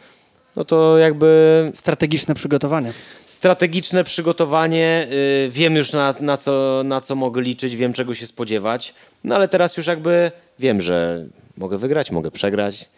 no 0.55 0.65
to 0.65 0.97
jakby 0.97 1.71
Strategiczne 1.75 2.35
przygotowanie. 2.35 2.93
strategiczne 3.25 4.03
przygotowanie, 4.03 5.07
y, 5.45 5.49
wiem 5.49 5.75
już 5.75 5.91
na, 5.93 6.13
na, 6.19 6.37
co, 6.37 6.81
na 6.85 7.01
co 7.01 7.15
mogę 7.15 7.41
liczyć, 7.41 7.75
wiem 7.75 7.93
czego 7.93 8.13
się 8.13 8.27
spodziewać, 8.27 8.93
no 9.23 9.35
ale 9.35 9.47
teraz 9.47 9.77
już 9.77 9.87
jakby 9.87 10.31
wiem, 10.59 10.81
że 10.81 11.25
mogę 11.57 11.77
wygrać, 11.77 12.11
mogę 12.11 12.31
przegrać. 12.31 12.89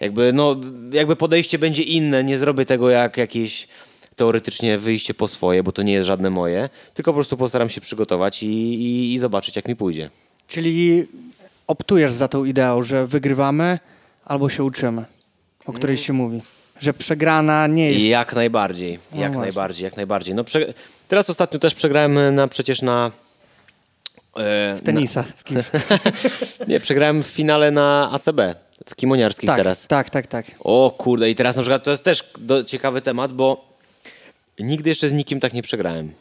Jakby, 0.00 0.32
no, 0.32 0.56
jakby 0.92 1.16
podejście 1.16 1.58
będzie 1.58 1.82
inne, 1.82 2.24
nie 2.24 2.38
zrobię 2.38 2.64
tego 2.64 2.90
jak 2.90 3.16
jakieś 3.16 3.68
teoretycznie 4.16 4.78
wyjście 4.78 5.14
po 5.14 5.28
swoje, 5.28 5.62
bo 5.62 5.72
to 5.72 5.82
nie 5.82 5.92
jest 5.92 6.06
żadne 6.06 6.30
moje, 6.30 6.68
tylko 6.94 7.10
po 7.10 7.14
prostu 7.14 7.36
postaram 7.36 7.68
się 7.68 7.80
przygotować 7.80 8.42
i, 8.42 8.46
i, 8.46 9.14
i 9.14 9.18
zobaczyć 9.18 9.56
jak 9.56 9.68
mi 9.68 9.76
pójdzie. 9.76 10.10
Czyli 10.48 11.06
optujesz 11.66 12.12
za 12.12 12.28
tą 12.28 12.44
ideą, 12.44 12.82
że 12.82 13.06
wygrywamy 13.06 13.78
albo 14.24 14.48
się 14.48 14.64
uczymy, 14.64 15.04
o 15.66 15.72
której 15.72 15.96
się 15.96 16.12
mówi. 16.12 16.40
Że 16.80 16.94
przegrana 16.94 17.66
nie 17.66 17.90
jest. 17.92 18.00
Jak 18.00 18.34
najbardziej, 18.34 18.98
No 19.14 19.20
jak 19.20 19.32
właśnie. 19.32 19.40
najbardziej, 19.40 19.84
jak 19.84 19.96
najbardziej. 19.96 20.34
No, 20.34 20.44
prze... 20.44 20.74
Teraz 21.08 21.30
ostatnio 21.30 21.58
też 21.58 21.74
przegrałem 21.74 22.34
na, 22.34 22.48
przecież 22.48 22.82
na... 22.82 23.10
e, 24.36 24.78
Tenisa 24.84 25.24
z 25.34 25.44
kimś. 25.44 25.64
Nie, 26.68 26.80
przegrałem 26.80 27.22
w 27.22 27.26
finale 27.26 27.70
na 27.70 28.10
ACB, 28.12 28.40
w 28.88 28.94
kimoniarskich 28.94 29.46
Tak, 29.46 29.56
teraz. 29.56 29.86
tak, 29.86 30.10
tak, 30.10 30.26
tak. 30.26 30.46
O 30.60 30.90
kurde, 30.98 31.30
i 31.30 31.34
teraz 31.34 31.56
na 31.56 31.62
przykład 31.62 31.84
to 31.84 31.90
jest 31.90 32.04
też 32.04 32.32
do, 32.38 32.64
ciekawy 32.64 33.00
temat, 33.00 33.32
bo 33.32 33.74
nigdy 34.58 34.90
jeszcze 34.90 35.08
z 35.08 35.12
nikim 35.12 35.40
tak 35.40 35.52
nie 35.52 35.62
przegrałem. 35.62 36.12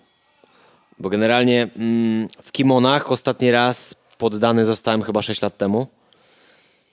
Bo 1.00 1.10
generalnie 1.10 1.68
mm, 1.78 2.28
w 2.42 2.52
kimonach 2.52 3.12
ostatni 3.12 3.52
raz 3.52 3.96
poddany 4.18 4.66
zostałem 4.66 5.02
chyba 5.02 5.22
6 5.22 5.42
lat 5.42 5.58
temu. 5.58 5.88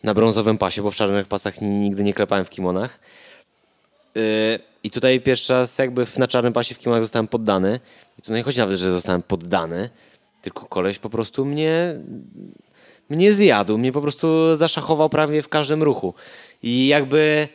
Na 0.03 0.15
brązowym 0.15 0.59
pasie, 0.59 0.83
bo 0.83 0.91
w 0.91 0.97
czarnych 0.97 1.27
pasach 1.29 1.61
ni- 1.61 1.69
nigdy 1.69 2.03
nie 2.05 2.15
klepałem 2.15 2.45
w 2.45 2.51
kimonach. 2.51 2.99
Yy, 4.17 4.59
I 4.83 4.91
tutaj 4.91 5.21
pierwszy 5.21 5.53
raz 5.53 5.79
jakby 5.79 6.05
na 6.19 6.29
czarnym 6.29 6.53
pasie 6.53 6.75
w 6.75 6.79
kimonach 6.79 7.03
zostałem 7.03 7.29
poddany. 7.29 7.81
I 8.19 8.23
tu 8.23 8.33
nie 8.33 8.43
chodzi 8.43 8.59
nawet, 8.59 8.79
że 8.79 8.91
zostałem 8.91 9.23
poddany, 9.23 9.91
tylko 10.43 10.67
koleś 10.67 10.99
po 10.99 11.11
prostu 11.11 11.45
mnie 11.45 11.95
mnie 13.11 13.33
zjadł, 13.33 13.79
mnie 13.79 13.93
po 13.93 14.01
prostu 14.01 14.57
zaszachował 14.57 15.09
prawie 15.09 15.43
w 15.43 15.49
każdym 15.49 15.83
ruchu. 15.83 16.15
I 16.63 16.87
jakby. 16.87 17.49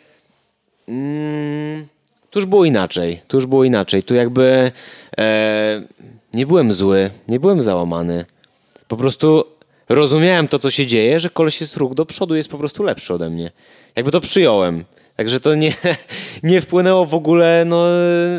Mm, 0.87 1.87
tu 2.29 2.39
już 2.39 2.45
było 2.45 2.65
inaczej. 2.65 3.21
Tu 3.27 3.37
już 3.37 3.45
było 3.45 3.63
inaczej. 3.63 4.03
Tu 4.03 4.15
jakby. 4.15 4.71
E, 5.17 5.83
nie 6.33 6.45
byłem 6.45 6.73
zły, 6.73 7.09
nie 7.27 7.39
byłem 7.39 7.61
załamany. 7.61 8.25
Po 8.87 8.97
prostu 8.97 9.45
rozumiałem 9.89 10.47
to, 10.47 10.59
co 10.59 10.71
się 10.71 10.85
dzieje, 10.85 11.19
że 11.19 11.29
koleś 11.29 11.61
jest 11.61 11.77
ruch 11.77 11.93
do 11.93 12.05
przodu, 12.05 12.35
jest 12.35 12.49
po 12.49 12.57
prostu 12.57 12.83
lepszy 12.83 13.13
ode 13.13 13.29
mnie. 13.29 13.51
Jakby 13.95 14.11
to 14.11 14.21
przyjąłem. 14.21 14.85
Także 15.21 15.39
to 15.39 15.55
nie, 15.55 15.73
nie 16.43 16.61
wpłynęło 16.61 17.05
w 17.05 17.13
ogóle 17.13 17.65
no, 17.65 17.85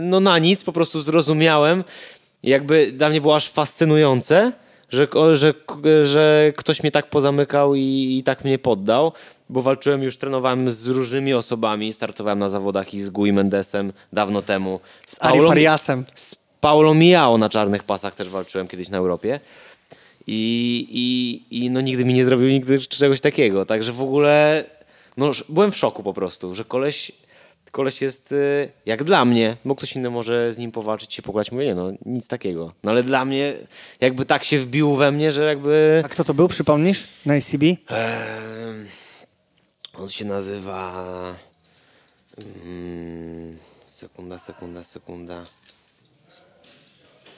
no 0.03 0.21
na 0.21 0.39
nic, 0.39 0.65
po 0.65 0.73
prostu 0.73 1.01
zrozumiałem. 1.01 1.85
Jakby 2.43 2.93
dla 2.93 3.09
mnie 3.09 3.21
było 3.21 3.37
aż 3.37 3.49
fascynujące, 3.49 4.53
że, 4.91 5.09
że, 5.33 5.55
że 6.03 6.53
ktoś 6.57 6.83
mnie 6.83 6.91
tak 6.91 7.11
pozamykał 7.11 7.75
i, 7.75 8.17
i 8.19 8.23
tak 8.23 8.45
mnie 8.45 8.59
poddał, 8.59 9.13
bo 9.49 9.63
walczyłem 9.63 10.03
już, 10.03 10.17
trenowałem 10.17 10.71
z 10.71 10.87
różnymi 10.87 11.35
osobami, 11.35 11.93
startowałem 11.93 12.39
na 12.39 12.49
zawodach 12.49 12.95
i 12.95 13.01
z 13.01 13.11
Gui 13.11 13.33
Mendesem 13.33 13.93
dawno 14.13 14.43
temu. 14.43 14.81
Z 15.07 15.17
Ari 15.21 15.39
Paulą- 15.39 15.49
Fariasem. 15.49 16.05
z 16.15 16.37
Paulo 16.61 16.95
Miao 16.95 17.39
na 17.39 17.49
czarnych 17.49 17.85
pasach 17.85 18.15
też 18.15 18.29
walczyłem 18.29 18.69
kiedyś 18.69 18.89
na 18.89 18.99
Europie. 18.99 19.41
I, 20.27 20.87
i, 21.51 21.65
I 21.65 21.71
no 21.71 21.81
nigdy 21.81 22.05
mi 22.05 22.15
nie 22.15 22.25
zrobił 22.25 22.49
nigdy 22.49 22.79
czegoś 22.81 23.21
takiego. 23.21 23.67
Także 23.67 23.93
w 23.93 24.03
ogóle 24.03 24.65
no, 25.17 25.31
byłem 25.49 25.71
w 25.71 25.77
szoku 25.77 26.03
po 26.03 26.15
prostu, 26.15 26.55
że 26.55 26.65
koleś, 26.65 27.13
koleś 27.71 28.03
jest 28.03 28.33
y, 28.33 28.71
jak 28.87 29.05
dla 29.05 29.25
mnie, 29.25 29.57
bo 29.65 29.75
ktoś 29.75 29.97
inny 29.97 30.11
może 30.11 30.53
z 30.53 30.59
nim 30.59 30.73
powalczyć, 30.73 31.15
się 31.15 31.23
pograć. 31.23 31.53
Mówię, 31.53 31.67
nie 31.67 31.75
no, 31.75 31.93
nic 32.07 32.29
takiego. 32.29 32.73
No 32.83 32.91
ale 32.91 33.03
dla 33.03 33.25
mnie 33.25 33.55
jakby 34.01 34.25
tak 34.25 34.45
się 34.45 34.59
wbił 34.59 34.95
we 34.95 35.13
mnie, 35.13 35.33
że 35.33 35.45
jakby... 35.45 36.03
A 36.05 36.09
kto 36.09 36.25
to 36.25 36.35
był, 36.35 36.49
przypomnisz? 36.49 37.09
Na? 37.27 37.97
Em, 37.97 38.87
on 39.95 40.09
się 40.09 40.25
nazywa... 40.25 41.05
Mm, 42.65 43.59
sekunda, 43.89 44.39
sekunda, 44.39 44.85
sekunda. 44.85 45.45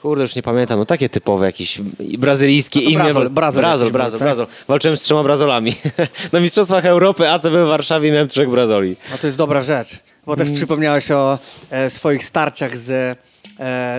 Kurde, 0.05 0.22
już 0.22 0.36
nie 0.36 0.42
pamiętam, 0.42 0.78
no 0.78 0.86
takie 0.86 1.09
typowe 1.09 1.46
jakieś 1.46 1.80
brazylijskie 2.18 2.80
No 2.80 2.90
imię. 2.90 3.05
Brazol, 3.05 3.30
Brazol 3.30 3.62
Brazol, 3.62 3.90
Brazol, 3.90 4.18
tak? 4.20 4.26
Brazol. 4.26 4.46
Walczyłem 4.68 4.96
z 4.96 5.02
trzema 5.02 5.22
Brazolami. 5.22 5.74
Na 6.32 6.40
Mistrzostwach 6.40 6.86
Europy 6.86 7.30
ACB 7.30 7.48
w 7.48 7.68
Warszawie 7.68 8.12
miałem 8.12 8.28
trzech 8.28 8.50
Brazoli. 8.50 8.96
No 9.11 9.18
to 9.18 9.26
jest 9.26 9.38
dobra 9.38 9.62
rzecz, 9.62 9.88
bo 10.26 10.36
też 10.36 10.50
przypomniałeś 10.50 11.11
o 11.11 11.38
e, 11.70 11.90
swoich 11.90 12.24
starciach 12.24 12.78
z, 12.78 12.90
e, 12.90 13.16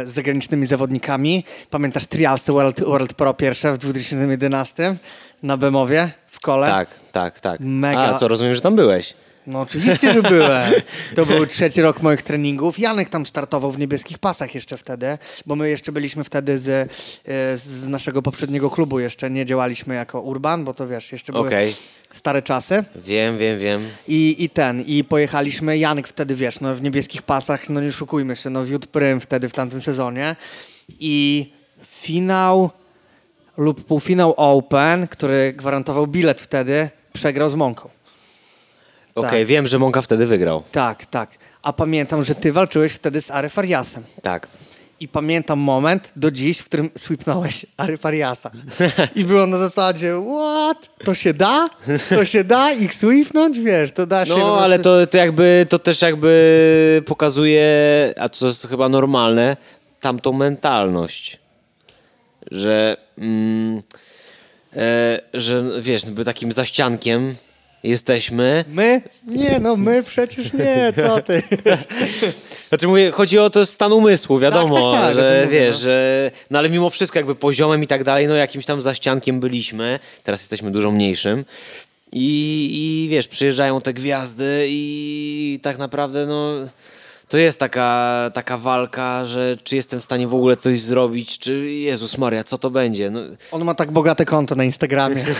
z 0.05 0.09
zagranicznymi 0.09 0.67
zawodnikami. 0.67 1.43
Pamiętasz 1.69 2.05
trialsy 2.05 2.51
World, 2.51 2.83
World 2.83 3.13
Pro 3.13 3.33
pierwsze 3.33 3.73
w 3.73 3.77
2011 3.77 4.95
na 5.43 5.57
Bemowie 5.57 6.11
w 6.27 6.39
kole? 6.39 6.67
Tak, 6.67 6.89
tak, 7.11 7.39
tak. 7.39 7.59
Mega. 7.59 8.01
A 8.01 8.17
co, 8.17 8.27
rozumiem, 8.27 8.55
że 8.55 8.61
tam 8.61 8.75
byłeś. 8.75 9.13
No 9.47 9.61
oczywiście, 9.61 10.13
że 10.13 10.21
byłem. 10.23 10.73
To 11.15 11.25
był 11.25 11.45
trzeci 11.45 11.81
rok 11.81 12.01
moich 12.01 12.21
treningów. 12.21 12.79
Janek 12.79 13.09
tam 13.09 13.25
startował 13.25 13.71
w 13.71 13.79
niebieskich 13.79 14.19
pasach 14.19 14.55
jeszcze 14.55 14.77
wtedy, 14.77 15.17
bo 15.45 15.55
my 15.55 15.69
jeszcze 15.69 15.91
byliśmy 15.91 16.23
wtedy 16.23 16.59
z, 16.59 16.69
e, 16.69 17.57
z 17.57 17.87
naszego 17.87 18.21
poprzedniego 18.21 18.69
klubu 18.69 18.99
jeszcze, 18.99 19.29
nie 19.29 19.45
działaliśmy 19.45 19.95
jako 19.95 20.21
Urban, 20.21 20.63
bo 20.63 20.73
to 20.73 20.87
wiesz, 20.87 21.11
jeszcze 21.11 21.33
były 21.33 21.47
Okej. 21.47 21.75
stare 22.11 22.41
czasy. 22.41 22.83
Wiem, 22.95 23.37
wiem, 23.37 23.59
wiem. 23.59 23.87
I, 24.07 24.43
I 24.43 24.49
ten, 24.49 24.81
i 24.81 25.03
pojechaliśmy, 25.03 25.77
Janek 25.77 26.07
wtedy, 26.07 26.35
wiesz, 26.35 26.59
no 26.59 26.75
w 26.75 26.81
niebieskich 26.81 27.21
pasach, 27.21 27.69
no 27.69 27.81
nie 27.81 27.91
szukujmy 27.91 28.35
się, 28.35 28.49
no 28.49 28.65
wiódł 28.65 28.87
prym 28.87 29.19
wtedy 29.19 29.49
w 29.49 29.53
tamtym 29.53 29.81
sezonie. 29.81 30.35
I 30.99 31.53
finał 31.85 32.69
lub 33.57 33.85
półfinał 33.85 34.33
Open, 34.37 35.07
który 35.07 35.53
gwarantował 35.53 36.07
bilet 36.07 36.41
wtedy, 36.41 36.89
przegrał 37.13 37.49
z 37.49 37.55
Mąką. 37.55 37.94
Okej, 39.15 39.41
Tak. 39.41 39.47
wiem, 39.47 39.67
że 39.67 39.79
Monka 39.79 40.01
wtedy 40.01 40.25
wygrał. 40.25 40.63
Tak, 40.71 41.05
tak. 41.05 41.29
A 41.63 41.73
pamiętam, 41.73 42.23
że 42.23 42.35
ty 42.35 42.51
walczyłeś 42.51 42.91
wtedy 42.93 43.21
z 43.21 43.31
Ary 43.31 43.49
Fariasem. 43.49 44.03
Tak. 44.21 44.47
I 44.99 45.07
pamiętam 45.07 45.59
moment 45.59 46.11
do 46.15 46.31
dziś, 46.31 46.57
w 46.59 46.63
którym 46.63 46.89
sweepnąłeś 46.97 47.65
Ary 47.77 47.97
Fariasa. 47.97 48.51
I 49.15 49.25
było 49.25 49.45
na 49.47 49.57
zasadzie, 49.57 50.21
what? 50.35 50.89
To 51.05 51.13
się 51.13 51.33
da? 51.33 51.69
To 52.09 52.25
się 52.25 52.43
da 52.43 52.71
ich 52.73 52.95
sweepnąć? 52.95 53.59
Wiesz, 53.59 53.91
to 53.91 54.07
da 54.07 54.25
się... 54.25 54.29
No, 54.29 54.35
prostu- 54.35 54.55
ale 54.55 54.79
to, 54.79 55.07
to 55.07 55.17
jakby, 55.17 55.65
to 55.69 55.79
też 55.79 56.01
jakby 56.01 57.03
pokazuje, 57.05 57.65
a 58.19 58.29
to 58.29 58.47
jest 58.47 58.67
chyba 58.67 58.89
normalne, 58.89 59.57
tamtą 60.01 60.33
mentalność. 60.33 61.39
Że, 62.51 62.97
mm, 63.17 63.81
e, 64.75 65.19
że 65.33 65.63
wiesz, 65.81 66.05
by 66.05 66.25
takim 66.25 66.51
zaściankiem 66.51 67.35
jesteśmy. 67.87 68.65
My? 68.67 69.01
Nie, 69.27 69.59
no 69.59 69.75
my 69.75 70.03
przecież 70.03 70.53
nie, 70.53 70.93
co 70.95 71.21
ty? 71.21 71.43
Znaczy 72.69 72.87
mówię, 72.87 73.11
chodzi 73.11 73.39
o 73.39 73.49
to 73.49 73.65
stan 73.65 73.93
umysłu, 73.93 74.39
wiadomo, 74.39 74.91
tak, 74.91 75.01
tak, 75.01 75.15
tym 75.15 75.23
że 75.23 75.47
wiesz, 75.51 75.75
no. 75.75 75.81
że 75.81 76.31
no 76.51 76.59
ale 76.59 76.69
mimo 76.69 76.89
wszystko 76.89 77.19
jakby 77.19 77.35
poziomem 77.35 77.83
i 77.83 77.87
tak 77.87 78.03
dalej, 78.03 78.27
no 78.27 78.35
jakimś 78.35 78.65
tam 78.65 78.81
zaściankiem 78.81 79.39
byliśmy, 79.39 79.99
teraz 80.23 80.41
jesteśmy 80.41 80.71
dużo 80.71 80.91
mniejszym 80.91 81.45
i, 82.11 82.69
i 82.73 83.09
wiesz, 83.09 83.27
przyjeżdżają 83.27 83.81
te 83.81 83.93
gwiazdy 83.93 84.65
i 84.69 85.59
tak 85.61 85.77
naprawdę 85.77 86.25
no 86.25 86.53
to 87.27 87.37
jest 87.37 87.59
taka, 87.59 88.31
taka 88.33 88.57
walka, 88.57 89.25
że 89.25 89.57
czy 89.63 89.75
jestem 89.75 90.01
w 90.01 90.03
stanie 90.03 90.27
w 90.27 90.33
ogóle 90.33 90.55
coś 90.55 90.81
zrobić, 90.81 91.39
czy 91.39 91.71
Jezus 91.71 92.17
Maria, 92.17 92.43
co 92.43 92.57
to 92.57 92.69
będzie, 92.69 93.09
no, 93.09 93.19
On 93.51 93.63
ma 93.63 93.75
tak 93.75 93.91
bogate 93.91 94.25
konto 94.25 94.55
na 94.55 94.63
Instagramie. 94.63 95.25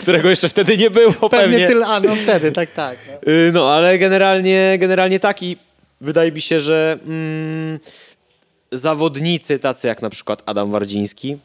którego 0.00 0.28
jeszcze 0.28 0.48
wtedy 0.48 0.76
nie 0.76 0.90
było 0.90 1.12
Pewnie 1.12 1.28
pewnie. 1.30 1.66
tyle, 1.66 1.86
a 1.86 2.00
no 2.00 2.16
wtedy, 2.16 2.52
tak, 2.52 2.70
tak. 2.70 2.98
No. 3.08 3.32
No, 3.52 3.72
ale 3.72 3.98
generalnie, 3.98 4.76
generalnie 4.78 5.20
tak 5.20 5.42
i 5.42 5.56
wydaje 6.00 6.32
mi 6.32 6.40
się, 6.40 6.60
że 6.60 6.98
mm, 7.06 7.78
zawodnicy 8.72 9.58
tacy 9.58 9.88
jak 9.88 10.02
na 10.02 10.10
przykład 10.10 10.42
Adam 10.46 10.72
Wardziński, 10.72 11.38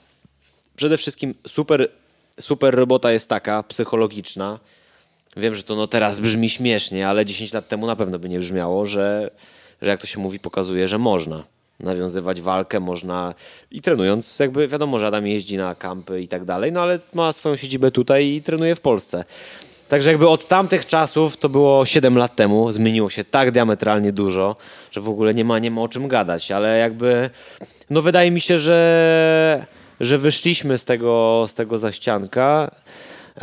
przede 0.76 0.98
wszystkim 0.98 1.34
super, 1.48 1.90
super 2.40 2.76
robota 2.76 3.12
jest 3.12 3.30
taka 3.30 3.64
psychologiczna. 3.64 4.60
Wiem, 5.38 5.56
że 5.56 5.64
to 5.64 5.76
no 5.76 5.88
teraz 5.88 6.20
brzmi 6.20 6.50
śmiesznie, 6.50 7.08
ale 7.08 7.26
10 7.26 7.54
lat 7.54 7.68
temu 7.68 7.88
na 7.88 7.96
pewno 7.96 8.20
by 8.20 8.30
nie 8.30 8.40
brzmiało, 8.40 8.86
że, 8.86 9.32
że 9.82 9.90
jak 9.90 10.02
to 10.02 10.08
się 10.08 10.20
mówi, 10.20 10.40
pokazuje, 10.40 10.88
że 10.88 10.98
można 10.98 11.44
nawiązywać 11.80 12.42
walkę, 12.42 12.80
można 12.80 13.34
i 13.72 13.82
trenując, 13.82 14.40
jakby 14.40 14.68
wiadomo, 14.68 15.00
że 15.00 15.08
Adam 15.08 15.28
jeździ 15.28 15.58
na 15.58 15.76
kampy 15.76 16.22
i 16.22 16.28
tak 16.28 16.46
dalej, 16.46 16.72
no 16.72 16.82
ale 16.82 17.00
ma 17.14 17.32
swoją 17.32 17.56
siedzibę 17.56 17.92
tutaj 17.92 18.28
i 18.28 18.42
trenuje 18.42 18.76
w 18.76 18.82
Polsce. 18.82 19.24
Także 19.90 20.10
jakby 20.10 20.30
od 20.30 20.48
tamtych 20.48 20.86
czasów, 20.86 21.38
to 21.38 21.50
było 21.50 21.86
7 21.86 22.18
lat 22.18 22.36
temu, 22.36 22.72
zmieniło 22.72 23.10
się 23.10 23.24
tak 23.24 23.52
diametralnie 23.52 24.12
dużo, 24.12 24.56
że 24.92 25.02
w 25.02 25.10
ogóle 25.10 25.34
nie 25.34 25.46
ma, 25.46 25.60
nie 25.60 25.72
ma 25.72 25.82
o 25.82 25.88
czym 25.88 26.08
gadać, 26.08 26.52
ale 26.52 26.78
jakby, 26.78 27.30
no 27.90 28.02
wydaje 28.02 28.32
mi 28.32 28.42
się, 28.42 28.58
że, 28.58 29.66
że 30.00 30.18
wyszliśmy 30.18 30.78
z 30.78 30.86
tego, 30.86 31.46
z 31.48 31.54
tego 31.54 31.78
zaścianka, 31.78 32.72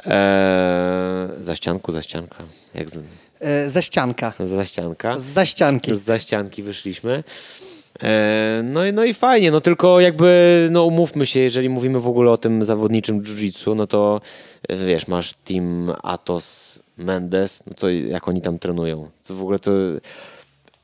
eee, 0.05 1.28
zaścianku, 1.40 1.92
zaścianka, 1.92 2.36
jak 2.74 2.90
z, 2.90 2.99
E, 3.40 3.70
ze 3.70 3.82
ścianka. 3.82 4.32
z 4.44 4.51
zaścianka. 4.51 5.18
Z 5.18 5.22
zaścianki. 5.24 5.97
Z 5.97 6.01
zaścianki 6.03 6.62
wyszliśmy. 6.62 7.24
E, 8.03 8.61
No 8.64 8.86
i, 8.86 8.92
no 8.92 9.05
i 9.05 9.14
fajnie, 9.14 9.51
no 9.51 9.61
tylko 9.61 10.01
jakby, 10.01 10.68
no 10.70 10.84
umówmy 10.84 11.26
się, 11.26 11.40
jeżeli 11.40 11.68
mówimy 11.68 12.01
w 12.01 12.09
ogóle 12.09 12.30
o 12.30 12.36
tym 12.36 12.64
zawodniczym 12.64 13.22
jiu-jitsu, 13.22 13.76
no 13.76 13.86
to 13.86 14.20
e, 14.68 14.76
wiesz, 14.76 15.09
masz 15.09 15.32
team 15.32 15.92
Atos, 16.03 16.78
Mendes, 16.99 17.62
no 17.66 17.74
to 17.74 17.90
jak 17.90 18.28
oni 18.28 18.40
tam 18.40 18.59
trenują? 18.59 19.11
Co 19.22 19.34
w 19.34 19.40
ogóle 19.42 19.59
to... 19.59 19.70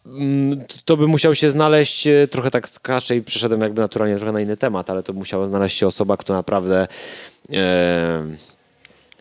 mm, 0.06 0.64
To 0.84 0.96
by 0.96 1.06
musiał 1.08 1.34
się 1.34 1.50
znaleźć, 1.50 2.06
e, 2.06 2.28
trochę 2.28 2.50
tak 2.50 2.68
skaczę 2.68 3.16
i 3.16 3.22
przeszedłem 3.22 3.60
jakby 3.60 3.80
naturalnie 3.80 4.16
trochę 4.16 4.32
na 4.32 4.40
inny 4.40 4.56
temat, 4.56 4.90
ale 4.90 5.02
to 5.02 5.12
musiała 5.12 5.46
znaleźć 5.46 5.78
się 5.78 5.86
osoba, 5.86 6.16
która 6.16 6.38
naprawdę 6.38 6.86
e, 7.52 8.22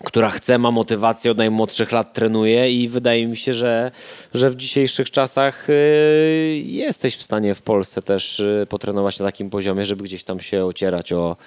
która 0.06 0.30
chce, 0.30 0.58
ma 0.58 0.72
motywację, 0.72 1.32
od 1.32 1.38
najmłodszych 1.38 1.92
lat 1.92 2.14
trenuje 2.14 2.72
i 2.72 2.88
wydaje 2.88 3.28
mi 3.28 3.38
się, 3.38 3.54
że, 3.54 3.92
że 4.34 4.50
w 4.50 4.56
dzisiejszych 4.56 5.12
czasach 5.12 5.70
y, 5.70 6.64
jesteś 6.66 7.18
w 7.18 7.24
stanie 7.24 7.56
w 7.56 7.62
Polsce 7.62 8.02
też 8.02 8.40
y, 8.40 8.68
potrenować 8.70 9.20
na 9.20 9.26
takim 9.26 9.50
poziomie, 9.50 9.86
żeby 9.86 10.04
gdzieś 10.04 10.24
tam 10.24 10.40
się 10.40 10.66
ocierać 10.66 11.14
o, 11.14 11.38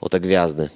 o 0.00 0.08
te 0.08 0.20
gwiazdy. 0.20 0.68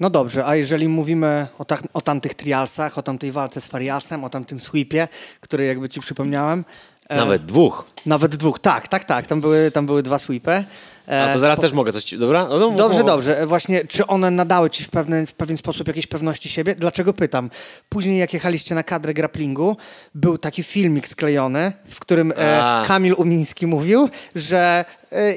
No 0.00 0.10
dobrze, 0.10 0.46
a 0.46 0.56
jeżeli 0.56 0.88
mówimy 0.88 1.46
o, 1.58 1.64
tak, 1.64 1.82
o 1.92 2.00
tamtych 2.00 2.34
trialsach, 2.34 2.98
o 2.98 3.02
tamtej 3.02 3.32
walce 3.32 3.60
z 3.60 3.66
Fariasem, 3.66 4.24
o 4.24 4.28
tamtym 4.28 4.60
sweepie, 4.60 5.08
który 5.40 5.64
jakby 5.64 5.88
ci 5.88 6.00
przypomniałem. 6.00 6.64
E, 7.10 7.16
Nawet 7.16 7.44
dwóch. 7.44 7.84
Nawet 8.06 8.36
dwóch, 8.36 8.58
tak, 8.58 8.88
tak, 8.88 9.04
tak. 9.04 9.26
Tam 9.26 9.40
były, 9.40 9.70
tam 9.70 9.86
były 9.86 10.02
dwa 10.02 10.18
sweepy. 10.18 10.64
E, 11.08 11.22
A 11.22 11.32
to 11.32 11.38
zaraz 11.38 11.56
po- 11.58 11.62
też 11.62 11.72
mogę 11.72 11.92
coś. 11.92 12.14
Dobra? 12.14 12.46
No, 12.48 12.58
no, 12.58 12.70
Dobrze, 12.70 13.04
dobrze. 13.04 13.38
E, 13.40 13.46
Właśnie, 13.46 13.84
czy 13.84 14.06
one 14.06 14.30
nadały 14.30 14.70
ci 14.70 14.84
w, 14.84 14.90
pewne, 14.90 15.26
w 15.26 15.32
pewien 15.34 15.56
sposób 15.56 15.88
jakiejś 15.88 16.06
pewności 16.06 16.48
siebie? 16.48 16.74
Dlaczego 16.74 17.12
pytam? 17.12 17.50
Później, 17.88 18.18
jak 18.18 18.34
jechaliście 18.34 18.74
na 18.74 18.82
kadrę 18.82 19.14
grapplingu, 19.14 19.76
był 20.14 20.38
taki 20.38 20.62
filmik 20.62 21.08
sklejony, 21.08 21.72
w 21.88 22.00
którym 22.00 22.32
A. 22.60 22.84
Kamil 22.86 23.14
Umiński 23.16 23.66
mówił, 23.66 24.08
że 24.34 24.84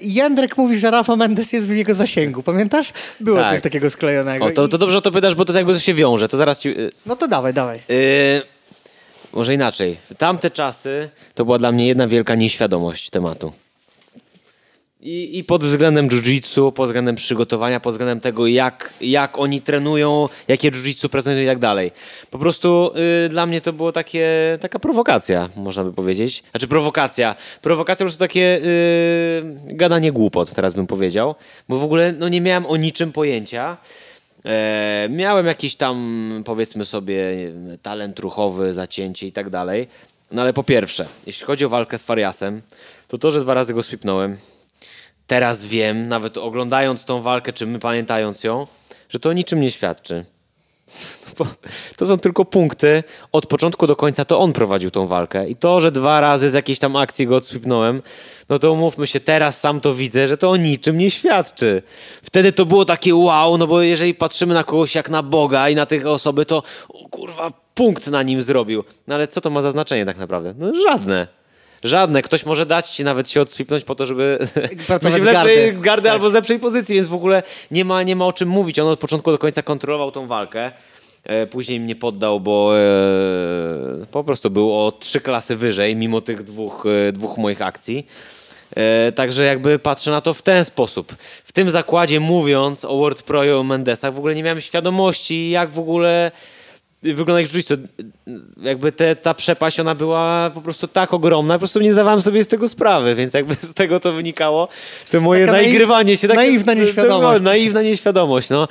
Jędrek 0.01 0.57
mówi, 0.57 0.77
że 0.79 0.91
Rafa 0.91 1.15
Mendes 1.15 1.53
jest 1.53 1.67
w 1.67 1.75
jego 1.75 1.95
zasięgu. 1.95 2.43
Pamiętasz? 2.43 2.93
Było 3.19 3.37
Tak. 3.39 3.51
coś 3.51 3.61
takiego 3.61 3.89
sklejonego. 3.89 4.45
O, 4.45 4.51
to, 4.51 4.67
to 4.67 4.77
dobrze 4.77 4.97
o 4.97 5.01
to 5.01 5.11
pytasz, 5.11 5.35
bo 5.35 5.45
to 5.45 5.53
jakby 5.53 5.79
się 5.79 5.93
wiąże. 5.93 6.27
To 6.27 6.37
zaraz 6.37 6.59
ci... 6.59 6.75
No 7.05 7.15
to 7.15 7.27
dawaj, 7.27 7.53
dawaj. 7.53 7.79
y, 7.89 8.41
może 9.33 9.53
inaczej. 9.53 9.97
Tamte 10.17 10.51
czasy 10.51 11.09
to 11.35 11.45
była 11.45 11.59
dla 11.59 11.71
mnie 11.71 11.87
jedna 11.87 12.07
wielka 12.07 12.35
nieświadomość 12.35 13.09
tematu. 13.09 13.53
I, 15.03 15.37
I 15.37 15.43
pod 15.43 15.63
względem 15.63 16.09
jiu-jitsu, 16.09 16.71
pod 16.71 16.85
względem 16.85 17.15
przygotowania, 17.15 17.79
pod 17.79 17.93
względem 17.93 18.19
tego, 18.19 18.47
jak, 18.47 18.93
jak 19.01 19.39
oni 19.39 19.61
trenują, 19.61 20.29
jakie 20.47 20.71
jiu-jitsu 20.71 21.09
prezentują 21.09 21.43
i 21.43 21.47
tak 21.47 21.59
dalej. 21.59 21.91
Po 22.31 22.39
prostu 22.39 22.91
y, 23.25 23.29
dla 23.29 23.45
mnie 23.45 23.61
to 23.61 23.73
było 23.73 23.91
takie, 23.91 24.27
taka 24.61 24.79
prowokacja, 24.79 25.49
można 25.55 25.83
by 25.83 25.93
powiedzieć. 25.93 26.43
Znaczy 26.51 26.67
prowokacja. 26.67 27.35
Prowokacja 27.61 28.03
po 28.03 28.07
prostu 28.07 28.19
takie 28.19 28.61
y, 28.63 29.75
gadanie 29.75 30.11
głupot, 30.11 30.53
teraz 30.53 30.73
bym 30.73 30.87
powiedział. 30.87 31.35
Bo 31.69 31.77
w 31.77 31.83
ogóle 31.83 32.13
no, 32.19 32.29
nie 32.29 32.41
miałem 32.41 32.65
o 32.65 32.77
niczym 32.77 33.11
pojęcia. 33.11 33.77
E, 34.45 35.07
miałem 35.09 35.45
jakiś 35.45 35.75
tam, 35.75 36.43
powiedzmy 36.45 36.85
sobie, 36.85 37.17
talent 37.81 38.19
ruchowy, 38.19 38.73
zacięcie 38.73 39.27
i 39.27 39.31
tak 39.31 39.49
dalej. 39.49 39.87
No 40.31 40.41
ale 40.41 40.53
po 40.53 40.63
pierwsze, 40.63 41.05
jeśli 41.25 41.45
chodzi 41.45 41.65
o 41.65 41.69
walkę 41.69 41.97
z 41.97 42.03
Fariasem, 42.03 42.61
to 43.07 43.17
to, 43.17 43.31
że 43.31 43.41
dwa 43.41 43.53
razy 43.53 43.73
go 43.73 43.83
sweepnąłem, 43.83 44.37
teraz 45.27 45.65
wiem, 45.65 46.07
nawet 46.07 46.37
oglądając 46.37 47.05
tą 47.05 47.21
walkę, 47.21 47.53
czy 47.53 47.65
my 47.65 47.79
pamiętając 47.79 48.43
ją, 48.43 48.67
że 49.09 49.19
to 49.19 49.33
niczym 49.33 49.61
nie 49.61 49.71
świadczy. 49.71 50.25
To 51.97 52.05
są 52.05 52.17
tylko 52.17 52.45
punkty. 52.45 53.03
Od 53.31 53.45
początku 53.45 53.87
do 53.87 53.95
końca 53.95 54.25
to 54.25 54.39
on 54.39 54.53
prowadził 54.53 54.91
tą 54.91 55.07
walkę. 55.07 55.49
I 55.49 55.55
to, 55.55 55.79
że 55.79 55.91
dwa 55.91 56.21
razy 56.21 56.49
z 56.49 56.53
jakiejś 56.53 56.79
tam 56.79 56.95
akcji 56.95 57.27
go 57.27 57.35
odswipnąłem, 57.35 58.01
no 58.49 58.59
to 58.59 58.71
umówmy 58.71 59.07
się, 59.07 59.19
teraz 59.19 59.59
sam 59.59 59.81
to 59.81 59.93
widzę, 59.93 60.27
że 60.27 60.37
to 60.37 60.49
o 60.49 60.57
niczym 60.57 60.97
nie 60.97 61.11
świadczy. 61.11 61.83
Wtedy 62.23 62.51
to 62.51 62.65
było 62.65 62.85
takie 62.85 63.15
wow, 63.15 63.57
no 63.57 63.67
bo 63.67 63.81
jeżeli 63.81 64.13
patrzymy 64.13 64.53
na 64.53 64.63
kogoś 64.63 64.95
jak 64.95 65.09
na 65.09 65.23
Boga 65.23 65.69
i 65.69 65.75
na 65.75 65.85
tych 65.85 66.07
osoby, 66.07 66.45
to 66.45 66.63
o 66.89 67.09
kurwa, 67.09 67.51
punkt 67.73 68.07
na 68.07 68.23
nim 68.23 68.41
zrobił. 68.41 68.83
No 69.07 69.15
ale 69.15 69.27
co 69.27 69.41
to 69.41 69.49
ma 69.49 69.61
za 69.61 69.71
znaczenie 69.71 70.05
tak 70.05 70.17
naprawdę? 70.17 70.53
No 70.57 70.71
żadne. 70.89 71.42
Żadne. 71.83 72.21
Ktoś 72.21 72.45
może 72.45 72.65
dać 72.65 72.89
ci 72.89 73.03
nawet 73.03 73.29
się 73.29 73.41
odswipnąć 73.41 73.83
po 73.83 73.95
to, 73.95 74.05
żeby 74.05 74.37
być 75.03 75.13
w 75.21 75.25
lepszej 75.25 75.73
gardy. 75.73 76.03
Tak. 76.03 76.13
albo 76.13 76.29
z 76.29 76.33
lepszej 76.33 76.59
pozycji, 76.59 76.95
więc 76.95 77.07
w 77.07 77.13
ogóle 77.13 77.43
nie 77.71 77.85
ma, 77.85 78.03
nie 78.03 78.15
ma 78.15 78.25
o 78.25 78.33
czym 78.33 78.49
mówić. 78.49 78.79
On 78.79 78.87
od 78.87 78.99
początku 78.99 79.31
do 79.31 79.37
końca 79.37 79.61
kontrolował 79.61 80.11
tą 80.11 80.27
walkę. 80.27 80.71
E, 81.23 81.47
Później 81.47 81.79
mnie 81.79 81.95
poddał, 81.95 82.39
bo 82.39 82.77
e, 82.77 84.05
po 84.11 84.23
prostu 84.23 84.49
był 84.49 84.73
o 84.85 84.91
trzy 84.91 85.21
klasy 85.21 85.55
wyżej, 85.55 85.95
mimo 85.95 86.21
tych 86.21 86.43
dwóch, 86.43 86.85
e, 87.07 87.11
dwóch 87.11 87.37
moich 87.37 87.61
akcji. 87.61 88.07
E, 88.75 89.11
Także 89.11 89.43
jakby 89.43 89.79
patrzę 89.79 90.11
na 90.11 90.21
to 90.21 90.33
w 90.33 90.41
ten 90.41 90.65
sposób. 90.65 91.15
W 91.43 91.51
tym 91.51 91.71
zakładzie 91.71 92.19
mówiąc 92.19 92.85
o 92.85 92.97
World 92.97 93.21
Pro 93.23 93.43
i 93.43 93.51
o 93.51 93.63
Mendesach 93.63 94.13
w 94.13 94.17
ogóle 94.17 94.35
nie 94.35 94.43
miałem 94.43 94.61
świadomości 94.61 95.49
jak 95.49 95.71
w 95.71 95.79
ogóle 95.79 96.31
wygląda 97.03 97.41
jak 97.41 97.49
jiu 97.53 97.77
Jakby 98.61 98.91
te, 98.91 99.15
ta 99.15 99.33
przepaść 99.33 99.79
ona 99.79 99.95
była 99.95 100.51
po 100.53 100.61
prostu 100.61 100.87
tak 100.87 101.13
ogromna, 101.13 101.53
po 101.53 101.59
prostu 101.59 101.79
nie 101.79 101.93
zdawałem 101.93 102.21
sobie 102.21 102.43
z 102.43 102.47
tego 102.47 102.69
sprawy, 102.69 103.15
więc 103.15 103.33
jakby 103.33 103.55
z 103.55 103.73
tego 103.73 103.99
to 103.99 104.11
wynikało 104.13 104.67
to 105.11 105.21
moje 105.21 105.45
Taka 105.45 105.57
naiw- 105.57 105.61
naigrywanie 105.61 106.17
się. 106.17 106.27
takie- 106.27 106.39
naiwna 106.39 106.73
nieświadomość. 106.73 107.37
To, 107.39 107.43
naiwna 107.49 107.81
nieświadomość, 107.81 108.49
no. 108.49 108.67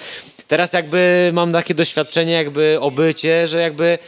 Teraz 0.49 0.73
jakby 0.73 1.31
mam 1.35 1.53
takie 1.53 1.75
doświadczenie, 1.75 2.33
jakby 2.33 2.77
obycie, 2.81 3.47
że 3.47 3.61
jakby 3.61 3.99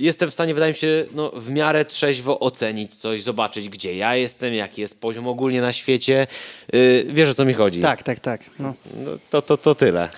jestem 0.00 0.30
w 0.30 0.34
stanie, 0.34 0.54
wydaje 0.54 0.72
mi 0.72 0.78
się, 0.78 1.04
no, 1.14 1.30
w 1.36 1.50
miarę 1.50 1.84
trzeźwo 1.84 2.40
ocenić 2.40 2.94
coś, 2.94 3.22
zobaczyć, 3.22 3.68
gdzie 3.68 3.96
ja 3.96 4.14
jestem, 4.16 4.54
jaki 4.54 4.80
jest 4.80 5.00
poziom 5.00 5.28
ogólnie 5.28 5.60
na 5.60 5.72
świecie. 5.72 6.26
Yy, 6.72 7.06
wiesz, 7.08 7.28
o 7.28 7.34
co 7.34 7.44
mi 7.44 7.54
chodzi. 7.54 7.80
Tak, 7.80 8.02
tak, 8.02 8.20
tak. 8.20 8.40
No. 8.58 8.74
No, 8.96 9.10
to, 9.30 9.42
to, 9.42 9.56
to 9.56 9.74
tyle. 9.74 10.08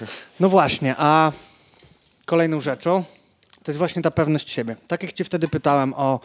no 0.40 0.48
właśnie, 0.48 0.94
a 0.98 1.32
kolejną 2.24 2.60
rzeczą 2.60 3.04
to 3.64 3.70
jest 3.70 3.78
właśnie 3.78 4.02
ta 4.02 4.10
pewność 4.10 4.50
siebie. 4.50 4.76
Tak 4.88 5.02
jak 5.02 5.12
cię 5.12 5.24
wtedy 5.24 5.48
pytałem 5.48 5.94
o 5.94 6.20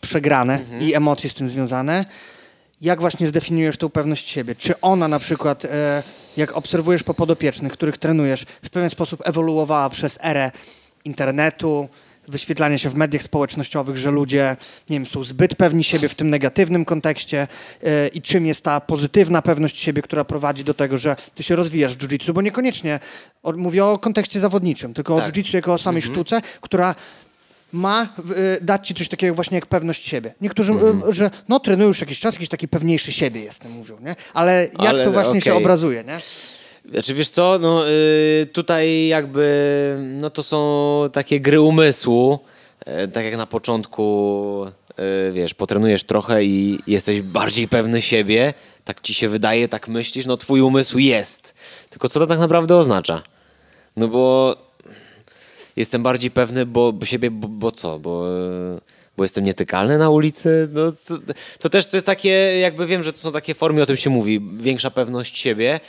przegrane 0.00 0.54
Mhm. 0.60 0.82
i 0.82 0.94
emocje 0.94 1.30
z 1.30 1.34
tym 1.34 1.48
związane, 1.48 2.04
jak 2.80 3.00
właśnie 3.00 3.26
zdefiniujesz 3.26 3.76
tą 3.76 3.88
pewność 3.88 4.28
siebie? 4.28 4.54
Czy 4.54 4.80
ona 4.80 5.08
na 5.08 5.18
przykład, 5.18 5.64
e, 5.64 6.02
jak 6.36 6.56
obserwujesz 6.56 7.02
po 7.02 7.14
podopiecznych, 7.14 7.72
których 7.72 7.98
trenujesz, 7.98 8.46
w 8.62 8.70
pewien 8.70 8.90
sposób 8.90 9.22
ewoluowała 9.24 9.90
przez 9.90 10.18
erę 10.22 10.50
internetu, 11.04 11.88
wyświetlania 12.28 12.78
się 12.78 12.90
w 12.90 12.94
mediach 12.94 13.22
społecznościowych, 13.22 13.96
że 13.96 14.10
ludzie, 14.10 14.56
nie 14.90 14.96
wiem, 14.96 15.06
są 15.06 15.24
zbyt 15.24 15.56
pewni 15.56 15.84
siebie 15.84 16.08
w 16.08 16.14
tym 16.14 16.30
negatywnym 16.30 16.84
kontekście 16.84 17.48
e, 17.82 18.08
i 18.08 18.22
czym 18.22 18.46
jest 18.46 18.64
ta 18.64 18.80
pozytywna 18.80 19.42
pewność 19.42 19.78
siebie, 19.80 20.02
która 20.02 20.24
prowadzi 20.24 20.64
do 20.64 20.74
tego, 20.74 20.98
że 20.98 21.16
ty 21.34 21.42
się 21.42 21.56
rozwijasz 21.56 21.94
w 21.94 21.98
jiu-jitsu, 21.98 22.32
bo 22.32 22.42
niekoniecznie 22.42 23.00
o, 23.42 23.52
mówię 23.52 23.84
o 23.84 23.98
kontekście 23.98 24.40
zawodniczym, 24.40 24.94
tylko 24.94 25.16
Tak. 25.16 25.26
o 25.26 25.28
jiu-jitsu 25.30 25.54
jako 25.54 25.72
o 25.74 25.78
samej 25.78 26.02
sztuce, 26.02 26.40
która 26.60 26.94
ma 27.72 28.02
y, 28.02 28.64
dać 28.64 28.88
ci 28.88 28.94
coś 28.94 29.08
takiego 29.08 29.34
właśnie 29.34 29.54
jak 29.54 29.66
pewność 29.66 30.06
siebie. 30.06 30.34
Niektórzy, 30.40 30.72
y, 30.72 31.12
że 31.12 31.30
no 31.48 31.60
trenuję 31.60 31.88
już 31.88 32.00
jakiś 32.00 32.20
czas, 32.20 32.34
jakiś 32.34 32.48
taki 32.48 32.68
pewniejszy 32.68 33.12
siebie 33.12 33.40
jestem, 33.40 33.72
mówią, 33.72 33.96
nie? 34.00 34.16
Ale 34.34 34.68
jak 34.72 34.80
Ale 34.80 35.04
to 35.04 35.12
właśnie 35.12 35.40
się 35.40 35.50
okej. 35.52 35.62
obrazuje, 35.62 36.04
nie? 36.04 36.20
Znaczy 36.90 37.14
wiesz 37.14 37.28
co, 37.28 37.58
no 37.58 37.88
y, 37.88 38.48
tutaj 38.52 39.06
jakby 39.06 39.96
no 40.00 40.30
to 40.30 40.42
są 40.42 41.02
takie 41.12 41.40
gry 41.40 41.60
umysłu, 41.60 42.40
E, 42.86 43.08
tak 43.08 43.24
jak 43.24 43.36
na 43.36 43.46
początku 43.46 44.66
y, 45.28 45.32
wiesz, 45.32 45.54
potrenujesz 45.54 46.04
trochę 46.04 46.44
i 46.44 46.78
jesteś 46.86 47.22
bardziej 47.22 47.68
pewny 47.68 48.02
siebie, 48.02 48.54
tak 48.84 49.00
ci 49.00 49.14
się 49.14 49.28
wydaje, 49.28 49.68
tak 49.68 49.88
myślisz, 49.88 50.26
no 50.26 50.36
twój 50.36 50.60
umysł 50.60 50.98
jest. 50.98 51.54
Tylko 51.90 52.08
co 52.08 52.20
to 52.20 52.26
tak 52.26 52.38
naprawdę 52.38 52.76
oznacza? 52.76 53.22
No 53.96 54.08
bo 54.08 54.56
jestem 55.76 56.02
bardziej 56.02 56.30
pewny 56.30 56.66
bo, 56.66 56.92
bo 56.92 57.06
siebie, 57.06 57.30
bo, 57.30 57.48
bo 57.48 57.72
co? 57.72 57.98
Bo, 57.98 58.28
e, 58.76 58.80
bo 59.16 59.24
jestem 59.24 59.44
nietykalny 59.44 59.98
na 59.98 60.10
ulicy? 60.10 60.68
No, 60.72 60.92
to, 60.92 61.18
to 61.58 61.68
też 61.68 61.86
to 61.86 61.96
jest 61.96 62.06
takie, 62.06 62.58
jakby 62.58 62.86
wiem, 62.86 63.02
że 63.02 63.12
to 63.12 63.18
są 63.18 63.32
takie 63.32 63.54
formy, 63.54 63.82
o 63.82 63.86
tym 63.86 63.96
się 63.96 64.10
mówi, 64.10 64.40
większa 64.56 64.90
pewność 64.90 65.38
siebie. 65.38 65.80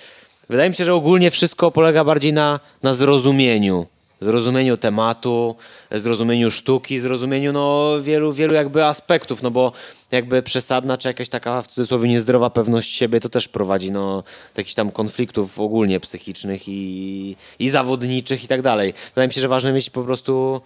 Wydaje 0.51 0.69
mi 0.69 0.75
się, 0.75 0.85
że 0.85 0.93
ogólnie 0.93 1.31
wszystko 1.31 1.71
polega 1.71 2.03
bardziej 2.03 2.33
na, 2.33 2.59
na 2.83 2.93
zrozumieniu. 2.93 3.85
Zrozumieniu 4.19 4.77
tematu, 4.77 5.55
zrozumieniu 5.91 6.51
sztuki, 6.51 6.99
zrozumieniu 6.99 7.53
no, 7.53 7.91
wielu, 8.01 8.33
wielu 8.33 8.53
jakby 8.55 8.85
aspektów, 8.85 9.43
no 9.43 9.51
bo 9.51 9.71
jakby 10.11 10.43
przesadna 10.43 10.97
czy 10.97 11.07
jakaś 11.07 11.29
taka 11.29 11.61
w 11.61 11.67
cudzysłowie 11.67 12.09
niezdrowa 12.09 12.49
pewność 12.49 12.95
siebie 12.95 13.19
to 13.19 13.29
też 13.29 13.47
prowadzi 13.47 13.91
no, 13.91 14.23
do 14.55 14.59
jakichś 14.59 14.73
tam 14.73 14.91
konfliktów 14.91 15.59
ogólnie 15.59 15.99
psychicznych 15.99 16.67
i, 16.67 17.35
i 17.59 17.69
zawodniczych 17.69 18.43
i 18.43 18.47
tak 18.47 18.61
dalej. 18.61 18.93
Wydaje 19.07 19.27
mi 19.27 19.33
się, 19.33 19.41
że 19.41 19.47
ważne 19.47 19.73
mieć 19.73 19.89
po 19.89 20.03
prostu 20.03 20.61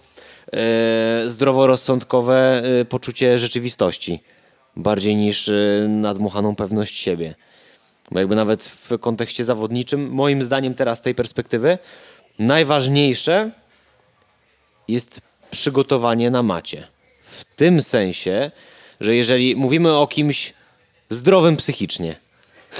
e, 0.52 1.22
zdroworozsądkowe 1.26 2.62
e, 2.80 2.84
poczucie 2.84 3.38
rzeczywistości 3.38 4.20
bardziej 4.76 5.16
niż 5.16 5.48
e, 5.48 5.54
nadmuchaną 5.88 6.56
pewność 6.56 6.94
siebie. 6.94 7.34
Bo 8.10 8.18
jakby 8.18 8.36
nawet 8.36 8.64
w 8.64 8.98
kontekście 8.98 9.44
zawodniczym, 9.44 10.10
moim 10.10 10.42
zdaniem 10.42 10.74
teraz 10.74 10.98
z 10.98 11.02
tej 11.02 11.14
perspektywy, 11.14 11.78
najważniejsze 12.38 13.50
jest 14.88 15.20
przygotowanie 15.50 16.30
na 16.30 16.42
macie. 16.42 16.86
W 17.22 17.44
tym 17.44 17.82
sensie, 17.82 18.50
że 19.00 19.14
jeżeli 19.14 19.56
mówimy 19.56 19.92
o 19.92 20.06
kimś 20.06 20.54
zdrowym 21.10 21.56
psychicznie, 21.56 22.16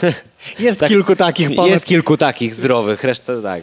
Jest 0.59 0.81
tak, 0.81 0.89
kilku 0.89 1.17
takich 1.17 1.55
ponad... 1.55 1.71
jest 1.71 1.87
kilku 1.87 2.17
takich 2.17 2.55
zdrowych, 2.55 3.05
reszta 3.05 3.43
tak. 3.43 3.63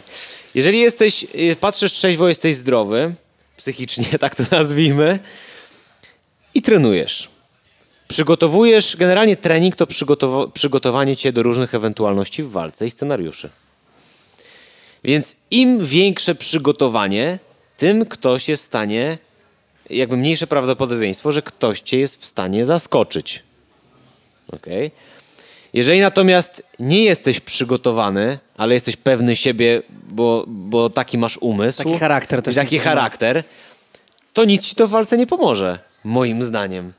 Jeżeli 0.54 0.80
jesteś, 0.80 1.26
y, 1.34 1.56
patrzysz 1.60 1.92
trzeźwo, 1.92 2.28
jesteś 2.28 2.54
zdrowy, 2.54 3.14
psychicznie, 3.56 4.06
tak 4.20 4.34
to 4.34 4.42
nazwijmy, 4.50 5.18
i 6.54 6.62
trenujesz. 6.62 7.28
Przygotowujesz, 8.14 8.96
generalnie 8.96 9.36
trening 9.36 9.76
to 9.76 9.86
przygotowa- 9.86 10.50
przygotowanie 10.52 11.16
cię 11.16 11.32
do 11.32 11.42
różnych 11.42 11.74
ewentualności 11.74 12.42
w 12.42 12.50
walce 12.50 12.86
i 12.86 12.90
scenariuszy. 12.90 13.50
Więc 15.04 15.36
im 15.50 15.86
większe 15.86 16.34
przygotowanie, 16.34 17.38
tym 17.76 18.06
ktoś 18.06 18.48
jest 18.48 18.62
w 18.62 18.66
stanie, 18.66 19.18
jakby 19.90 20.16
mniejsze 20.16 20.46
prawdopodobieństwo, 20.46 21.32
że 21.32 21.42
ktoś 21.42 21.80
cię 21.80 21.98
jest 21.98 22.22
w 22.22 22.26
stanie 22.26 22.64
zaskoczyć. 22.64 23.42
Okej? 24.52 24.90
Jeżeli 25.72 26.00
natomiast 26.00 26.62
nie 26.78 27.04
jesteś 27.04 27.40
przygotowany, 27.40 28.38
ale 28.56 28.74
jesteś 28.74 28.96
pewny 28.96 29.36
siebie, 29.36 29.82
bo, 30.10 30.44
bo 30.48 30.90
taki 30.90 31.18
masz 31.18 31.38
umysł, 31.38 31.84
Taki 31.84 31.98
charakter 31.98 32.42
też 32.42 32.54
taki 32.54 32.78
charakter, 32.78 33.44
to 34.32 34.44
nic 34.44 34.66
ci 34.68 34.74
to 34.74 34.88
w 34.88 34.90
walce 34.90 35.16
nie 35.16 35.26
pomoże, 35.26 35.78
moim 36.04 36.44
zdaniem. 36.44 36.92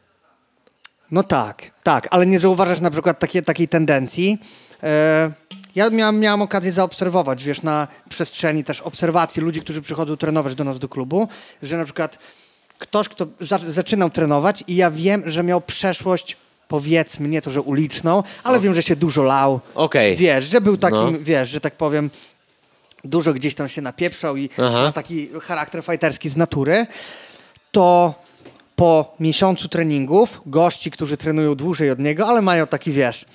No 1.11 1.23
tak, 1.23 1.71
tak, 1.83 2.07
ale 2.11 2.25
nie 2.25 2.39
zauważasz 2.39 2.79
na 2.81 2.91
przykład 2.91 3.19
takie, 3.19 3.41
takiej 3.41 3.67
tendencji. 3.67 4.37
E, 4.83 5.31
ja 5.75 5.89
miałem, 5.89 6.19
miałem 6.19 6.41
okazję 6.41 6.71
zaobserwować, 6.71 7.43
wiesz, 7.43 7.61
na 7.61 7.87
przestrzeni 8.09 8.63
też 8.63 8.81
obserwacji 8.81 9.41
ludzi, 9.41 9.61
którzy 9.61 9.81
przychodzą 9.81 10.17
trenować 10.17 10.55
do 10.55 10.63
nas 10.63 10.79
do 10.79 10.89
klubu, 10.89 11.27
że 11.63 11.77
na 11.77 11.83
przykład 11.85 12.19
ktoś, 12.79 13.09
kto 13.09 13.27
za, 13.39 13.57
zaczynał 13.67 14.09
trenować 14.09 14.63
i 14.67 14.75
ja 14.75 14.91
wiem, 14.91 15.23
że 15.25 15.43
miał 15.43 15.61
przeszłość, 15.61 16.37
powiedzmy, 16.67 17.27
nie 17.27 17.41
to, 17.41 17.51
że 17.51 17.61
uliczną, 17.61 18.23
ale 18.43 18.59
wiem, 18.59 18.73
że 18.73 18.83
się 18.83 18.95
dużo 18.95 19.23
lał. 19.23 19.59
Okej. 19.75 20.15
Wiesz, 20.15 20.45
że 20.45 20.61
był 20.61 20.77
takim, 20.77 21.11
No. 21.11 21.19
wiesz, 21.21 21.49
że 21.49 21.61
tak 21.61 21.75
powiem, 21.75 22.09
dużo 23.03 23.33
gdzieś 23.33 23.55
tam 23.55 23.69
się 23.69 23.81
napieprzał 23.81 24.37
i 24.37 24.49
Aha. 24.57 24.81
ma 24.81 24.91
taki 24.91 25.29
charakter 25.41 25.83
fighterski 25.83 26.29
z 26.29 26.37
natury, 26.37 26.87
to 27.71 28.13
po 28.75 29.15
miesiącu 29.19 29.69
treningów 29.69 30.41
gości, 30.45 30.91
którzy 30.91 31.17
trenują 31.17 31.55
dłużej 31.55 31.91
od 31.91 31.99
niego, 31.99 32.27
ale 32.27 32.41
mają 32.41 32.67
taki, 32.67 32.91
wiesz, 32.91 33.25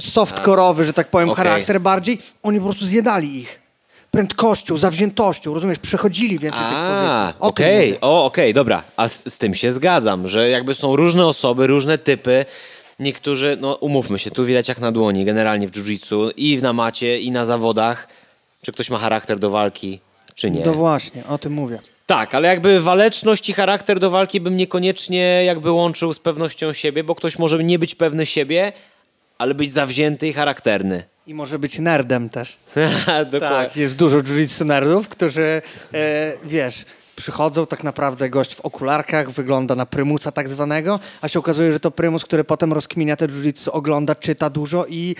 softcore'owy, 0.00 0.82
że 0.82 0.92
tak 0.92 1.08
powiem, 1.08 1.30
Okej. 1.30 1.44
charakter 1.44 1.80
bardziej, 1.80 2.18
oni 2.42 2.58
po 2.58 2.64
prostu 2.64 2.86
zjadali 2.86 3.36
ich. 3.38 3.64
Prędkością, 4.10 4.76
zawziętością, 4.76 5.54
rozumiesz, 5.54 5.78
przechodzili 5.78 6.38
więcej 6.38 6.60
tych 6.60 6.76
A, 6.76 6.88
pozycji. 6.88 7.40
O 7.40 7.52
tym 7.52 7.66
okej, 7.66 7.88
mówię. 7.88 8.00
o, 8.00 8.24
okej, 8.24 8.54
dobra. 8.54 8.82
A 8.96 9.08
z, 9.08 9.32
z 9.32 9.38
tym 9.38 9.54
się 9.54 9.72
zgadzam, 9.72 10.28
że 10.28 10.48
jakby 10.48 10.74
są 10.74 10.96
różne 10.96 11.26
osoby, 11.26 11.66
różne 11.66 11.98
typy. 11.98 12.44
Niektórzy, 13.00 13.58
no 13.60 13.74
umówmy 13.74 14.18
się, 14.18 14.30
tu 14.30 14.44
widać 14.44 14.68
jak 14.68 14.78
na 14.80 14.92
dłoni, 14.92 15.24
generalnie 15.24 15.68
w 15.68 15.70
jiu-jitsu 15.70 16.30
i 16.36 16.58
na 16.62 16.72
macie, 16.72 17.20
i 17.20 17.30
na 17.30 17.44
zawodach, 17.44 18.08
czy 18.62 18.72
ktoś 18.72 18.90
ma 18.90 18.98
charakter 18.98 19.38
do 19.38 19.50
walki, 19.50 20.00
czy 20.34 20.50
nie. 20.50 20.62
No 20.64 20.74
właśnie, 20.74 21.26
o 21.26 21.38
tym 21.38 21.52
mówię. 21.52 21.78
Tak, 22.06 22.34
ale 22.34 22.48
jakby 22.48 22.80
waleczność 22.80 23.48
i 23.48 23.52
charakter 23.52 23.98
do 23.98 24.10
walki 24.10 24.40
bym 24.40 24.56
niekoniecznie 24.56 25.44
jakby 25.44 25.70
łączył 25.70 26.14
z 26.14 26.18
pewnością 26.18 26.72
siebie, 26.72 27.04
bo 27.04 27.14
ktoś 27.14 27.38
może 27.38 27.64
nie 27.64 27.78
być 27.78 27.94
pewny 27.94 28.26
siebie, 28.26 28.72
ale 29.38 29.54
być 29.54 29.72
zawzięty 29.72 30.28
i 30.28 30.32
charakterny. 30.32 31.04
I 31.26 31.34
może 31.34 31.58
być 31.58 31.78
nerdem 31.78 32.30
też. 32.30 32.56
Dokładnie. 33.32 33.40
Tak, 33.40 33.76
jest 33.76 33.96
dużo 33.96 34.18
jiu-jitsu 34.18 34.66
nerdów, 34.66 35.08
którzy, 35.08 35.62
e, 35.94 36.32
wiesz, 36.44 36.84
przychodzą 37.16 37.66
tak 37.66 37.84
naprawdę 37.84 38.30
gość 38.30 38.54
w 38.54 38.60
okularkach, 38.60 39.30
wygląda 39.30 39.74
na 39.74 39.86
prymusa 39.86 40.32
tak 40.32 40.48
zwanego, 40.48 41.00
a 41.20 41.28
się 41.28 41.38
okazuje, 41.38 41.72
że 41.72 41.80
to 41.80 41.90
prymus, 41.90 42.24
który 42.24 42.44
potem 42.44 42.72
rozkminia 42.72 43.16
te 43.16 43.26
jiu-jitsu, 43.26 43.68
ogląda, 43.72 44.14
czyta 44.14 44.50
dużo 44.50 44.86
i 44.88 45.16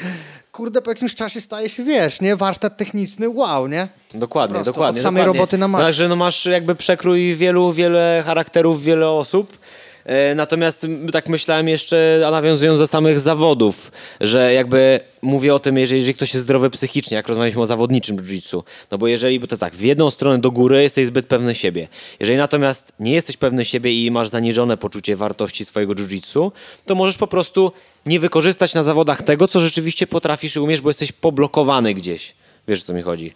kurde, 0.53 0.83
po 0.83 0.91
jakimś 0.91 1.15
czasie 1.15 1.41
staje 1.41 1.69
się, 1.69 1.85
wiesz, 1.85 2.21
nie? 2.21 2.37
Warsztat 2.37 2.77
techniczny, 2.77 3.29
wow, 3.29 3.67
nie? 3.67 3.89
Dokładnie, 4.15 4.63
dokładnie. 4.63 5.01
od 5.01 5.03
samej 5.03 5.21
dokładnie. 5.23 5.39
roboty 5.41 5.59
na 5.59 5.69
macie. 5.69 5.85
Także 5.85 6.09
no 6.09 6.17
masz 6.17 6.47
jakby 6.47 6.75
przekrój 6.75 7.35
wielu, 7.35 7.73
wiele 7.73 8.23
charakterów, 8.27 8.83
wiele 8.83 9.09
osób. 9.09 9.59
E, 10.05 10.35
natomiast 10.35 10.87
tak 11.13 11.29
myślałem 11.29 11.69
jeszcze, 11.69 12.25
a 12.27 12.31
nawiązując 12.31 12.79
do 12.79 12.87
samych 12.87 13.21
zawodów, 13.21 13.93
że 14.21 14.53
jakby 14.53 15.01
mówię 15.23 15.55
o 15.55 15.59
tym, 15.59 15.79
jeżeli, 15.79 16.01
jeżeli 16.01 16.15
ktoś 16.15 16.35
jest 16.35 16.43
zdrowy 16.43 16.71
psychicznie, 16.71 17.17
jak 17.17 17.29
rozmawialiśmy 17.29 17.63
o 17.63 17.67
zawodniczym 17.67 18.17
jiu-jitsu. 18.17 18.63
No 18.91 18.99
bo 18.99 19.07
jeżeli, 19.07 19.41
bo 19.41 19.47
to 19.47 19.57
tak, 19.57 19.77
w 19.77 19.81
jedną 19.81 20.11
stronę 20.11 20.39
do 20.39 20.51
góry 20.51 20.83
jesteś 20.83 21.07
zbyt 21.07 21.27
pewny 21.27 21.55
siebie. 21.55 21.89
Jeżeli 22.21 22.39
natomiast 22.39 22.93
nie 23.01 23.13
jesteś 23.13 23.37
pewny 23.37 23.65
siebie 23.65 24.05
i 24.05 24.11
masz 24.11 24.29
zaniżone 24.29 24.77
poczucie 24.77 25.17
wartości 25.17 25.65
swojego 25.65 25.95
jiu-jitsu, 25.95 26.51
to 26.87 26.95
możesz 26.95 27.17
po 27.17 27.27
prostu 27.27 27.73
nie 28.07 28.21
wykorzystać 28.21 28.75
na 28.75 28.83
zawodach 28.83 29.23
tego, 29.23 29.49
co 29.49 29.61
rzeczywiście 29.61 30.07
potrafisz 30.07 30.57
i 30.57 30.61
umiesz, 30.61 30.81
bo 30.81 30.91
jesteś 30.91 31.13
poblokowany 31.13 31.95
gdzieś. 31.95 32.35
Wiesz, 32.69 32.83
o 32.83 32.85
co 32.85 32.95
mi 32.95 33.03
chodzi. 33.03 33.35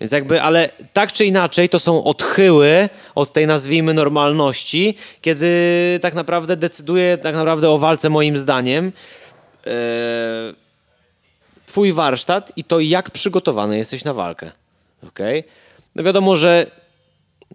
Więc 0.00 0.12
jakby, 0.12 0.42
ale 0.42 0.70
tak 0.92 1.12
czy 1.12 1.24
inaczej 1.24 1.68
to 1.68 1.78
są 1.78 2.04
odchyły 2.04 2.88
od 3.14 3.32
tej 3.32 3.46
nazwijmy 3.46 3.94
normalności, 3.94 4.96
kiedy 5.20 5.48
tak 6.02 6.14
naprawdę 6.14 6.56
decyduje 6.56 7.18
tak 7.18 7.34
naprawdę 7.34 7.70
o 7.70 7.78
walce 7.78 8.10
moim 8.10 8.36
zdaniem 8.38 8.92
e, 9.66 9.70
twój 11.66 11.92
warsztat 11.92 12.52
i 12.56 12.64
to 12.64 12.80
jak 12.80 13.10
przygotowany 13.10 13.78
jesteś 13.78 14.04
na 14.04 14.14
walkę. 14.14 14.50
Okej? 15.08 15.44
No 15.94 16.02
wiadomo, 16.02 16.36
że 16.36 16.66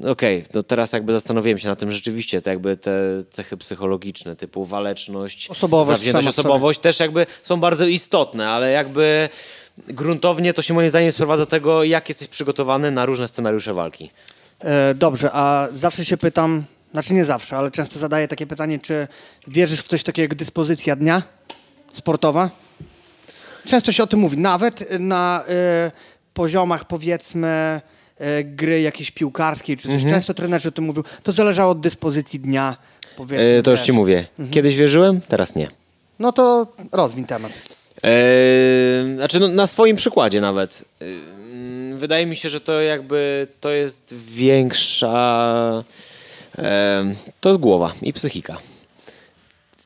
Okej, 0.02 0.46
no 0.54 0.64
teraz 0.64 0.94
jakby 0.94 1.14
zastanowiłem 1.14 1.60
się 1.60 1.68
na 1.68 1.76
tym 1.76 1.92
rzeczywiście, 1.92 2.42
te 2.42 2.50
jakby 2.50 2.78
te 2.78 2.92
cechy 3.30 3.58
psychologiczne 3.58 4.36
typu 4.36 4.66
waleczność, 4.66 5.50
Osobowość 5.50 6.00
zawziętość, 6.00 6.28
osobowość 6.28 6.80
też 6.80 7.00
jakby 7.00 7.26
są 7.44 7.60
bardzo 7.60 7.86
istotne, 7.86 8.50
ale 8.50 8.72
jakby 8.72 9.30
gruntownie 9.78 10.54
to 10.54 10.62
się 10.62 10.74
moim 10.74 10.90
zdaniem 10.90 11.12
sprowadza 11.12 11.44
do 11.44 11.50
tego, 11.50 11.84
jak 11.84 12.10
jesteś 12.10 12.28
przygotowany 12.28 12.92
na 12.92 13.06
różne 13.06 13.28
scenariusze 13.28 13.74
walki. 13.74 14.10
E, 14.60 14.94
dobrze, 14.96 15.30
a 15.34 15.68
zawsze 15.74 16.06
się 16.06 16.18
pytam, 16.18 16.64
znaczy 16.92 17.14
nie 17.14 17.26
zawsze, 17.26 17.58
ale 17.58 17.72
często 17.72 18.00
zadaję 18.00 18.28
takie 18.28 18.48
pytanie, 18.48 18.80
czy 18.80 19.08
wierzysz 19.48 19.80
w 19.80 19.88
coś 19.88 20.04
takiego 20.04 20.24
jak 20.24 20.36
dyspozycja 20.36 20.96
dnia 20.96 21.24
sportowa? 21.92 22.50
Często 23.66 23.92
się 23.92 24.04
o 24.04 24.08
tym 24.08 24.20
mówi, 24.20 24.38
nawet 24.38 25.00
na 25.00 25.44
e, 25.48 25.92
poziomach 26.34 26.86
powiedzmy 26.86 27.82
e, 28.18 28.44
gry 28.44 28.82
jakiejś 28.82 29.12
piłkarskiej, 29.12 29.78
czy 29.78 29.84
coś. 29.84 29.92
Mhm. 29.94 30.12
Często 30.14 30.34
trenerzy 30.34 30.70
o 30.70 30.72
tym 30.72 30.84
mówią. 30.84 31.04
To 31.24 31.32
zależało 31.32 31.72
od 31.72 31.80
dyspozycji 31.80 32.40
dnia, 32.40 32.78
powiedzmy. 33.18 33.46
E, 33.58 33.62
to 33.62 33.72
już 33.72 33.80
wiesz. 33.80 33.88
ci 33.88 33.94
mówię. 33.94 34.26
Kiedyś 34.52 34.76
wierzyłem, 34.76 35.22
teraz 35.28 35.56
nie. 35.56 35.68
No 36.20 36.32
to 36.32 36.68
rozwiń 36.92 37.26
temat. 37.26 37.52
Eee, 38.04 39.16
znaczy 39.16 39.40
no, 39.40 39.48
na 39.48 39.68
swoim 39.68 39.96
przykładzie 39.96 40.42
nawet. 40.42 40.86
Eee, 41.02 41.94
wydaje 41.98 42.26
mi 42.26 42.36
się, 42.36 42.50
że 42.50 42.62
to 42.62 42.82
jakby 42.82 43.48
to 43.62 43.72
jest 43.72 44.14
większa. 44.16 45.84
em, 46.58 47.16
to 47.42 47.50
jest 47.50 47.60
głowa 47.62 47.94
i 48.02 48.14
psychika. 48.14 48.58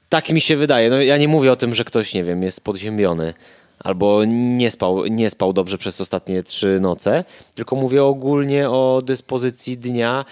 Tak 0.09 0.29
mi 0.29 0.41
się 0.41 0.55
wydaje. 0.55 0.89
No, 0.89 1.01
ja 1.01 1.17
nie 1.17 1.27
mówię 1.27 1.51
o 1.51 1.55
tym, 1.55 1.75
że 1.75 1.83
ktoś, 1.83 2.13
nie 2.13 2.23
wiem, 2.23 2.43
jest 2.43 2.61
podziębiony 2.61 3.33
albo 3.79 4.25
nie 4.25 4.71
spał, 4.71 5.05
nie 5.05 5.29
spał 5.29 5.53
dobrze 5.53 5.77
przez 5.77 6.01
ostatnie 6.01 6.43
trzy 6.43 6.79
noce, 6.81 7.23
tylko 7.55 7.75
mówię 7.75 8.03
ogólnie 8.03 8.69
o 8.69 9.01
dyspozycji 9.05 9.77
dnia. 9.77 10.25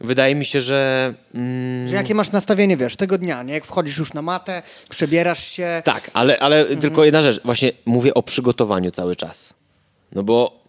Wydaje 0.00 0.34
mi 0.34 0.44
się, 0.46 0.60
że. 0.60 1.14
Mm, 1.34 1.88
Że 1.88 1.94
jakie 1.94 2.14
masz 2.14 2.32
nastawienie, 2.32 2.76
wiesz, 2.76 2.96
tego 2.96 3.18
dnia, 3.18 3.42
nie? 3.42 3.54
Jak 3.54 3.66
wchodzisz 3.66 3.98
już 3.98 4.12
na 4.12 4.22
matę, 4.22 4.62
przebierasz 4.88 5.44
się. 5.46 5.82
Tak, 5.84 6.10
ale, 6.14 6.38
ale 6.38 6.76
tylko 6.76 7.04
jedna 7.04 7.22
rzecz. 7.22 7.40
Właśnie 7.44 7.72
mówię 7.86 8.14
o 8.14 8.22
przygotowaniu 8.22 8.90
cały 8.90 9.16
czas. 9.16 9.54
No 10.12 10.22
bo 10.22 10.60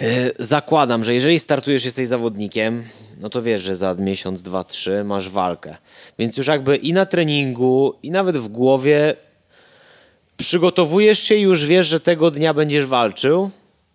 e, 0.00 0.04
zakładam, 0.38 1.04
że 1.04 1.14
jeżeli 1.14 1.38
startujesz, 1.38 1.84
jesteś 1.84 2.08
zawodnikiem, 2.08 2.84
no 3.20 3.30
to 3.30 3.42
wiesz, 3.42 3.62
że 3.62 3.74
za 3.74 3.94
miesiąc, 3.94 4.42
dwa, 4.42 4.64
trzy 4.64 5.04
masz 5.04 5.28
walkę. 5.28 5.76
Więc 6.18 6.36
już 6.36 6.46
jakby 6.46 6.76
i 6.76 6.92
na 6.92 7.06
treningu, 7.06 7.94
i 8.02 8.10
nawet 8.10 8.36
w 8.36 8.48
głowie 8.48 9.14
przygotowujesz 10.40 11.18
się 11.18 11.34
i 11.34 11.40
już 11.40 11.66
wiesz, 11.66 11.86
że 11.86 12.00
tego 12.00 12.30
dnia 12.30 12.54
będziesz 12.54 12.86
walczył. 12.86 13.50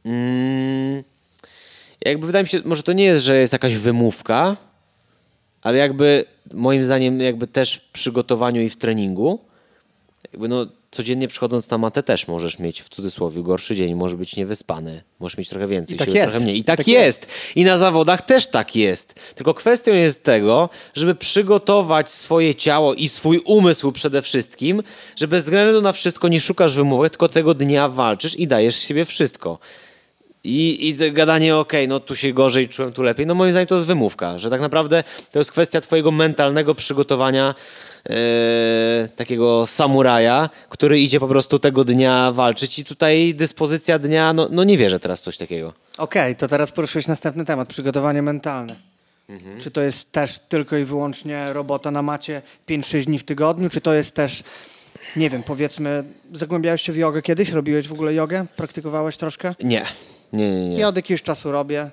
Mm, 0.06 1.04
jakby 2.06 2.28
wydaje 2.28 2.44
mi 2.44 2.50
się, 2.50 2.62
może 2.66 2.84
to 2.84 2.94
nie 2.94 3.04
jest, 3.04 3.26
że 3.26 3.36
jest 3.36 3.54
jakaś 3.54 3.76
wymówka, 3.76 4.58
ale 5.62 5.78
jakby 5.78 6.26
moim 6.54 6.86
zdaniem 6.86 7.20
jakby 7.20 7.48
też 7.48 7.76
w 7.76 7.92
przygotowaniu 7.92 8.62
i 8.62 8.70
w 8.70 8.78
treningu, 8.78 9.40
jakby 10.34 10.48
no 10.48 10.66
codziennie 10.96 11.28
przychodząc 11.28 11.70
na 11.70 11.78
matę 11.78 12.04
też 12.04 12.28
możesz 12.28 12.60
mieć 12.60 12.82
w 12.82 12.90
cudzysłowie 12.90 13.44
gorszy 13.44 13.76
dzień, 13.76 13.96
może 13.96 14.18
być 14.18 14.36
niewyspany, 14.36 15.04
możesz 15.20 15.38
mieć 15.38 15.50
trochę 15.50 15.68
więcej 15.68 15.96
I 15.96 16.00
tak 16.00 16.08
siły, 16.08 16.18
jest. 16.18 16.30
trochę 16.32 16.46
mniej. 16.46 16.58
I 16.58 16.64
tak, 16.64 16.78
Tak 16.78 16.88
jest. 16.88 17.28
I 17.56 17.64
na 17.64 17.78
zawodach 17.78 18.22
też 18.22 18.48
tak 18.48 18.76
jest. 18.76 19.16
Tylko 19.36 19.54
kwestią 19.54 19.94
jest 19.94 20.24
tego, 20.24 20.70
żeby 20.94 21.16
przygotować 21.16 22.12
swoje 22.12 22.56
ciało 22.56 22.94
i 22.94 23.08
swój 23.08 23.42
umysł 23.46 23.92
przede 23.92 24.22
wszystkim, 24.22 24.84
że 25.16 25.28
bez 25.28 25.44
względu 25.44 25.82
na 25.82 25.92
wszystko 25.92 26.28
nie 26.28 26.42
szukasz 26.42 26.76
wymówek, 26.76 27.10
tylko 27.12 27.30
tego 27.30 27.54
dnia 27.54 27.90
walczysz 27.90 28.40
i 28.40 28.48
dajesz 28.48 28.76
siebie 28.76 29.06
wszystko. 29.06 29.60
I, 30.44 30.88
I 30.90 31.12
gadanie, 31.12 31.56
okej, 31.58 31.88
no 31.88 32.00
tu 32.00 32.16
się 32.16 32.34
gorzej 32.34 32.70
czułem, 32.70 32.92
tu 32.92 33.04
lepiej. 33.04 33.26
No 33.26 33.36
moim 33.36 33.52
zdaniem 33.52 33.68
to 33.68 33.76
jest 33.76 33.88
wymówka, 33.88 34.40
że 34.40 34.50
tak 34.50 34.62
naprawdę 34.62 35.04
to 35.32 35.40
jest 35.40 35.52
kwestia 35.52 35.82
twojego 35.82 36.12
mentalnego 36.12 36.76
przygotowania 36.76 37.56
e, 38.10 39.08
takiego 39.16 39.66
samuraja, 39.66 40.50
który 40.70 41.00
idzie 41.00 41.20
po 41.20 41.28
prostu 41.28 41.60
tego 41.60 41.84
dnia 41.84 42.32
walczyć 42.32 42.80
i 42.80 42.86
tutaj 42.86 43.34
dyspozycja 43.36 44.00
dnia, 44.00 44.34
no, 44.34 44.48
no 44.52 44.64
nie 44.64 44.78
wierzę 44.78 45.00
teraz 45.00 45.22
coś 45.22 45.38
takiego. 45.38 45.74
Okej, 45.98 46.36
to 46.36 46.48
teraz 46.48 46.72
poruszyłeś 46.72 47.08
następny 47.08 47.46
temat, 47.46 47.68
przygotowanie 47.68 48.22
mentalne. 48.22 48.76
Mhm. 49.30 49.60
Czy 49.60 49.72
to 49.72 49.82
jest 49.82 50.12
też 50.12 50.40
tylko 50.50 50.78
i 50.78 50.86
wyłącznie 50.86 51.54
robota 51.54 51.92
na 51.92 52.02
macie 52.02 52.42
5-6 52.70 53.06
dni 53.06 53.20
w 53.20 53.24
tygodniu, 53.24 53.70
czy 53.70 53.82
to 53.82 53.94
jest 53.94 54.12
też, 54.12 54.44
nie 55.16 55.30
wiem, 55.30 55.44
powiedzmy, 55.44 56.04
zagłębiałeś 56.34 56.82
się 56.82 56.92
w 56.92 56.98
jogę 56.98 57.22
kiedyś? 57.22 57.50
Robiłeś 57.50 57.88
w 57.88 57.94
ogóle 57.94 58.14
jogę? 58.14 58.46
Praktykowałeś 58.56 59.18
troszkę? 59.18 59.56
Nie, 59.64 59.86
nie, 60.34 60.52
nie, 60.52 60.70
nie. 60.70 60.78
Ja 60.78 60.88
od 60.88 60.96
jakiegoś 60.96 61.22
czasu 61.22 61.52
robię. 61.52 61.90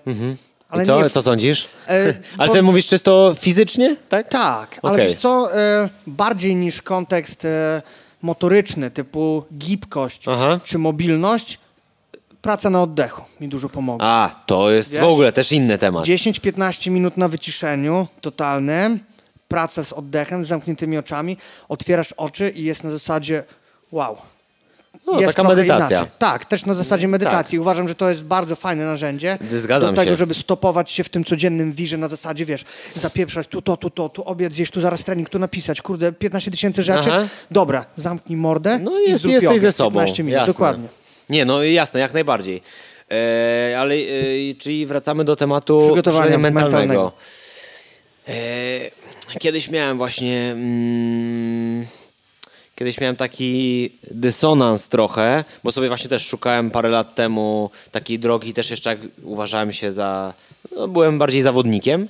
I 0.83 0.85
co, 0.85 1.03
nie 1.03 1.11
co 1.11 1.23
sądzisz? 1.23 1.69
E, 1.89 2.15
Ale 2.39 2.49
po- 2.49 2.55
ty 2.55 2.63
mówisz 2.63 2.87
czysto 2.87 3.35
fizycznie, 3.39 3.97
tak? 4.09 4.29
Tak, 4.29 4.81
ale 4.83 4.93
Okej. 4.93 5.07
wiesz 5.07 5.17
co, 5.17 5.57
e, 5.57 5.89
bardziej 6.07 6.57
niż 6.57 6.83
kontekst 6.83 7.45
e, 7.45 7.83
motoryczny, 8.23 8.91
typu 8.91 9.45
gibkość 9.59 10.29
Aha. 10.29 10.61
czy 10.65 10.79
mobilność, 10.79 11.59
praca 12.43 12.71
na 12.71 12.83
oddechu 12.83 13.23
mi 13.41 13.49
dużo 13.49 13.69
pomogła. 13.69 14.07
A, 14.07 14.43
to 14.47 14.71
jest 14.71 14.93
Wiesz? 14.93 15.01
w 15.01 15.05
ogóle 15.05 15.33
też 15.33 15.53
inny 15.53 15.79
temat. 15.79 16.05
10-15 16.05 16.91
minut 16.91 17.17
na 17.17 17.29
wyciszeniu 17.29 18.07
totalnym, 18.21 19.01
praca 19.49 19.85
z 19.85 19.93
oddechem, 19.93 20.45
z 20.45 20.49
zamkniętymi 20.49 20.99
oczami, 20.99 21.37
otwierasz 21.69 22.13
oczy 22.13 22.51
i 22.51 22.65
jest 22.65 22.85
na 22.85 22.91
zasadzie 22.91 23.45
wow. 23.93 24.17
No, 25.07 25.21
jest 25.21 25.37
taka 25.37 25.49
medytacja. 25.49 25.97
Inaczej. 25.97 26.13
Tak, 26.19 26.45
też 26.45 26.67
na 26.67 26.75
zasadzie 26.75 27.09
medytacji. 27.09 27.59
Uważam, 27.59 27.89
że 27.89 27.95
to 27.95 28.11
jest 28.11 28.23
bardzo 28.23 28.57
fajne 28.57 28.85
narzędzie 28.85 29.39
Zgadzam 29.51 29.95
do 29.95 30.01
tego, 30.01 30.13
się. 30.13 30.17
żeby 30.17 30.35
stopować 30.35 30.91
się 30.91 31.05
w 31.05 31.09
tym 31.09 31.25
codziennym 31.25 31.73
wirze 31.73 31.97
na 31.97 32.09
zasadzie, 32.09 32.45
wiesz, 32.45 32.65
zapieprzać 32.97 33.47
tu 33.47 33.63
to, 33.63 33.77
tu 33.77 33.91
to, 33.91 34.09
tu 34.09 34.23
obiad 34.25 34.53
zjeść, 34.53 34.73
tu 34.73 34.81
zaraz 34.81 35.05
trening, 35.05 35.29
tu 35.29 35.39
napisać, 35.39 35.83
kurde, 35.83 36.13
15 36.13 36.51
tysięcy 36.51 36.83
rzeczy. 36.83 37.11
Aha. 37.13 37.27
Dobra, 37.51 37.85
zamknij 37.97 38.37
mordę 38.37 38.79
No 38.79 38.99
i 39.01 39.11
jest, 39.11 39.23
zrób 39.23 39.33
jesteś 39.33 39.49
jogę. 39.51 39.59
ze 39.61 39.73
sobą. 39.73 40.01
15 40.01 40.23
minut, 40.23 40.37
jasne. 40.39 40.53
dokładnie. 40.53 40.89
Nie, 41.31 41.45
no 41.45 41.63
jasne, 41.63 42.01
jak 42.01 42.15
najbardziej. 42.15 42.63
E, 43.11 43.77
ale 43.81 43.95
e, 43.95 43.99
czyli 44.59 44.87
wracamy 44.87 45.25
do 45.25 45.37
tematu 45.37 45.79
Przygotowania 45.79 46.03
przygotowania 46.27 46.39
mentalnego. 46.39 46.79
mentalnego. 46.79 47.13
E, 48.29 49.39
kiedyś 49.39 49.71
miałem 49.71 49.99
właśnie. 49.99 50.51
Mm, 50.53 51.87
kiedyś 52.83 53.01
miałem 53.01 53.17
taki 53.17 53.91
dysonans 54.11 54.89
trochę, 54.89 55.45
bo 55.65 55.73
sobie 55.73 55.89
właśnie 55.89 56.09
też 56.09 56.27
szukałem 56.27 56.71
parę 56.71 56.89
lat 56.89 57.15
temu 57.15 57.71
takiej 57.93 58.19
drogi, 58.19 58.53
też 58.53 58.71
jeszcze 58.71 58.91
jak 58.91 58.99
uważałem 59.23 59.73
się 59.73 59.93
za. 59.93 60.35
No, 60.77 60.89
byłem 60.89 61.19
bardziej 61.19 61.43
zawodnikiem 61.43 62.09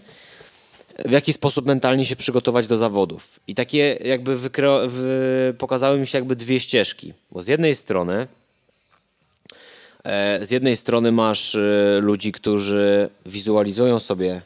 w 1.04 1.10
jaki 1.10 1.32
sposób 1.32 1.66
mentalnie 1.66 2.06
się 2.06 2.16
przygotować 2.16 2.66
do 2.66 2.76
zawodów. 2.76 3.40
I 3.46 3.54
takie 3.54 3.98
jakby 4.04 4.38
wykre... 4.38 4.88
wy... 4.88 5.54
pokazały 5.58 5.98
mi 5.98 6.06
się 6.06 6.18
jakby 6.18 6.36
dwie 6.36 6.60
ścieżki. 6.60 7.12
Bo 7.30 7.42
z 7.42 7.48
jednej 7.48 7.74
strony 7.74 8.26
e, 10.04 10.38
z 10.46 10.50
jednej 10.50 10.76
strony 10.76 11.12
masz 11.12 11.54
e, 11.54 11.98
ludzi, 12.00 12.32
którzy 12.32 13.10
wizualizują 13.26 14.00
sobie 14.00 14.42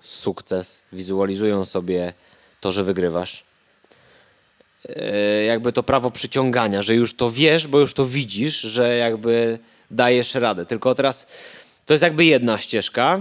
sukces, 0.00 0.84
wizualizują 0.92 1.64
sobie 1.64 2.12
to, 2.60 2.72
że 2.72 2.84
wygrywasz. 2.84 3.49
E, 4.88 5.44
jakby 5.44 5.72
to 5.72 5.82
prawo 5.82 6.10
przyciągania, 6.10 6.82
że 6.82 6.94
już 6.94 7.16
to 7.16 7.30
wiesz, 7.30 7.66
bo 7.66 7.78
już 7.78 7.94
to 7.94 8.06
widzisz, 8.06 8.60
że 8.60 8.96
jakby 8.96 9.58
dajesz 9.90 10.34
radę. 10.34 10.66
Tylko 10.66 10.94
teraz 10.94 11.26
to 11.86 11.94
jest 11.94 12.02
jakby 12.02 12.24
jedna 12.24 12.58
ścieżka. 12.58 13.20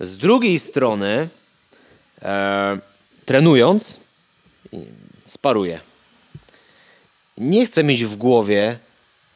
Z 0.00 0.16
drugiej 0.16 0.58
strony 0.58 1.28
e, 2.22 2.78
trenując, 3.24 4.00
sparuję. 5.24 5.80
Nie 7.38 7.66
chcę 7.66 7.84
mieć 7.84 8.04
w 8.04 8.16
głowie 8.16 8.78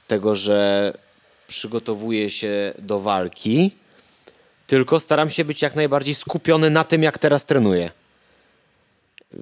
tego, 0.06 0.34
że 0.34 0.92
przygotowuję 1.48 2.30
się 2.30 2.74
do 2.78 3.00
walki, 3.00 3.70
tylko 4.66 5.00
staram 5.00 5.30
się 5.30 5.44
być 5.44 5.62
jak 5.62 5.76
najbardziej 5.76 6.14
skupiony 6.14 6.70
na 6.70 6.84
tym, 6.84 7.02
jak 7.02 7.18
teraz 7.18 7.44
trenuję. 7.44 7.90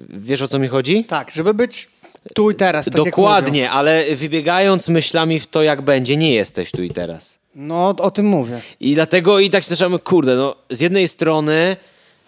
Wiesz 0.09 0.41
o 0.41 0.47
co 0.47 0.59
mi 0.59 0.67
chodzi? 0.67 1.03
Tak, 1.03 1.31
żeby 1.31 1.53
być 1.53 1.87
tu 2.33 2.51
i 2.51 2.55
teraz. 2.55 2.85
Tak. 2.85 2.93
Dokładnie, 2.93 3.71
ale 3.71 4.15
wybiegając 4.15 4.89
myślami 4.89 5.39
w 5.39 5.47
to, 5.47 5.63
jak 5.63 5.81
będzie, 5.81 6.17
nie 6.17 6.33
jesteś 6.33 6.71
tu 6.71 6.83
i 6.83 6.89
teraz. 6.89 7.39
No, 7.55 7.87
o 7.87 8.11
tym 8.11 8.25
mówię. 8.25 8.61
I 8.79 8.95
dlatego 8.95 9.39
i 9.39 9.49
tak 9.49 9.63
się 9.63 9.69
zaczynamy, 9.69 9.99
kurde, 9.99 10.35
no 10.35 10.55
z 10.69 10.79
jednej 10.79 11.07
strony 11.07 11.77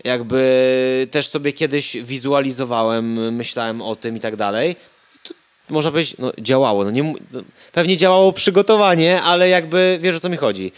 jakby 0.03 1.07
też 1.11 1.27
sobie 1.27 1.53
kiedyś 1.53 1.97
wizualizowałem, 1.97 3.35
myślałem 3.35 3.81
o 3.81 3.95
tym 3.95 4.17
i 4.17 4.19
tak 4.19 4.35
dalej. 4.35 4.75
To 5.23 5.33
można 5.69 5.91
powiedzieć, 5.91 6.15
no 6.19 6.31
działało. 6.37 6.83
No, 6.83 6.91
nie, 6.91 7.03
no, 7.31 7.41
pewnie 7.71 7.97
działało 7.97 8.33
przygotowanie, 8.33 9.21
ale 9.21 9.49
jakby 9.49 9.97
wiesz 10.01 10.15
o 10.15 10.19
co 10.19 10.29
mi 10.29 10.37
chodzi. 10.37 10.71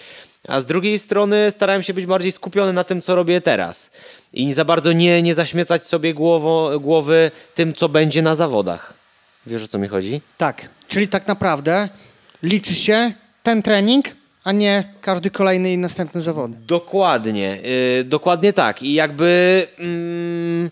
A 0.47 0.59
z 0.59 0.65
drugiej 0.65 0.99
strony 0.99 1.51
starałem 1.51 1.83
się 1.83 1.93
być 1.93 2.05
bardziej 2.05 2.31
skupiony 2.31 2.73
na 2.73 2.83
tym, 2.83 3.01
co 3.01 3.15
robię 3.15 3.41
teraz. 3.41 3.91
I 4.33 4.53
za 4.53 4.65
bardzo 4.65 4.93
nie, 4.93 5.21
nie 5.21 5.33
zaśmiecać 5.33 5.87
sobie 5.87 6.13
głowo, 6.13 6.79
głowy 6.79 7.31
tym, 7.55 7.73
co 7.73 7.89
będzie 7.89 8.21
na 8.21 8.35
zawodach. 8.35 8.93
Wiesz 9.47 9.63
o 9.63 9.67
co 9.67 9.77
mi 9.77 9.87
chodzi? 9.87 10.21
Tak, 10.37 10.69
czyli 10.87 11.07
tak 11.07 11.27
naprawdę 11.27 11.89
liczy 12.43 12.75
się 12.75 13.13
ten 13.43 13.61
trening, 13.61 14.05
a 14.43 14.51
nie 14.51 14.93
każdy 15.01 15.29
kolejny 15.29 15.73
i 15.73 15.77
następny 15.77 16.21
zawody. 16.21 16.57
Dokładnie, 16.67 17.59
yy, 17.97 18.03
dokładnie 18.03 18.53
tak. 18.53 18.83
I 18.83 18.93
jakby 18.93 19.67
mm, 19.77 20.69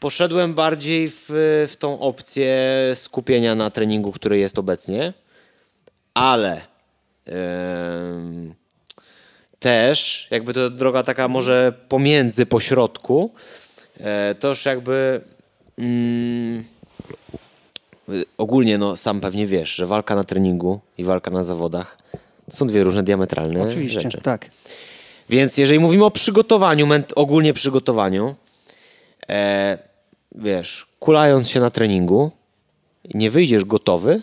poszedłem 0.00 0.54
bardziej 0.54 1.08
w, 1.08 1.24
w 1.68 1.76
tą 1.78 2.00
opcję 2.00 2.56
skupienia 2.94 3.54
na 3.54 3.70
treningu, 3.70 4.12
który 4.12 4.38
jest 4.38 4.58
obecnie, 4.58 5.12
ale 6.14 6.60
ym, 7.28 8.54
też 9.64 10.26
jakby 10.30 10.52
to 10.52 10.70
droga 10.70 11.02
taka 11.02 11.28
może 11.28 11.72
pomiędzy, 11.88 12.46
pośrodku, 12.46 13.30
e, 14.00 14.34
to 14.34 14.48
już 14.48 14.66
jakby 14.66 15.20
mm, 15.78 16.64
ogólnie 18.38 18.78
no 18.78 18.96
sam 18.96 19.20
pewnie 19.20 19.46
wiesz, 19.46 19.74
że 19.74 19.86
walka 19.86 20.14
na 20.14 20.24
treningu 20.24 20.80
i 20.98 21.04
walka 21.04 21.30
na 21.30 21.42
zawodach 21.42 21.98
to 22.50 22.56
są 22.56 22.66
dwie 22.66 22.84
różne 22.84 23.02
diametralne 23.02 23.62
Oczywiście, 23.62 24.00
rzeczy. 24.00 24.20
tak. 24.20 24.50
Więc 25.28 25.58
jeżeli 25.58 25.78
mówimy 25.80 26.04
o 26.04 26.10
przygotowaniu, 26.10 26.88
ogólnie 27.14 27.52
przygotowaniu, 27.52 28.34
e, 29.28 29.78
wiesz, 30.34 30.86
kulając 31.00 31.48
się 31.48 31.60
na 31.60 31.70
treningu, 31.70 32.30
nie 33.14 33.30
wyjdziesz 33.30 33.64
gotowy 33.64 34.22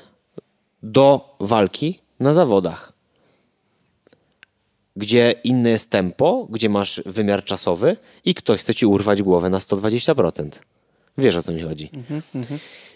do 0.84 1.36
walki 1.40 2.00
na 2.20 2.34
zawodach. 2.34 2.91
Gdzie 5.02 5.36
inne 5.44 5.70
jest 5.70 5.90
tempo, 5.90 6.48
gdzie 6.50 6.70
masz 6.70 7.02
wymiar 7.06 7.44
czasowy 7.44 7.98
i 8.26 8.36
ktoś 8.36 8.60
chce 8.60 8.76
ci 8.76 8.86
urwać 8.86 9.24
głowę 9.24 9.50
na 9.50 9.58
120%. 9.58 10.50
Wiesz 11.18 11.36
o 11.36 11.42
co 11.42 11.54
mi 11.54 11.62
chodzi. 11.62 11.90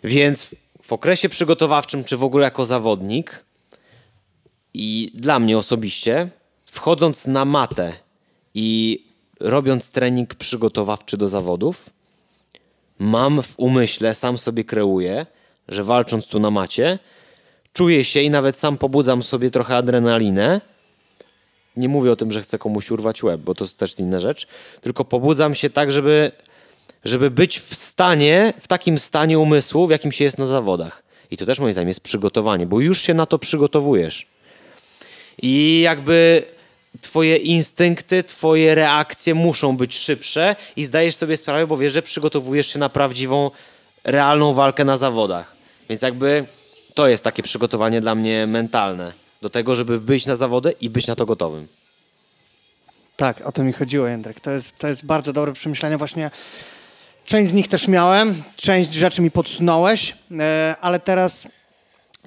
Więc 0.03 0.56
w 0.82 0.93
okresie 0.93 1.30
przygotowawczym, 1.30 2.03
czy 2.03 2.18
w 2.18 2.24
ogóle 2.24 2.43
jako 2.43 2.66
zawodnik, 2.66 3.45
i 4.74 5.12
dla 5.14 5.39
mnie 5.39 5.58
osobiście, 5.58 6.30
wchodząc 6.66 7.28
na 7.28 7.45
matę 7.45 7.93
i 8.53 8.99
robiąc 9.39 9.91
trening 9.91 10.36
przygotowawczy 10.36 11.18
do 11.18 11.28
zawodów, 11.28 11.89
mam 12.99 13.43
w 13.43 13.53
umyśle, 13.60 14.16
sam 14.16 14.38
sobie 14.38 14.64
kreuję, 14.64 15.26
że 15.68 15.84
walcząc 15.84 16.28
tu 16.28 16.39
na 16.39 16.51
macie, 16.51 16.99
czuję 17.74 18.06
się 18.06 18.22
i 18.22 18.30
nawet 18.30 18.58
sam 18.58 18.78
pobudzam 18.78 19.24
sobie 19.24 19.49
trochę 19.49 19.76
adrenalinę. 19.76 20.62
Nie 21.78 21.89
mówię 21.89 22.11
o 22.11 22.15
tym, 22.15 22.32
że 22.32 22.41
chcę 22.41 22.57
komuś 22.57 22.91
urwać 22.91 23.23
łeb, 23.23 23.41
bo 23.41 23.55
to 23.55 23.63
jest 23.63 23.78
też 23.78 23.99
inna 23.99 24.19
rzecz, 24.19 24.47
tylko 24.82 25.05
pobudzam 25.05 25.55
się 25.55 25.69
tak, 25.69 25.91
żeby, 25.91 26.32
żeby 27.05 27.32
być 27.32 27.59
w 27.59 27.76
stanie, 27.76 28.53
w 28.59 28.67
takim 28.67 28.99
stanie 28.99 29.39
umysłu, 29.39 29.88
w 29.88 29.91
jakim 29.91 30.11
się 30.11 30.23
jest 30.23 30.38
na 30.38 30.45
zawodach. 30.45 31.03
I 31.32 31.38
to 31.38 31.45
też 31.45 31.59
moim 31.59 31.73
zdaniem 31.73 31.88
jest 31.88 32.01
przygotowanie, 32.01 32.65
bo 32.65 32.80
już 32.80 33.01
się 33.01 33.13
na 33.13 33.26
to 33.26 33.39
przygotowujesz. 33.39 34.28
I 35.41 35.82
jakby 35.82 36.43
twoje 37.01 37.38
instynkty, 37.38 38.23
twoje 38.23 38.76
reakcje 38.76 39.36
muszą 39.36 39.78
być 39.78 39.97
szybsze 39.97 40.55
i 40.76 40.86
zdajesz 40.86 41.15
sobie 41.15 41.38
sprawę, 41.38 41.67
bo 41.67 41.78
wiesz, 41.78 41.93
że 41.93 42.01
przygotowujesz 42.01 42.67
się 42.67 42.80
na 42.80 42.89
prawdziwą, 42.89 43.51
realną 44.03 44.53
walkę 44.53 44.86
na 44.86 44.97
zawodach. 44.97 45.55
Więc 45.89 46.01
jakby 46.01 46.45
to 46.93 47.07
jest 47.07 47.23
takie 47.23 47.43
przygotowanie 47.43 48.01
dla 48.01 48.15
mnie 48.15 48.47
mentalne. 48.47 49.24
Do 49.46 49.50
tego, 49.50 49.76
żeby 49.76 50.00
być 50.00 50.26
na 50.26 50.36
zawody 50.36 50.72
i 50.82 50.89
być 50.89 51.08
na 51.08 51.16
to 51.16 51.26
gotowym. 51.26 51.68
Tak, 53.16 53.41
o 53.41 53.52
to 53.52 53.64
mi 53.64 53.74
chodziło, 53.74 54.08
Jędrek. 54.08 54.39
To 54.39 54.52
jest, 54.52 54.78
to 54.78 54.88
jest 54.88 55.06
bardzo 55.06 55.34
dobre 55.34 55.54
przemyślenie. 55.54 55.98
Właśnie 55.98 56.32
część 57.26 57.50
z 57.50 57.54
nich 57.54 57.68
też 57.68 57.88
miałem, 57.88 58.43
część 58.56 58.93
rzeczy 58.93 59.22
mi 59.22 59.32
podsunąłeś, 59.32 60.18
e, 60.39 60.76
ale 60.82 61.00
teraz 61.00 61.48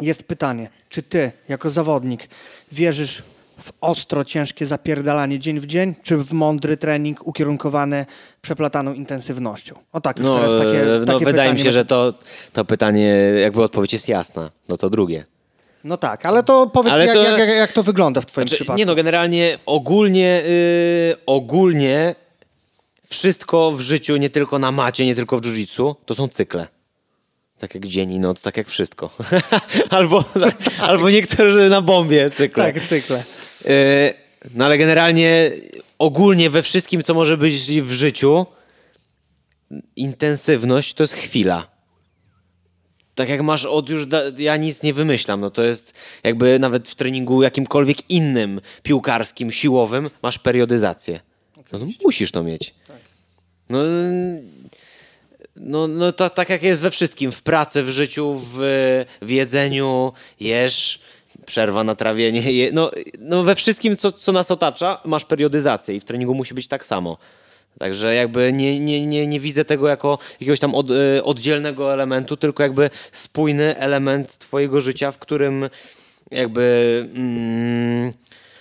jest 0.00 0.22
pytanie, 0.22 0.70
czy 0.88 1.02
ty 1.02 1.32
jako 1.48 1.70
zawodnik 1.70 2.28
wierzysz 2.72 3.22
w 3.60 3.72
ostro, 3.80 4.24
ciężkie 4.24 4.66
zapierdalanie 4.66 5.38
dzień 5.38 5.60
w 5.60 5.66
dzień, 5.66 5.94
czy 6.02 6.16
w 6.16 6.32
mądry 6.32 6.76
trening 6.76 7.26
ukierunkowany 7.26 8.06
przeplataną 8.42 8.92
intensywnością? 8.92 9.74
O 9.92 10.00
tak, 10.00 10.18
już 10.18 10.26
No, 10.26 10.36
teraz 10.38 10.52
takie, 10.58 10.96
e, 10.96 10.98
no 10.98 11.12
takie 11.12 11.24
wydaje 11.24 11.52
mi 11.52 11.60
się, 11.60 11.70
że 11.70 11.84
to, 11.84 12.14
to 12.52 12.64
pytanie, 12.64 13.08
jakby 13.42 13.62
odpowiedź 13.62 13.92
jest 13.92 14.08
jasna. 14.08 14.50
No 14.68 14.76
to 14.76 14.90
drugie. 14.90 15.37
No 15.84 15.96
tak, 15.96 16.26
ale 16.26 16.42
to 16.42 16.66
powiedz, 16.66 16.92
Ale 16.92 17.06
jak, 17.06 17.14
to- 17.14 17.22
Jak, 17.22 17.38
jak, 17.38 17.48
jak 17.48 17.72
to 17.72 17.82
wygląda 17.82 18.20
w 18.20 18.26
twoim 18.26 18.48
Znaczy, 18.48 18.56
przypadku? 18.56 18.78
nie 18.78 18.86
no, 18.86 18.94
generalnie 18.94 19.58
ogólnie, 19.66 20.42
yy, 21.08 21.16
ogólnie 21.26 22.14
wszystko 23.08 23.72
w 23.72 23.80
życiu, 23.80 24.16
nie 24.16 24.30
tylko 24.30 24.58
na 24.58 24.72
macie, 24.72 25.06
nie 25.06 25.14
tylko 25.14 25.36
w 25.36 25.40
jiu-jitsu, 25.40 25.94
to 26.06 26.14
są 26.14 26.28
cykle. 26.28 26.66
Tak 27.58 27.74
jak 27.74 27.86
dzień 27.86 28.10
i 28.12 28.18
noc, 28.18 28.42
tak 28.42 28.56
jak 28.56 28.68
wszystko. 28.68 29.10
albo, 29.90 30.24
albo 30.80 31.10
niektórzy 31.10 31.68
na 31.68 31.80
bombie 31.82 32.30
cykle. 32.32 32.72
Tak, 32.72 32.88
cykle. 32.88 33.24
Yy, 33.64 33.70
no 34.54 34.64
ale 34.64 34.78
generalnie 34.78 35.50
ogólnie 35.98 36.50
we 36.50 36.62
wszystkim, 36.62 37.02
co 37.02 37.14
może 37.14 37.36
być 37.36 37.80
w 37.82 37.92
życiu, 37.92 38.46
intensywność 39.96 40.94
to 40.94 41.02
jest 41.02 41.14
chwila. 41.14 41.77
Tak 43.18 43.28
jak 43.28 43.42
masz 43.42 43.64
od 43.64 43.88
już, 43.88 44.06
da, 44.06 44.22
ja 44.36 44.56
nic 44.56 44.82
nie 44.82 44.94
wymyślam, 44.94 45.40
no 45.40 45.50
to 45.50 45.62
jest 45.62 45.92
jakby 46.24 46.58
nawet 46.58 46.88
w 46.88 46.94
treningu 46.94 47.42
jakimkolwiek 47.42 48.10
innym, 48.10 48.60
piłkarskim, 48.82 49.52
siłowym, 49.52 50.10
masz 50.22 50.38
periodyzację. 50.38 51.20
No, 51.72 51.78
no 51.78 51.86
musisz 52.04 52.32
to 52.32 52.42
mieć. 52.42 52.74
No, 53.68 53.78
no, 55.56 55.88
no 55.88 56.12
to 56.12 56.30
tak 56.30 56.48
jak 56.48 56.62
jest 56.62 56.80
we 56.80 56.90
wszystkim, 56.90 57.32
w 57.32 57.42
pracy, 57.42 57.82
w 57.82 57.88
życiu, 57.88 58.34
w, 58.34 58.58
w 59.22 59.30
jedzeniu, 59.30 60.12
jesz, 60.40 61.00
przerwa 61.46 61.84
na 61.84 61.94
trawienie, 61.94 62.52
je, 62.52 62.72
no, 62.72 62.90
no 63.18 63.42
we 63.42 63.54
wszystkim, 63.54 63.96
co, 63.96 64.12
co 64.12 64.32
nas 64.32 64.50
otacza, 64.50 65.00
masz 65.04 65.24
periodyzację 65.24 65.94
i 65.94 66.00
w 66.00 66.04
treningu 66.04 66.34
musi 66.34 66.54
być 66.54 66.68
tak 66.68 66.86
samo. 66.86 67.18
Także 67.78 68.14
jakby 68.14 68.52
nie, 68.52 68.80
nie, 68.80 69.06
nie, 69.06 69.26
nie 69.26 69.40
widzę 69.40 69.64
tego 69.64 69.88
jako 69.88 70.18
jakiegoś 70.32 70.60
tam 70.60 70.74
od, 70.74 70.90
y, 70.90 71.24
oddzielnego 71.24 71.92
elementu, 71.92 72.36
tylko 72.36 72.62
jakby 72.62 72.90
spójny 73.12 73.76
element 73.76 74.38
twojego 74.38 74.80
życia, 74.80 75.10
w 75.10 75.18
którym 75.18 75.70
jakby 76.30 77.06
mm, 77.14 78.12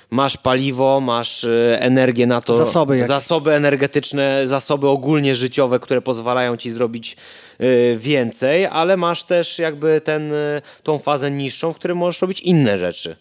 masz 0.09 0.37
paliwo, 0.37 1.01
masz 1.01 1.43
y, 1.43 1.77
energię 1.79 2.27
na 2.27 2.41
to. 2.41 2.57
Zasoby 2.57 2.95
jakieś. 2.95 3.07
zasoby 3.07 3.53
energetyczne, 3.53 4.41
zasoby 4.47 4.87
ogólnie 4.87 5.35
życiowe, 5.35 5.79
które 5.79 6.01
pozwalają 6.01 6.57
ci 6.57 6.69
zrobić 6.69 7.17
y, 7.61 7.97
więcej, 7.99 8.65
ale 8.65 8.97
masz 8.97 9.23
też 9.23 9.59
jakby 9.59 10.01
ten, 10.01 10.33
tą 10.83 10.97
fazę 10.97 11.31
niższą, 11.31 11.73
w 11.73 11.75
której 11.75 11.97
możesz 11.97 12.21
robić 12.21 12.41
inne 12.41 12.77
rzeczy. 12.77 13.15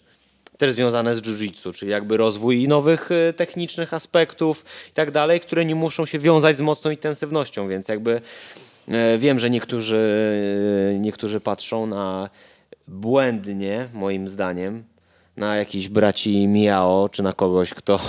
Też 0.59 0.72
związane 0.72 1.14
z 1.14 1.22
jiu-jitsu, 1.22 1.72
czyli 1.74 1.90
jakby 1.90 2.16
rozwój 2.16 2.68
nowych 2.68 3.11
y, 3.11 3.32
technicznych 3.36 3.94
aspektów 3.94 4.64
i 4.90 4.92
tak 4.92 5.11
dalej, 5.11 5.40
które 5.40 5.64
nie 5.64 5.74
muszą 5.74 6.07
się 6.07 6.18
wiązać 6.18 6.57
z 6.57 6.61
mocną 6.61 6.90
intensywnością, 6.90 7.68
więc 7.68 7.88
jakby 7.88 8.20
e, 8.88 9.18
wiem, 9.18 9.38
że 9.38 9.50
niektórzy, 9.50 9.98
e, 10.94 10.98
niektórzy 10.98 11.40
patrzą 11.40 11.86
na 11.86 12.30
błędnie, 12.88 13.88
moim 13.94 14.28
zdaniem, 14.28 14.84
na 15.36 15.57
jakichś 15.57 15.88
braci 15.88 16.48
Miao, 16.48 17.09
czy 17.12 17.22
na 17.22 17.32
kogoś, 17.32 17.74
kto... 17.74 17.98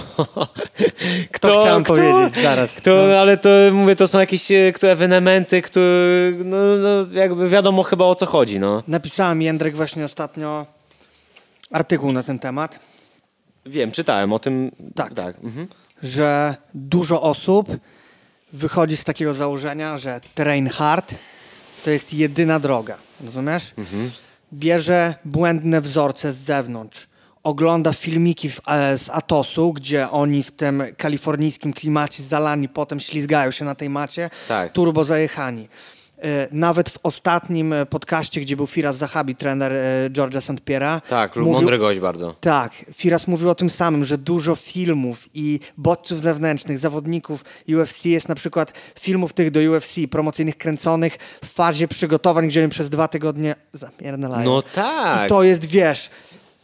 To 1.41 1.59
chciałem 1.59 1.83
powiedzieć, 1.83 2.43
zaraz. 2.43 2.75
Kto, 2.75 2.91
No. 3.07 3.19
Ale 3.19 3.37
to 3.37 3.49
mówię, 3.71 3.95
to 3.95 4.07
są 4.07 4.19
jakieś 4.19 4.51
e, 4.51 4.71
kto, 4.71 4.87
ewenementy, 4.87 5.61
które, 5.61 6.31
no, 6.45 6.57
no, 6.77 7.13
jakby 7.13 7.49
wiadomo 7.49 7.83
chyba 7.83 8.05
o 8.05 8.15
co 8.15 8.25
chodzi, 8.25 8.59
no. 8.59 8.83
Napisałem 8.87 9.41
Jędrek 9.41 9.75
właśnie 9.75 10.05
ostatnio 10.05 10.76
artykuł 11.71 12.11
na 12.11 12.23
ten 12.23 12.39
temat, 12.39 12.79
Wiem, 13.65 13.91
czytałem 13.91 14.33
o 14.33 14.39
tym. 14.39 14.71
Tak. 14.95 15.13
tak. 15.13 15.35
Mhm. 15.43 15.67
że 16.03 16.55
dużo 16.73 17.21
osób 17.21 17.77
wychodzi 18.53 18.97
z 18.97 19.03
takiego 19.03 19.33
założenia, 19.33 19.97
że 19.97 20.21
train 20.35 20.69
hard 20.69 21.15
to 21.85 21.89
jest 21.91 22.13
jedyna 22.13 22.59
droga. 22.59 22.97
Rozumiesz? 23.23 23.73
Bierze 24.53 25.15
błędne 25.25 25.81
wzorce 25.81 26.33
z 26.33 26.37
zewnątrz. 26.37 27.07
Ogląda 27.43 27.93
filmiki 27.93 28.49
w, 28.49 28.61
e, 28.67 28.97
z 28.97 29.09
Atosu, 29.09 29.73
gdzie 29.73 30.09
oni 30.09 30.43
w 30.43 30.51
tym 30.51 30.83
kalifornijskim 30.97 31.73
klimacie 31.73 32.23
zalani 32.23 32.69
potem 32.69 32.99
ślizgają 32.99 33.51
się 33.51 33.65
na 33.65 33.75
tej 33.75 33.89
macie, 33.89 34.29
Tak. 34.47 34.71
turbo 34.73 35.05
zajechani. 35.05 35.67
E, 36.23 36.47
nawet 36.51 36.89
w 36.89 36.99
ostatnim 37.03 37.73
e, 37.73 37.85
podcaście, 37.85 38.41
gdzie 38.41 38.55
był 38.55 38.67
Firas 38.67 38.97
Zahabi, 38.97 39.35
trener 39.35 39.73
e, 39.73 40.09
George'a 40.09 40.41
St. 40.41 40.65
Pierre'a. 40.65 41.01
Tak, 41.01 41.35
mówił, 41.35 41.51
mądry 41.53 41.77
gość 41.77 41.99
bardzo. 41.99 42.35
Tak, 42.41 42.71
Firas 42.93 43.27
mówił 43.27 43.49
o 43.49 43.55
tym 43.55 43.69
samym, 43.69 44.05
że 44.05 44.17
dużo 44.17 44.55
filmów 44.55 45.29
i 45.33 45.59
bodźców 45.77 46.19
zewnętrznych, 46.19 46.77
zawodników 46.77 47.43
UFC 47.67 48.05
jest 48.05 48.29
na 48.29 48.35
przykład 48.35 48.73
filmów 48.99 49.33
tych 49.33 49.51
do 49.51 49.59
UFC, 49.59 49.95
promocyjnych, 50.11 50.57
kręconych 50.57 51.17
w 51.43 51.47
fazie 51.47 51.87
przygotowań, 51.87 52.47
gdzie 52.47 52.59
oni 52.61 52.69
przez 52.69 52.89
dwa 52.89 53.07
tygodnie 53.07 53.55
zapierdalają. 53.73 54.45
No 54.45 54.61
tak. 54.61 55.25
I 55.25 55.29
to 55.29 55.43
jest, 55.43 55.65
wiesz, 55.65 56.09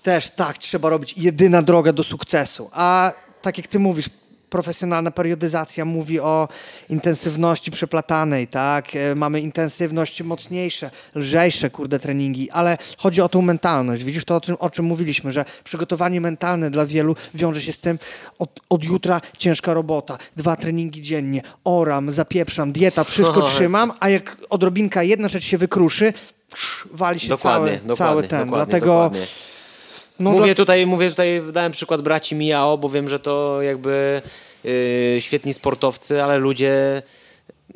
też 0.03 0.29
tak 0.29 0.57
trzeba 0.57 0.89
robić, 0.89 1.13
jedyna 1.17 1.61
droga 1.61 1.93
do 1.93 2.03
sukcesu. 2.03 2.69
A 2.71 3.13
tak 3.41 3.57
jak 3.57 3.67
ty 3.67 3.79
mówisz, 3.79 4.09
profesjonalna 4.53 5.11
periodyzacja 5.11 5.85
mówi 5.85 6.19
o 6.19 6.47
intensywności 6.89 7.71
przeplatanej, 7.71 8.47
tak? 8.47 8.95
E, 8.95 9.15
mamy 9.15 9.41
intensywność 9.41 10.21
mocniejsze, 10.21 10.91
lżejsze, 11.15 11.69
kurde, 11.69 11.99
treningi, 11.99 12.51
ale 12.51 12.77
chodzi 12.97 13.21
o 13.21 13.29
tą 13.29 13.41
mentalność. 13.41 14.03
Widzisz 14.03 14.25
to, 14.25 14.35
o 14.35 14.41
czym, 14.41 14.55
o 14.59 14.69
czym 14.69 14.85
mówiliśmy, 14.85 15.31
że 15.31 15.45
przygotowanie 15.63 16.21
mentalne 16.21 16.71
dla 16.71 16.85
wielu 16.85 17.15
wiąże 17.33 17.61
się 17.61 17.71
z 17.71 17.79
tym, 17.79 17.99
od, 18.39 18.59
od 18.69 18.83
jutra 18.83 19.21
ciężka 19.37 19.73
robota, 19.73 20.17
dwa 20.35 20.55
treningi 20.55 21.01
dziennie, 21.01 21.41
oram, 21.63 22.11
zapieprzam, 22.11 22.71
dieta, 22.71 23.03
wszystko 23.03 23.41
trzymam, 23.51 23.93
a 23.99 24.09
jak 24.09 24.37
odrobinka 24.49 25.03
jedna 25.03 25.27
rzecz 25.27 25.43
się 25.43 25.57
wykruszy, 25.57 26.13
wali 26.91 27.19
się 27.19 27.29
dokładnie, 27.29 27.71
cały, 27.71 27.87
dokładnie, 27.87 27.95
cały 27.95 28.27
ten. 28.27 28.39
Dokładnie, 28.39 28.65
Dlatego 28.65 28.85
dokładnie. 28.85 29.52
No 30.19 30.31
mówię, 30.31 30.45
dla- 30.45 30.55
tutaj, 30.55 30.85
mówię 30.85 31.09
tutaj, 31.09 31.41
dałem 31.53 31.71
przykład 31.71 32.01
braci 32.01 32.35
Miao, 32.35 32.77
bo 32.77 32.89
wiem, 32.89 33.09
że 33.09 33.19
to 33.19 33.61
jakby 33.61 34.21
yy, 34.63 34.71
świetni 35.19 35.53
sportowcy, 35.53 36.23
ale 36.23 36.37
ludzie... 36.37 37.01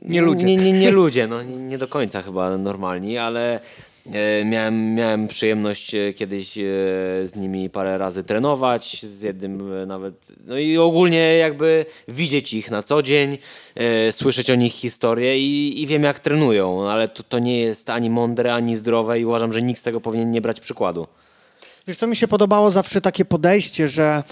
Nie 0.01 0.21
ludzie. 0.21 0.45
Nie, 0.45 0.55
nie, 0.55 0.71
nie 0.71 0.91
ludzie, 1.01 1.27
no 1.27 1.43
nie, 1.43 1.57
nie 1.57 1.77
do 1.77 1.87
końca 1.87 2.21
chyba 2.21 2.57
normalni, 2.57 3.17
ale 3.17 3.59
e, 4.13 4.45
miałem, 4.45 4.95
miałem 4.95 5.27
przyjemność 5.27 5.95
e, 5.95 6.13
kiedyś 6.13 6.57
e, 6.57 6.61
z 7.23 7.35
nimi 7.35 7.69
parę 7.69 7.97
razy 7.97 8.23
trenować, 8.23 9.03
z 9.03 9.21
jednym 9.21 9.87
nawet, 9.87 10.27
no 10.45 10.57
i 10.57 10.77
ogólnie 10.77 11.37
jakby 11.37 11.85
widzieć 12.07 12.53
ich 12.53 12.71
na 12.71 12.83
co 12.83 13.01
dzień, 13.01 13.37
słyszeć 14.11 14.51
o 14.51 14.55
nich 14.55 14.73
historię 14.73 15.39
i, 15.39 15.81
i 15.81 15.87
wiem 15.87 16.03
jak 16.03 16.19
trenują, 16.19 16.89
ale 16.89 17.07
to, 17.07 17.23
to 17.23 17.39
nie 17.39 17.59
jest 17.59 17.89
ani 17.89 18.09
mądre, 18.09 18.53
ani 18.53 18.75
zdrowe 18.75 19.19
i 19.19 19.25
uważam, 19.25 19.53
że 19.53 19.61
nikt 19.61 19.79
z 19.79 19.83
tego 19.83 20.01
powinien 20.01 20.31
nie 20.31 20.41
brać 20.41 20.59
przykładu. 20.59 21.07
Wiesz, 21.87 21.97
co 21.97 22.07
mi 22.07 22.15
się 22.15 22.27
podobało 22.27 22.71
zawsze 22.71 23.01
takie 23.01 23.25
podejście, 23.25 23.87
że 23.87 24.23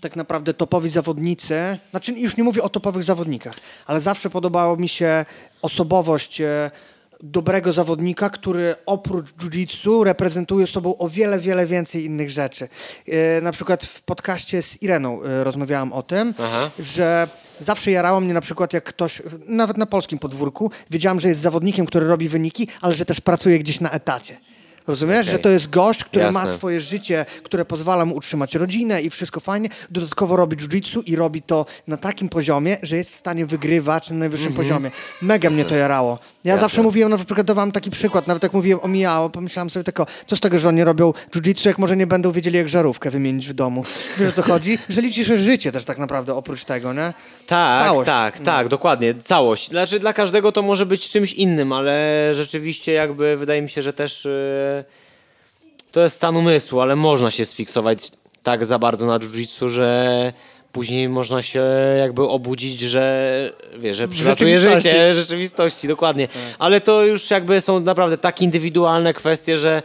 tak 0.00 0.16
naprawdę 0.16 0.54
topowi 0.54 0.90
zawodnicy, 0.90 1.78
znaczy 1.90 2.12
już 2.12 2.36
nie 2.36 2.44
mówię 2.44 2.62
o 2.62 2.68
topowych 2.68 3.02
zawodnikach, 3.02 3.54
ale 3.86 4.00
zawsze 4.00 4.30
podobało 4.30 4.76
mi 4.76 4.88
się 4.88 5.24
osobowość 5.62 6.40
e, 6.40 6.70
dobrego 7.22 7.72
zawodnika, 7.72 8.30
który 8.30 8.74
oprócz 8.86 9.30
jiu-jitsu 9.32 10.02
reprezentuje 10.04 10.66
sobą 10.66 10.98
o 10.98 11.08
wiele, 11.08 11.38
wiele 11.38 11.66
więcej 11.66 12.04
innych 12.04 12.30
rzeczy. 12.30 12.68
E, 13.08 13.40
Na 13.40 13.52
przykład 13.52 13.84
w 13.84 14.02
podcaście 14.02 14.62
z 14.62 14.82
Ireną 14.82 15.22
e, 15.22 15.44
rozmawiałam 15.44 15.92
o 15.92 16.02
tym, 16.02 16.34
Aha. 16.38 16.70
że 16.78 17.28
zawsze 17.60 17.90
jarało 17.90 18.20
mnie 18.20 18.34
na 18.34 18.40
przykład 18.40 18.72
jak 18.72 18.84
ktoś, 18.84 19.22
nawet 19.46 19.76
na 19.76 19.86
polskim 19.86 20.18
podwórku, 20.18 20.70
wiedziałam, 20.90 21.20
że 21.20 21.28
jest 21.28 21.40
zawodnikiem, 21.40 21.86
który 21.86 22.06
robi 22.06 22.28
wyniki, 22.28 22.68
ale 22.80 22.94
że 22.94 23.04
też 23.04 23.20
pracuje 23.20 23.58
gdzieś 23.58 23.80
na 23.80 23.90
etacie. 23.90 24.36
Rozumiesz, 24.86 25.20
Okej. 25.20 25.32
że 25.32 25.38
to 25.38 25.48
jest 25.48 25.70
gość, 25.70 26.04
który 26.04 26.32
ma 26.32 26.40
Jasne. 26.40 26.54
swoje 26.54 26.80
życie, 26.80 27.26
które 27.42 27.64
pozwala 27.64 28.04
mu 28.06 28.14
utrzymać 28.14 28.54
rodzinę 28.54 29.02
i 29.02 29.10
wszystko 29.10 29.40
fajnie, 29.40 29.68
dodatkowo 29.90 30.36
robi 30.36 30.56
jiu-jitsu 30.56 31.02
i 31.06 31.16
robi 31.16 31.42
to 31.42 31.66
na 31.86 31.96
takim 31.96 32.28
poziomie, 32.28 32.76
że 32.82 32.96
jest 32.96 33.10
w 33.10 33.14
stanie 33.14 33.46
wygrywać 33.46 34.10
na 34.10 34.16
najwyższym 34.16 34.52
poziomie. 34.52 34.90
Mega 35.22 35.50
mnie 35.50 35.64
to 35.64 35.76
jarało. 35.76 36.18
Ja. 36.44 36.52
Jasne. 36.52 36.60
zawsze 36.66 36.82
mówiłem, 36.82 37.10
na 37.10 37.16
przykład 37.16 37.46
dawałem 37.46 37.72
taki 37.72 37.90
przykład, 37.90 38.26
nawet 38.26 38.42
jak 38.42 38.52
mówiłem 38.52 38.80
o 38.82 38.88
Miao, 38.88 39.30
pomyślałem 39.30 39.70
sobie 39.70 39.84
tylko, 39.84 40.06
co 40.26 40.36
z 40.36 40.40
tego, 40.40 40.58
że 40.58 40.68
oni 40.68 40.84
robią 40.84 41.12
jiu-jitsu, 41.34 41.66
jak 41.66 41.78
może 41.78 41.96
nie 41.96 42.06
będą 42.06 42.32
wiedzieli, 42.32 42.56
jak 42.56 42.68
żarówkę 42.68 43.10
wymienić 43.10 43.48
w 43.48 43.52
domu. 43.52 43.84
Wiesz 44.18 44.28
o 44.28 44.32
co 44.32 44.42
chodzi? 44.42 44.78
Że 44.88 45.00
liczysz 45.02 45.26
życie 45.26 45.72
też 45.72 45.84
tak 45.84 45.98
naprawdę 45.98 46.34
oprócz 46.34 46.64
tego, 46.64 46.92
nie? 46.92 47.12
Tak, 47.46 47.86
Całość. 47.86 48.06
tak, 48.06 48.38
No. 48.38 48.44
tak, 48.44 48.68
dokładnie. 48.68 49.14
Całość. 49.14 49.68
Znaczy 49.70 50.00
dla 50.00 50.12
każdego 50.12 50.52
to 50.52 50.62
może 50.62 50.86
być 50.86 51.08
czymś 51.08 51.32
innym, 51.32 51.72
ale 51.72 52.28
rzeczywiście 52.32 52.92
jakby 52.92 53.36
wydaje 53.36 53.62
mi 53.62 53.68
się, 53.68 53.82
że 53.82 53.92
też 53.92 54.24
yy, 54.24 54.32
to 55.92 56.00
jest 56.00 56.16
stan 56.16 56.36
umysłu, 56.36 56.80
ale 56.80 56.96
można 56.96 57.30
się 57.30 57.44
sfiksować 57.44 58.10
tak 58.42 58.66
za 58.66 58.78
bardzo 58.78 59.06
na 59.06 59.18
jiu-jitsu, 59.18 59.68
że 59.68 60.32
później 60.72 61.08
można 61.08 61.42
się 61.42 61.64
jakby 61.98 62.22
obudzić, 62.22 62.80
że 62.80 63.52
wiesz, 63.78 63.96
że 63.96 64.08
przylatuje 64.08 64.58
rzeczywistości. 64.58 64.88
życie 64.88 65.14
rzeczywistości, 65.14 65.88
dokładnie. 65.88 66.28
Ale 66.58 66.80
to 66.80 67.04
już 67.04 67.30
jakby 67.30 67.60
są 67.60 67.80
naprawdę 67.80 68.18
tak 68.18 68.42
indywidualne 68.42 69.14
kwestie, 69.14 69.58
że 69.58 69.82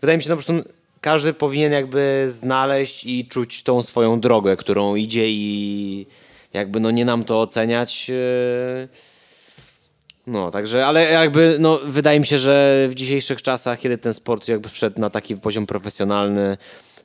wydaje 0.00 0.16
mi 0.16 0.22
się, 0.22 0.28
no 0.28 0.36
po 0.36 0.42
prostu 0.42 0.70
każdy 1.00 1.32
powinien 1.32 1.72
jakby 1.72 2.24
znaleźć 2.26 3.04
i 3.04 3.26
czuć 3.26 3.62
tą 3.62 3.82
swoją 3.82 4.20
drogę, 4.20 4.56
którą 4.56 4.94
idzie 4.94 5.30
i 5.30 6.06
jakby 6.52 6.80
no 6.80 6.90
nie 6.90 7.04
nam 7.04 7.24
to 7.24 7.40
oceniać. 7.40 8.08
yy. 8.08 8.88
No, 10.28 10.50
także, 10.50 10.86
ale 10.86 11.04
jakby 11.04 11.56
no, 11.60 11.80
wydaje 11.84 12.20
mi 12.20 12.26
się, 12.26 12.38
że 12.38 12.86
w 12.88 12.94
dzisiejszych 12.94 13.42
czasach, 13.42 13.80
kiedy 13.80 13.98
ten 13.98 14.14
sport 14.14 14.48
jakby 14.48 14.68
wszedł 14.68 15.00
na 15.00 15.10
taki 15.10 15.36
poziom 15.36 15.66
profesjonalny, 15.66 16.56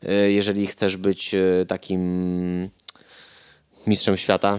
yy, 0.01 0.31
jeżeli 0.31 0.67
chcesz 0.67 0.97
być 0.97 1.33
yy, 1.33 1.65
takim 1.67 2.69
mistrzem 3.87 4.17
świata, 4.17 4.57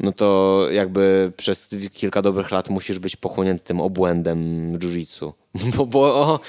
no 0.00 0.12
to 0.12 0.60
jakby 0.70 1.32
przez 1.36 1.76
kilka 1.92 2.22
dobrych 2.22 2.50
lat 2.50 2.70
musisz 2.70 2.98
być 2.98 3.16
pochłonięty 3.16 3.64
tym 3.64 3.80
obłędem 3.80 4.72
jiu-jitsu. 4.78 5.32
Bo, 5.76 5.86
bo, 5.86 6.40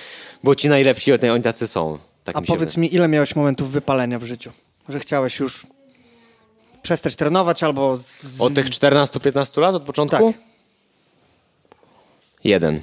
bo 0.43 0.55
ci 0.55 0.69
najlepsi 0.69 1.11
oni 1.13 1.43
tacy 1.43 1.67
są. 1.67 1.97
Tak 2.23 2.37
A 2.37 2.41
mi 2.41 2.47
powiedz 2.47 2.77
mi, 2.77 2.95
ile 2.95 3.07
miałeś 3.07 3.35
momentów 3.35 3.71
wypalenia 3.71 4.19
w 4.19 4.23
życiu? 4.23 4.51
Że 4.89 4.99
chciałeś 4.99 5.39
już 5.39 5.67
przestać 6.81 7.15
trenować 7.15 7.63
albo... 7.63 7.97
Z... 7.97 8.41
Od 8.41 8.53
tych 8.53 8.69
14-15 8.69 9.61
lat 9.61 9.75
od 9.75 9.83
początku? 9.83 10.33
Tak. 10.33 10.50
Jeden. 12.43 12.79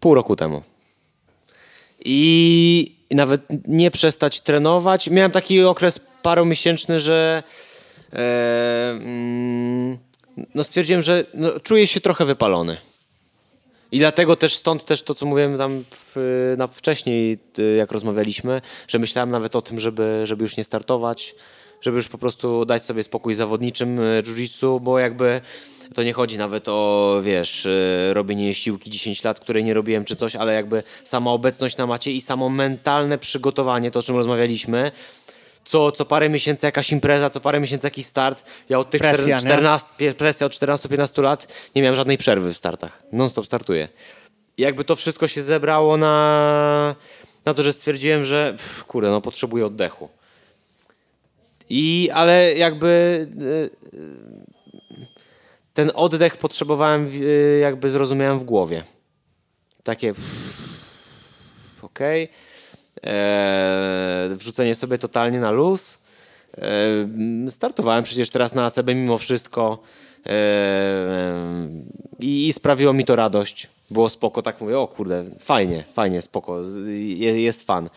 Pół 0.00 0.14
roku 0.14 0.36
temu. 0.36 0.62
I 2.04 2.96
nawet 3.10 3.42
nie 3.68 3.90
przestać 3.90 4.40
trenować. 4.40 5.10
Miałem 5.10 5.30
taki 5.30 5.62
okres 5.62 6.00
paromiesięczny, 6.22 7.00
że 7.00 7.42
e, 8.12 8.90
mm, 8.90 9.98
no 10.54 10.64
stwierdziłem, 10.64 11.02
że 11.02 11.24
no, 11.34 11.60
czuję 11.60 11.86
się 11.86 12.00
trochę 12.00 12.24
wypalony. 12.24 12.76
I 13.92 13.98
dlatego 13.98 14.36
też 14.36 14.56
stąd 14.56 14.84
też 14.84 15.02
to, 15.02 15.14
co 15.14 15.26
mówiłem 15.26 15.58
tam 15.58 15.84
w, 15.90 16.54
na 16.58 16.66
wcześniej, 16.66 17.38
y, 17.58 17.76
jak 17.76 17.92
rozmawialiśmy, 17.92 18.60
że 18.88 18.98
myślałem 18.98 19.30
nawet 19.30 19.56
o 19.56 19.62
tym, 19.62 19.80
żeby, 19.80 20.20
żeby 20.24 20.42
już 20.42 20.56
nie 20.56 20.64
startować, 20.64 21.34
żeby 21.80 21.96
już 21.96 22.08
po 22.08 22.18
prostu 22.18 22.64
dać 22.64 22.84
sobie 22.84 23.02
spokój 23.02 23.34
zawodniczym 23.34 24.00
y, 24.00 24.22
jiu-jitsu, 24.22 24.80
bo 24.80 24.98
jakby 24.98 25.40
to 25.94 26.02
nie 26.02 26.12
chodzi 26.12 26.38
nawet 26.38 26.68
o, 26.68 27.18
wiesz, 27.22 27.66
y, 27.66 28.10
robienie 28.14 28.54
siłki 28.54 28.90
10 28.90 29.24
lat, 29.24 29.40
której 29.40 29.64
nie 29.64 29.74
robiłem 29.74 30.04
czy 30.04 30.16
coś, 30.16 30.36
ale 30.36 30.54
jakby 30.54 30.82
sama 31.04 31.30
obecność 31.32 31.76
na 31.76 31.86
macie 31.86 32.12
i 32.12 32.20
samo 32.20 32.48
mentalne 32.48 33.18
przygotowanie, 33.18 33.90
to 33.90 34.00
o 34.00 34.02
czym 34.02 34.16
rozmawialiśmy, 34.16 34.92
co, 35.64 35.92
co 35.92 36.04
parę 36.04 36.28
miesięcy 36.28 36.66
jakaś 36.66 36.92
impreza, 36.92 37.30
co 37.30 37.40
parę 37.40 37.60
miesięcy 37.60 37.86
jakiś 37.86 38.06
start. 38.06 38.44
Ja 38.68 38.78
od 38.78 38.90
tych 38.90 39.00
Presja, 39.00 39.36
nie? 39.36 39.42
14, 39.42 39.88
pie- 39.98 40.14
presja 40.14 40.46
od 40.46 40.52
14-15 40.52 41.22
lat 41.22 41.52
nie 41.74 41.82
miałem 41.82 41.96
żadnej 41.96 42.18
przerwy 42.18 42.52
w 42.54 42.56
startach. 42.56 43.02
Non-stop 43.12 43.46
startuję. 43.46 43.88
I 44.56 44.62
jakby 44.62 44.84
to 44.84 44.96
wszystko 44.96 45.26
się 45.26 45.42
zebrało 45.42 45.96
na, 45.96 46.94
na 47.44 47.54
to, 47.54 47.62
że 47.62 47.72
stwierdziłem, 47.72 48.24
że 48.24 48.50
pff, 48.56 48.84
kurde, 48.84 49.10
no 49.10 49.20
potrzebuję 49.20 49.66
oddechu. 49.66 50.08
I, 51.70 52.10
ale 52.14 52.54
jakby 52.54 53.26
y, 53.42 53.70
ten 55.74 55.90
oddech 55.94 56.36
potrzebowałem, 56.36 57.08
y, 57.22 57.58
jakby 57.62 57.90
zrozumiałem 57.90 58.38
w 58.38 58.44
głowie. 58.44 58.82
Takie 59.82 60.14
okej. 61.82 62.28
Eee, 63.02 64.36
wrzucenie 64.36 64.74
sobie 64.74 64.98
totalnie 64.98 65.40
na 65.40 65.50
luz. 65.50 65.98
Eee, 66.58 67.50
startowałem 67.50 68.04
przecież 68.04 68.30
teraz 68.30 68.54
na 68.54 68.64
ACB 68.64 68.86
mimo 68.94 69.18
wszystko 69.18 69.78
eee, 70.24 70.32
i, 72.20 72.48
i 72.48 72.52
sprawiło 72.52 72.92
mi 72.92 73.04
to 73.04 73.16
radość. 73.16 73.68
Było 73.90 74.08
spoko, 74.08 74.42
tak 74.42 74.60
mówię, 74.60 74.78
o 74.78 74.88
kurde, 74.88 75.24
fajnie, 75.38 75.84
fajnie, 75.92 76.22
spoko, 76.22 76.64
z- 76.64 76.86
je, 77.18 77.42
jest 77.42 77.62
fan. 77.66 77.88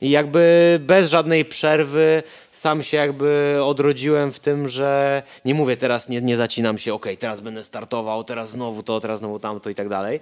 I 0.00 0.10
jakby 0.10 0.78
bez 0.82 1.10
żadnej 1.10 1.44
przerwy 1.44 2.22
sam 2.52 2.82
się 2.82 2.96
jakby 2.96 3.58
odrodziłem 3.62 4.32
w 4.32 4.40
tym, 4.40 4.68
że 4.68 5.22
nie 5.44 5.54
mówię 5.54 5.76
teraz, 5.76 6.08
nie, 6.08 6.20
nie 6.20 6.36
zacinam 6.36 6.78
się, 6.78 6.94
okej, 6.94 7.16
teraz 7.16 7.40
będę 7.40 7.64
startował, 7.64 8.24
teraz 8.24 8.50
znowu 8.50 8.82
to, 8.82 9.00
teraz 9.00 9.18
znowu 9.18 9.38
tamto 9.38 9.70
i 9.70 9.74
tak 9.74 9.88
dalej. 9.88 10.20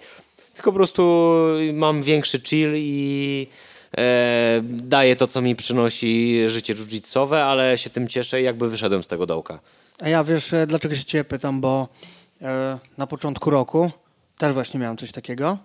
Tylko 0.55 0.72
po 0.72 0.77
prostu 0.77 1.35
mam 1.72 2.03
większy 2.03 2.41
chill 2.41 2.72
i 2.77 3.47
e, 3.99 4.61
daję 4.64 5.16
to, 5.16 5.27
co 5.27 5.43
mi 5.43 5.57
przynosi 5.57 6.45
życie 6.47 6.75
jiu-jitsowe, 6.75 7.37
ale 7.37 7.79
się 7.79 7.91
tym 7.91 8.09
cieszę 8.09 8.41
i 8.41 8.45
jakby 8.45 8.70
wyszedłem 8.70 9.03
z 9.03 9.09
tego 9.09 9.27
dołka. 9.27 9.59
A 10.01 10.09
ja 10.09 10.25
wiesz, 10.25 10.53
e, 10.53 10.66
dlaczego 10.66 10.97
się 10.97 11.05
ciebie 11.05 11.25
pytam, 11.25 11.61
bo 11.61 11.89
e, 12.43 12.79
na 12.99 13.07
początku 13.07 13.51
roku 13.51 13.91
też 14.39 14.53
właśnie 14.53 14.81
miałem 14.81 14.97
coś 14.97 15.12
takiego, 15.12 15.59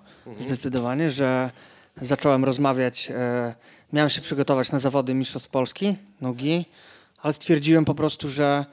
zdecydowanie, 0.46 1.10
że 1.10 1.52
zacząłem 1.96 2.46
rozmawiać, 2.46 3.12
e, 3.16 3.56
miałem 3.94 4.10
się 4.10 4.22
przygotować 4.22 4.72
na 4.72 4.80
zawody 4.80 5.14
Mistrzostw 5.14 5.50
Polski, 5.50 5.96
nogi, 6.22 6.66
ale 7.22 7.34
stwierdziłem 7.34 7.86
po 7.86 7.96
prostu, 7.96 8.30
że 8.30 8.66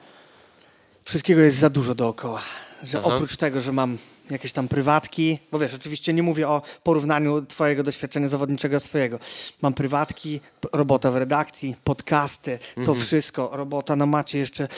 wszystkiego 1.05 1.41
jest 1.41 1.59
za 1.59 1.71
dużo 1.71 1.95
dookoła. 1.95 2.43
Że 2.83 2.99
Aha. 2.99 3.15
oprócz 3.15 3.37
tego, 3.37 3.61
że 3.61 3.73
mam 3.73 3.99
jakieś 4.31 4.53
tam 4.53 4.69
prywatki, 4.69 5.39
bo 5.53 5.59
wiesz, 5.59 5.75
oczywiście 5.75 6.13
nie 6.13 6.23
mówię 6.23 6.49
o 6.49 6.63
porównaniu 6.83 7.47
twojego 7.47 7.83
doświadczenia 7.83 8.29
zawodniczego 8.29 8.81
swojego. 8.81 9.19
Mam 9.63 9.75
prywatki, 9.75 10.41
robota 10.73 11.11
w 11.11 11.17
redakcji, 11.17 11.77
podcasty, 11.85 12.59
to 12.85 12.95
wszystko, 12.95 13.51
robota 13.53 13.97
na 13.97 14.07
macie 14.07 14.39
jeszcze 14.39 14.69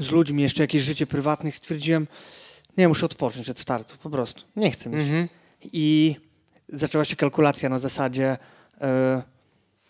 z 0.00 0.10
ludźmi, 0.10 0.42
jeszcze 0.42 0.62
jakieś 0.62 0.82
życie 0.82 1.06
prywatne. 1.06 1.52
Stwierdziłem, 1.52 2.06
nie, 2.76 2.88
muszę 2.88 3.06
odpocząć 3.06 3.50
od 3.50 3.58
startu, 3.58 3.94
po 4.02 4.10
prostu. 4.10 4.42
Nie 4.56 4.70
chcę 4.70 4.90
mi 4.90 5.00
się. 5.06 5.28
I 5.72 6.16
zaczęła 6.68 7.04
się 7.04 7.16
kalkulacja 7.16 7.68
na 7.68 7.78
zasadzie, 7.78 8.36
e, 8.80 9.22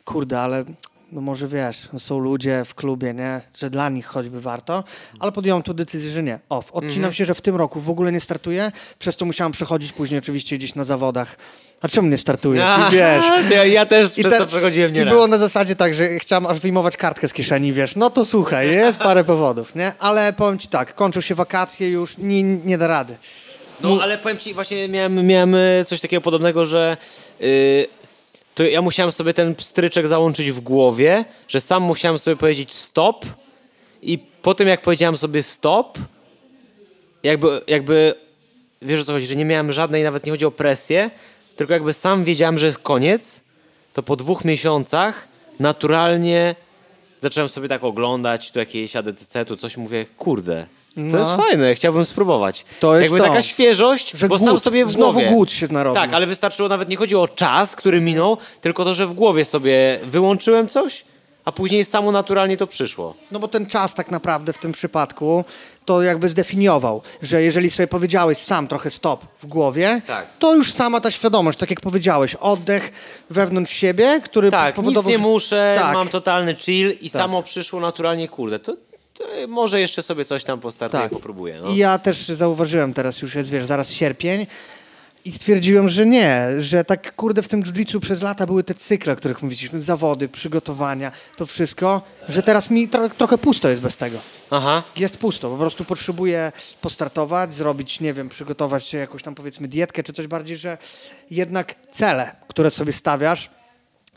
kurde, 0.07 0.41
ale 0.41 0.65
no 1.13 1.21
może 1.21 1.49
wiesz, 1.49 1.89
no 1.93 1.99
są 1.99 2.19
ludzie 2.19 2.63
w 2.65 2.75
klubie, 2.75 3.15
nie? 3.15 3.41
że 3.59 3.71
dla 3.71 3.89
nich 3.89 4.07
choćby 4.07 4.41
warto, 4.41 4.85
ale 5.21 5.33
podjąłem 5.33 5.63
tu 5.63 5.75
decyzję, 5.75 6.11
że 6.11 6.23
nie. 6.23 6.39
Off. 6.49 6.73
Odcinam 6.73 7.13
się, 7.13 7.25
że 7.25 7.35
w 7.35 7.41
tym 7.41 7.57
roku 7.57 7.81
w 7.81 7.91
ogóle 7.91 8.13
nie 8.13 8.21
startuję, 8.21 8.73
przez 8.99 9.17
to 9.17 9.25
musiałem 9.25 9.53
przechodzić 9.53 9.93
później 9.93 10.19
oczywiście 10.19 10.57
gdzieś 10.59 10.75
na 10.75 10.85
zawodach. 10.85 11.37
A 11.81 11.89
czemu 11.89 12.09
nie 12.09 12.17
startujesz? 12.19 12.65
I 12.89 12.93
wiesz. 12.97 13.25
ja, 13.51 13.65
ja 13.65 13.87
też 13.87 14.11
przez 14.13 14.33
te- 14.33 14.39
to 14.39 14.47
przechodziłem 14.47 14.91
I 14.91 14.95
nieraz. 14.95 15.13
było 15.15 15.27
na 15.27 15.39
zasadzie 15.39 15.77
tak, 15.77 15.95
że 15.95 16.19
chciałem 16.19 16.47
aż 16.47 16.61
wyjmować 16.61 16.97
kartkę 16.97 17.29
z 17.29 17.33
kieszeni, 17.33 17.73
wiesz, 17.73 17.97
no 17.97 18.11
to 18.11 18.25
słuchaj, 18.25 18.71
jest 18.71 18.99
parę 18.99 19.25
powodów, 19.35 19.75
nie? 19.75 19.93
Ale 19.99 20.33
powiem 20.33 20.59
ci 20.59 20.69
tak, 20.69 20.95
kończą 20.95 21.21
się 21.21 21.35
wakacje 21.35 21.91
już, 21.91 22.19
nie, 22.19 22.43
nie 22.43 22.79
da 22.79 22.87
rady. 22.87 23.17
No 23.81 23.99
ale 24.03 24.19
powiem 24.19 24.39
ci, 24.39 24.55
właśnie 24.55 24.89
miałem, 24.89 25.27
miałem 25.27 25.57
coś 25.87 26.01
takiego 26.01 26.21
podobnego, 26.21 26.67
że 26.67 26.97
y, 27.41 27.87
to 28.57 28.65
ja 28.65 28.83
musiałem 28.83 29.13
sobie 29.13 29.35
ten 29.35 29.55
stryczek 29.59 30.09
załączyć 30.09 30.53
w 30.53 30.61
głowie, 30.61 31.25
że 31.49 31.61
sam 31.61 31.83
musiałem 31.83 32.19
sobie 32.19 32.37
powiedzieć 32.37 32.75
stop 32.75 33.27
i 34.03 34.19
po 34.19 34.55
tym 34.55 34.69
jak 34.69 34.83
powiedziałem 34.83 35.17
sobie 35.17 35.43
stop, 35.43 35.99
jakby, 37.23 37.61
jakby 37.67 38.15
wiesz 38.83 39.01
o 39.01 39.05
co 39.05 39.13
chodzi, 39.13 39.27
że 39.27 39.37
nie 39.37 39.45
miałem 39.45 39.73
żadnej, 39.73 40.03
nawet 40.03 40.27
nie 40.27 40.33
chodzi 40.33 40.45
o 40.45 40.51
presję, 40.51 41.11
tylko 41.57 41.73
jakby 41.73 41.93
sam 41.93 42.25
wiedziałem, 42.25 42.59
że 42.59 42.67
jest 42.67 42.79
koniec, 42.79 43.45
to 43.93 44.03
po 44.03 44.17
dwóch 44.17 44.45
miesiącach 44.45 45.29
naturalnie 45.61 46.55
zacząłem 47.21 47.49
sobie 47.49 47.69
tak 47.69 47.85
oglądać, 47.85 48.51
tu 48.51 48.59
jakieś 48.59 48.97
ADTC, 48.97 49.45
tu 49.45 49.57
coś, 49.57 49.77
mówię, 49.77 50.07
kurde, 50.19 50.67
to 50.97 51.01
No. 51.03 51.19
jest 51.19 51.31
fajne, 51.37 51.75
chciałbym 51.75 52.05
spróbować. 52.05 52.65
To 52.81 52.95
jest 52.97 53.03
jakby 53.03 53.19
to. 53.19 53.25
taka 53.25 53.43
świeżość, 53.43 54.11
Że 54.11 54.29
bo 54.29 54.37
głód, 54.37 54.49
sam 54.49 54.61
sobie 54.61 54.87
w 54.87 54.91
znowu 54.91 55.13
głowie. 55.13 55.29
głód 55.29 55.53
się 55.53 55.69
narobił. 55.71 56.01
Tak, 56.03 56.13
ale 56.15 56.27
wystarczyło, 56.27 56.69
nawet 56.69 56.89
nie 56.89 56.97
chodzi 56.97 57.17
o 57.17 57.29
czas, 57.29 57.77
który 57.77 58.01
minął, 58.01 58.37
tylko 58.61 58.85
to, 58.85 58.95
że 58.95 59.07
w 59.07 59.15
głowie 59.15 59.45
sobie 59.45 60.01
wyłączyłem 60.05 60.69
coś, 60.69 61.05
a 61.45 61.53
później 61.53 61.85
samo 61.85 62.13
naturalnie 62.13 62.57
to 62.57 62.67
przyszło. 62.67 63.15
No 63.31 63.39
bo 63.39 63.49
ten 63.49 63.67
czas 63.67 63.95
tak 63.95 64.11
naprawdę 64.11 64.53
w 64.53 64.59
tym 64.59 64.73
przypadku 64.73 65.45
to 65.85 66.03
jakby 66.03 66.29
zdefiniował, 66.29 67.03
że 67.23 67.43
jeżeli 67.43 67.71
sobie 67.71 67.87
powiedziałeś 67.87 68.39
sam 68.39 68.69
trochę 68.69 68.91
stop 68.91 69.25
w 69.43 69.47
głowie, 69.47 70.03
Tak. 70.07 70.27
to 70.39 70.55
już 70.55 70.73
sama 70.73 71.01
ta 71.01 71.11
świadomość, 71.11 71.59
tak 71.59 71.71
jak 71.71 71.81
powiedziałeś, 71.81 72.35
oddech 72.35 72.93
wewnątrz 73.31 73.73
siebie, 73.73 74.21
który 74.25 74.51
Tak, 74.51 74.67
nic 74.67 74.77
powodował, 74.77 75.11
nie 75.11 75.17
że- 75.19 75.23
muszę, 75.23 75.75
Tak. 75.79 75.95
mam 75.95 76.09
totalny 76.09 76.55
chill 76.57 76.91
i 77.01 77.11
Tak. 77.11 77.21
samo 77.23 77.43
przyszło 77.43 77.81
naturalnie, 77.81 78.29
kurde, 78.29 78.59
to, 78.59 78.73
to 78.73 78.79
może 79.49 79.81
jeszcze 79.81 80.03
sobie 80.03 80.25
coś 80.25 80.45
tam 80.45 80.61
postartuję, 80.61 81.03
Tak. 81.03 81.13
popróbuję. 81.13 81.57
No. 81.63 81.71
I 81.71 81.77
ja 81.77 81.99
też 81.99 82.29
zauważyłem, 82.29 82.95
teraz 82.95 83.23
już 83.23 83.35
jest, 83.35 83.51
wiesz, 83.51 83.67
zaraz 83.67 83.91
sierpień 83.91 84.47
i 85.25 85.33
stwierdziłem, 85.33 85.89
że 85.89 86.07
nie, 86.07 86.47
że 86.59 86.85
tak 86.85 87.15
kurde 87.15 87.43
w 87.43 87.49
tym 87.49 87.63
jiu-jitsu 87.63 88.01
przez 88.01 88.23
lata 88.23 88.47
były 88.47 88.65
te 88.65 88.75
cykle, 88.75 89.13
o 89.13 89.17
których 89.17 89.43
mówiliśmy, 89.43 89.81
zawody, 89.81 90.29
przygotowania, 90.29 91.13
to 91.37 91.47
wszystko, 91.47 92.03
że 92.29 92.43
teraz 92.43 92.71
mi 92.71 92.89
tro 92.89 93.09
trochę 93.09 93.39
pusto 93.39 93.69
jest 93.69 93.83
bez 93.83 93.97
tego. 93.97 94.19
Aha. 94.51 94.83
Jest 94.97 95.19
pusto, 95.19 95.51
po 95.51 95.57
prostu 95.57 95.85
potrzebuję 95.85 96.53
postartować, 96.81 97.55
zrobić, 97.55 98.01
nie 98.01 98.13
wiem, 98.15 98.29
przygotować 98.29 98.87
się 98.87 98.99
jakąś 98.99 99.23
tam 99.23 99.35
powiedzmy 99.35 99.69
dietkę 99.69 100.03
czy 100.03 100.13
coś 100.13 100.27
bardziej, 100.27 100.57
że 100.57 100.79
jednak 101.31 101.75
cele, 101.93 102.37
które 102.49 102.71
sobie 102.71 102.93
stawiasz, 102.93 103.51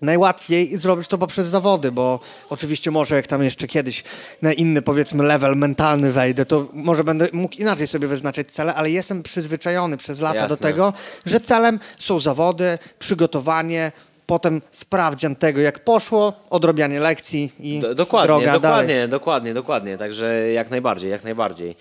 najłatwiej 0.02 0.78
zrobić 0.78 1.08
to 1.08 1.18
poprzez 1.18 1.47
zawody, 1.47 1.91
bo 1.91 2.20
oczywiście 2.50 2.91
może 2.91 3.16
jak 3.16 3.28
tam 3.28 3.43
jeszcze 3.43 3.68
kiedyś 3.68 4.04
na 4.41 4.54
inny 4.54 4.82
powiedzmy 4.82 5.24
level 5.24 5.56
mentalny 5.56 6.12
wejdę, 6.12 6.45
to 6.45 6.68
może 6.74 7.04
będę 7.04 7.28
mógł 7.34 7.56
inaczej 7.56 7.88
sobie 7.88 8.08
wyznaczać 8.08 8.52
cele, 8.52 8.76
ale 8.76 8.91
jestem 8.91 9.24
przyzwyczajony 9.24 9.97
przez 9.97 10.20
lata 10.20 10.47
do 10.47 10.54
Jasne. 10.54 10.58
tego, 10.58 10.93
że 11.26 11.39
celem 11.39 11.80
są 12.00 12.20
zawody, 12.20 12.78
przygotowanie, 13.00 13.91
potem 14.26 14.62
sprawdzian 14.72 15.36
tego 15.36 15.62
jak 15.62 15.80
poszło, 15.80 16.34
odrobianie 16.50 17.00
lekcji 17.00 17.54
i 17.60 17.80
Do, 17.80 17.95
dokładnie, 17.95 18.28
droga 18.28 18.54
dokładnie, 18.54 18.93
dalej. 18.93 19.10
dokładnie, 19.10 19.54
dokładnie. 19.54 19.97
Także 19.97 20.52
jak 20.52 20.70
najbardziej, 20.70 21.12
jak 21.12 21.24
najbardziej. 21.24 21.76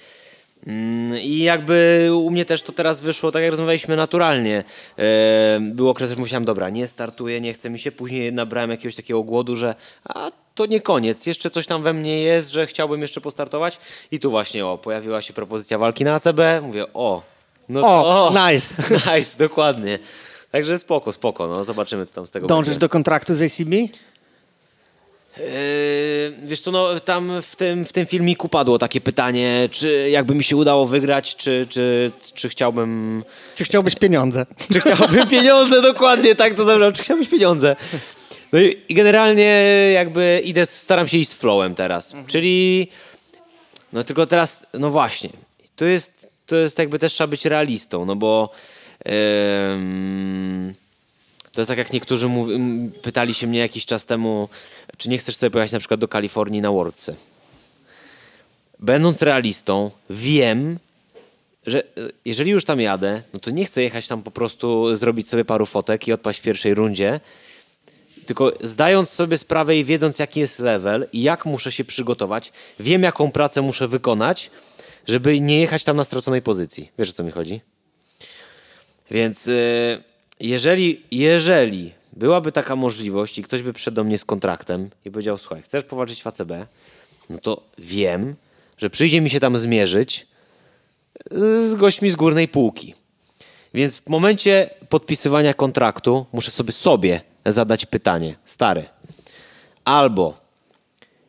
Mm, 0.66 1.18
I 1.20 1.38
jakby 1.38 2.08
u 2.14 2.30
mnie 2.30 2.44
też 2.44 2.62
to 2.62 2.72
teraz 2.72 3.00
wyszło, 3.00 3.32
tak 3.32 3.42
jak 3.42 3.50
rozmawialiśmy, 3.50 3.96
naturalnie. 3.96 4.64
E, 4.98 5.58
Był 5.60 5.88
okres, 5.88 6.10
że 6.10 6.16
musiałem, 6.16 6.44
dobra, 6.44 6.70
nie 6.70 6.86
startuję, 6.86 7.40
nie 7.40 7.52
chce 7.52 7.70
mi 7.70 7.78
się. 7.78 7.92
Później 7.92 8.32
nabrałem 8.32 8.70
jakiegoś 8.70 8.94
takiego 8.94 9.22
głodu, 9.22 9.54
że 9.54 9.74
a 10.04 10.30
to 10.54 10.66
nie 10.66 10.80
koniec, 10.80 11.26
jeszcze 11.26 11.50
coś 11.50 11.66
tam 11.66 11.82
we 11.82 11.92
mnie 11.92 12.22
jest, 12.22 12.50
że 12.50 12.66
chciałbym 12.66 13.02
jeszcze 13.02 13.20
postartować. 13.20 13.78
I 14.10 14.20
tu 14.20 14.30
właśnie, 14.30 14.66
o, 14.66 14.78
pojawiła 14.78 15.22
się 15.22 15.32
propozycja 15.32 15.78
walki 15.78 16.04
na 16.04 16.14
ACB. 16.14 16.40
Mówię, 16.62 16.84
o, 16.94 17.22
no 17.68 17.80
to, 17.80 17.86
O, 17.88 18.32
nice. 18.50 18.74
nice, 19.16 19.38
dokładnie. 19.38 19.98
Także 20.50 20.78
spoko, 20.78 21.12
spoko, 21.12 21.46
no 21.46 21.64
zobaczymy, 21.64 22.04
co 22.06 22.14
tam 22.14 22.26
z 22.26 22.30
tego 22.30 22.46
Dążysz 22.46 22.68
będzie. 22.68 22.80
do 22.80 22.88
kontraktu 22.88 23.34
z 23.34 23.42
ACB? 23.42 23.72
Yy, 25.38 26.34
wiesz 26.42 26.60
co, 26.60 26.70
no 26.70 27.00
tam 27.00 27.42
w 27.42 27.56
tym, 27.56 27.84
w 27.84 27.92
tym 27.92 28.06
filmiku 28.06 28.48
padło 28.48 28.78
takie 28.78 29.00
pytanie, 29.00 29.68
czy 29.72 30.10
jakby 30.10 30.34
mi 30.34 30.44
się 30.44 30.56
udało 30.56 30.86
wygrać, 30.86 31.36
czy, 31.36 31.66
czy, 31.68 32.12
czy 32.34 32.48
chciałbym... 32.48 33.24
Czy 33.54 33.64
chciałbyś 33.64 33.94
pieniądze? 33.94 34.46
Czy 34.72 34.80
chciałbym 34.80 35.28
pieniądze, 35.36 35.82
dokładnie 35.82 36.34
tak 36.34 36.54
to 36.54 36.64
zabrzmiało, 36.64 36.92
czy 36.92 37.02
chciałbyś 37.02 37.28
pieniądze. 37.28 37.76
No 38.52 38.60
i 38.60 38.76
generalnie 38.90 39.64
jakby 39.94 40.42
idę, 40.44 40.66
staram 40.66 41.08
się 41.08 41.18
iść 41.18 41.30
z 41.30 41.34
flowem 41.34 41.74
teraz, 41.74 42.14
czyli 42.26 42.88
no 43.92 44.04
tylko 44.04 44.26
teraz, 44.26 44.66
no 44.74 44.90
właśnie, 44.90 45.30
to 45.76 45.84
jest, 45.84 46.28
to 46.46 46.56
jest 46.56 46.78
jakby 46.78 46.98
też 46.98 47.12
trzeba 47.12 47.28
być 47.28 47.44
realistą, 47.44 48.04
no 48.04 48.16
bo 48.16 48.50
em, 49.04 50.74
to 51.52 51.60
jest 51.60 51.68
tak 51.68 51.78
jak 51.78 51.92
niektórzy 51.92 52.30
pytali 53.02 53.34
się 53.34 53.46
mnie 53.46 53.58
jakiś 53.58 53.86
czas 53.86 54.06
temu, 54.06 54.48
czy 54.96 55.08
nie 55.08 55.18
chcesz 55.18 55.36
sobie 55.36 55.50
pojechać 55.50 55.72
na 55.72 55.78
przykład 55.78 56.00
do 56.00 56.08
Kalifornii 56.08 56.60
na 56.60 56.72
Worldsy. 56.72 57.14
Będąc 58.78 59.22
realistą, 59.22 59.90
wiem, 60.10 60.78
że 61.66 61.82
e, 61.82 61.86
jeżeli 62.24 62.50
już 62.50 62.64
tam 62.64 62.80
jadę, 62.80 63.22
no 63.32 63.40
to 63.40 63.50
nie 63.50 63.64
chcę 63.64 63.82
jechać 63.82 64.08
tam 64.08 64.22
po 64.22 64.30
prostu 64.30 64.96
zrobić 64.96 65.28
sobie 65.28 65.44
paru 65.44 65.66
fotek 65.66 66.08
i 66.08 66.12
odpaść 66.12 66.38
w 66.38 66.42
pierwszej 66.42 66.74
rundzie, 66.74 67.20
tylko 68.26 68.52
zdając 68.62 69.10
sobie 69.10 69.38
sprawę 69.38 69.76
i 69.76 69.84
wiedząc 69.84 70.18
jaki 70.18 70.40
jest 70.40 70.58
level 70.58 71.08
i 71.12 71.22
jak 71.22 71.46
muszę 71.46 71.72
się 71.72 71.84
przygotować, 71.84 72.52
wiem 72.80 73.02
jaką 73.02 73.32
pracę 73.32 73.62
muszę 73.62 73.88
wykonać, 73.88 74.50
żeby 75.06 75.40
nie 75.40 75.60
jechać 75.60 75.84
tam 75.84 75.96
na 75.96 76.04
straconej 76.04 76.42
pozycji. 76.42 76.90
Wiesz 76.98 77.10
o 77.10 77.12
co 77.12 77.24
mi 77.24 77.30
chodzi? 77.30 77.60
Więc 79.10 79.46
y, 79.46 80.02
jeżeli, 80.40 81.02
jeżeli 81.10 81.92
byłaby 82.12 82.52
taka 82.52 82.76
możliwość 82.76 83.38
i 83.38 83.42
ktoś 83.42 83.62
by 83.62 83.72
przyszedł 83.72 83.94
do 83.94 84.04
mnie 84.04 84.18
z 84.18 84.24
kontraktem 84.24 84.90
i 85.04 85.10
powiedział, 85.10 85.38
słuchaj, 85.38 85.62
chcesz 85.62 85.84
powalczyć 85.84 86.22
w 86.22 86.26
ACB, 86.26 86.52
no 87.30 87.38
to 87.38 87.62
wiem, 87.78 88.34
że 88.78 88.90
przyjdzie 88.90 89.20
mi 89.20 89.30
się 89.30 89.40
tam 89.40 89.58
zmierzyć 89.58 90.26
y, 91.32 91.68
z 91.68 91.74
gośćmi 91.74 92.10
z 92.10 92.16
górnej 92.16 92.48
półki. 92.48 92.94
Więc 93.74 93.98
w 93.98 94.08
momencie 94.08 94.70
podpisywania 94.88 95.54
kontraktu 95.54 96.26
muszę 96.32 96.50
sobie 96.50 96.72
sobie 96.72 97.20
zadać 97.46 97.86
pytanie, 97.86 98.36
stary. 98.44 98.84
Albo 99.84 100.40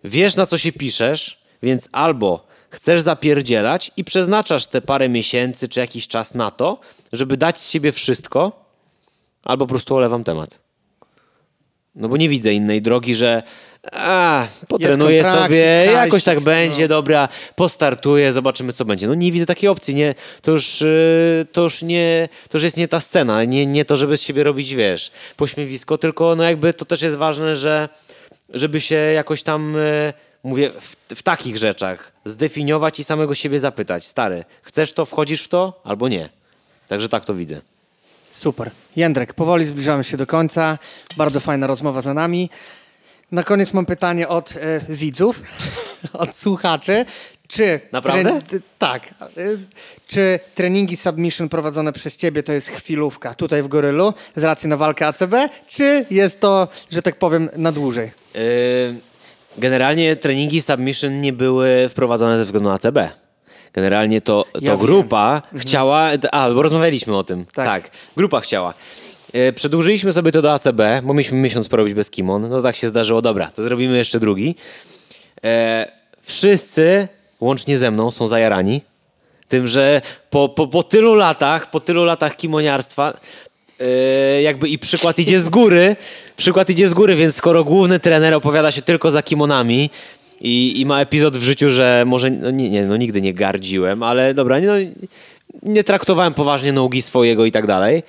wiesz 0.04 0.36
na 0.36 0.46
co 0.46 0.58
się 0.58 0.72
piszesz, 0.72 1.44
więc 1.64 1.90
albo 1.92 2.48
chcesz 2.70 3.02
zapierdzielać 3.02 3.92
i 3.98 4.04
przeznaczasz 4.04 4.68
te 4.68 4.82
parę 4.82 5.10
miesięcy 5.10 5.68
czy 5.68 5.80
jakiś 5.80 6.08
czas 6.08 6.36
na 6.36 6.52
to, 6.52 6.80
żeby 7.14 7.38
dać 7.38 7.62
z 7.62 7.70
siebie 7.70 7.92
wszystko, 7.92 8.69
albo 9.44 9.66
po 9.66 9.70
prostu 9.70 9.96
olewam 9.96 10.24
temat. 10.24 10.60
No 11.96 12.10
bo 12.10 12.18
nie 12.18 12.30
widzę 12.30 12.54
innej 12.54 12.82
drogi, 12.82 13.16
że 13.16 13.44
a, 13.92 14.48
potrenuję 14.68 15.26
sobie, 15.26 15.64
jakoś 15.86 16.24
tak 16.24 16.38
no. 16.38 16.42
będzie, 16.42 16.88
dobra, 16.88 17.28
postartuję, 17.56 18.32
zobaczymy 18.32 18.74
co 18.74 18.86
będzie. 18.86 19.08
No 19.08 19.16
nie 19.16 19.32
widzę 19.32 19.46
takiej 19.46 19.70
opcji, 19.70 19.96
nie, 19.96 20.16
to, 20.42 20.52
już, 20.52 20.82
yy, 20.82 21.46
to 21.52 21.62
już 21.62 21.82
nie, 21.82 22.30
to 22.50 22.58
już 22.58 22.64
jest 22.64 22.78
nie 22.78 22.88
ta 22.88 23.00
scena, 23.00 23.44
nie, 23.44 23.66
nie 23.66 23.86
to, 23.86 23.98
żeby 23.98 24.18
z 24.18 24.22
siebie 24.22 24.44
robić, 24.44 24.76
wiesz, 24.76 25.12
pośmiewisko, 25.38 25.98
tylko 25.98 26.36
no 26.36 26.44
jakby 26.44 26.74
to 26.74 26.86
też 26.86 27.02
jest 27.02 27.16
ważne, 27.16 27.56
że 27.56 27.90
żeby 28.54 28.82
się 28.82 28.96
jakoś 28.96 29.44
tam, 29.44 29.74
yy, 29.74 30.14
mówię, 30.44 30.72
w, 30.80 30.96
w 31.16 31.24
takich 31.24 31.58
rzeczach 31.58 32.12
zdefiniować 32.26 33.00
i 33.00 33.04
samego 33.04 33.34
siebie 33.34 33.60
zapytać, 33.60 34.08
stary, 34.08 34.44
chcesz 34.62 34.94
to, 34.94 35.06
wchodzisz 35.06 35.44
w 35.44 35.48
to, 35.48 35.82
albo 35.84 36.08
nie. 36.08 36.30
Także 36.88 37.10
tak 37.10 37.26
to 37.26 37.34
widzę. 37.34 37.62
Super. 38.40 38.72
Jędrek, 38.96 39.34
powoli 39.34 39.68
zbliżamy 39.68 40.04
się 40.04 40.18
do 40.18 40.28
końca. 40.28 40.78
Bardzo 41.18 41.40
fajna 41.40 41.68
rozmowa 41.68 42.02
za 42.02 42.14
nami. 42.14 42.50
Na 43.32 43.44
koniec 43.44 43.74
mam 43.74 43.86
pytanie 43.86 44.28
od 44.28 44.52
e, 44.56 44.82
widzów, 44.90 45.42
od 46.14 46.36
słuchaczy. 46.36 47.06
Czy 47.48 47.80
Naprawdę? 47.92 48.42
tre- 48.42 48.60
tak. 48.78 49.08
E, 49.08 49.28
czy 50.08 50.40
treningi 50.56 50.98
submission 50.98 51.50
prowadzone 51.50 51.94
przez 51.94 52.18
ciebie 52.18 52.44
to 52.44 52.54
jest 52.54 52.70
chwilówka 52.70 53.34
tutaj 53.34 53.64
w 53.64 53.68
Gorylu 53.68 54.14
z 54.36 54.44
racji 54.44 54.70
na 54.70 54.78
walkę 54.78 55.08
ACB, 55.08 55.34
czy 55.68 56.06
jest 56.12 56.40
to, 56.40 56.68
że 56.92 57.02
tak 57.02 57.16
powiem, 57.16 57.50
na 57.58 57.72
dłużej? 57.72 58.12
Yy, 58.36 58.42
Generalnie 59.58 60.16
treningi 60.16 60.62
submission 60.62 61.22
nie 61.22 61.34
były 61.34 61.90
wprowadzone 61.90 62.38
ze 62.38 62.46
względu 62.46 62.70
na 62.70 62.76
ACB. 62.76 62.98
Generalnie 63.74 64.22
to, 64.22 64.46
to 64.54 64.60
Ja 64.62 64.78
grupa 64.78 65.42
chciała. 65.56 66.10
A, 66.32 66.50
bo 66.50 66.62
rozmawialiśmy 66.62 67.18
o 67.18 67.24
tym. 67.24 67.46
Tak. 67.46 67.66
Tak, 67.66 67.92
grupa 68.18 68.40
chciała. 68.40 68.74
Yy, 69.34 69.54
Przedłużyliśmy 69.54 70.14
sobie 70.14 70.32
to 70.32 70.42
do 70.42 70.54
ACB, 70.54 70.82
bo 71.04 71.14
mieliśmy 71.14 71.38
miesiąc 71.38 71.68
porobić 71.68 71.94
bez 71.94 72.10
kimon. 72.10 72.50
No 72.50 72.62
tak 72.62 72.76
się 72.76 72.88
zdarzyło, 72.88 73.22
dobra, 73.22 73.52
to 73.52 73.64
zrobimy 73.64 73.98
jeszcze 73.98 74.20
drugi. 74.20 74.56
E, 75.44 75.92
wszyscy, 76.22 77.08
łącznie 77.40 77.78
ze 77.78 77.92
mną, 77.92 78.12
są 78.12 78.28
zajarani 78.28 78.82
tym, 79.50 79.68
że 79.68 80.02
po, 80.30 80.50
po, 80.50 80.68
po 80.68 80.84
tylu 80.84 81.16
latach, 81.16 81.72
po 81.72 81.80
tylu 81.80 82.04
latach 82.04 82.36
kimoniarstwa, 82.36 83.14
e, 83.80 84.42
jakby 84.42 84.70
i 84.70 84.80
przykład 84.80 85.20
idzie 85.20 85.40
z 85.40 85.50
góry, 85.50 85.96
przykład 86.38 86.70
idzie 86.70 86.88
z 86.88 86.94
góry, 86.94 87.16
więc 87.16 87.36
skoro 87.36 87.64
główny 87.64 88.00
trener 88.00 88.34
opowiada 88.34 88.72
się 88.72 88.82
tylko 88.82 89.12
za 89.12 89.24
kimonami 89.24 89.90
i, 90.42 90.82
i 90.82 90.86
ma 90.86 91.02
epizod 91.02 91.38
w 91.38 91.44
życiu, 91.44 91.70
że 91.70 92.04
może, 92.08 92.32
no 92.32 92.52
nie, 92.52 92.70
nie, 92.70 92.86
no 92.86 92.98
nigdy 92.98 93.22
nie 93.22 93.34
gardziłem, 93.34 94.04
ale 94.04 94.34
dobra, 94.34 94.60
nie, 94.60 94.68
no, 94.68 94.74
nie 95.64 95.84
traktowałem 95.84 96.34
poważnie 96.34 96.74
nogi 96.74 97.02
swojego 97.02 97.46
i 97.46 97.52
tak 97.52 97.68
dalej. 97.68 98.04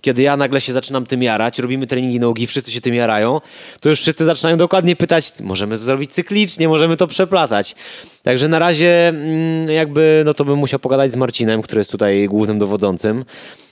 Kiedy 0.00 0.22
ja 0.22 0.36
nagle 0.36 0.60
się 0.60 0.72
zaczynam 0.72 1.06
tym 1.06 1.22
jarać, 1.22 1.58
robimy 1.58 1.86
treningi 1.86 2.20
nogi, 2.20 2.46
wszyscy 2.46 2.72
się 2.72 2.80
tym 2.80 2.94
jarają, 2.94 3.40
to 3.80 3.88
już 3.88 4.00
wszyscy 4.00 4.24
zaczynają 4.24 4.56
dokładnie 4.56 4.96
pytać, 4.96 5.32
możemy 5.42 5.76
to 5.76 5.82
zrobić 5.82 6.12
cyklicznie, 6.12 6.68
możemy 6.68 6.96
to 6.96 7.06
przeplatać. 7.06 7.74
Także 8.22 8.48
na 8.48 8.58
razie 8.58 9.08
mm, 9.08 9.70
jakby, 9.70 10.22
no 10.26 10.34
to 10.34 10.44
bym 10.44 10.58
musiał 10.58 10.80
pogadać 10.80 11.12
z 11.12 11.16
Marcinem, 11.16 11.62
który 11.62 11.80
jest 11.80 11.90
tutaj 11.90 12.26
głównym 12.28 12.58
dowodzącym. 12.58 13.24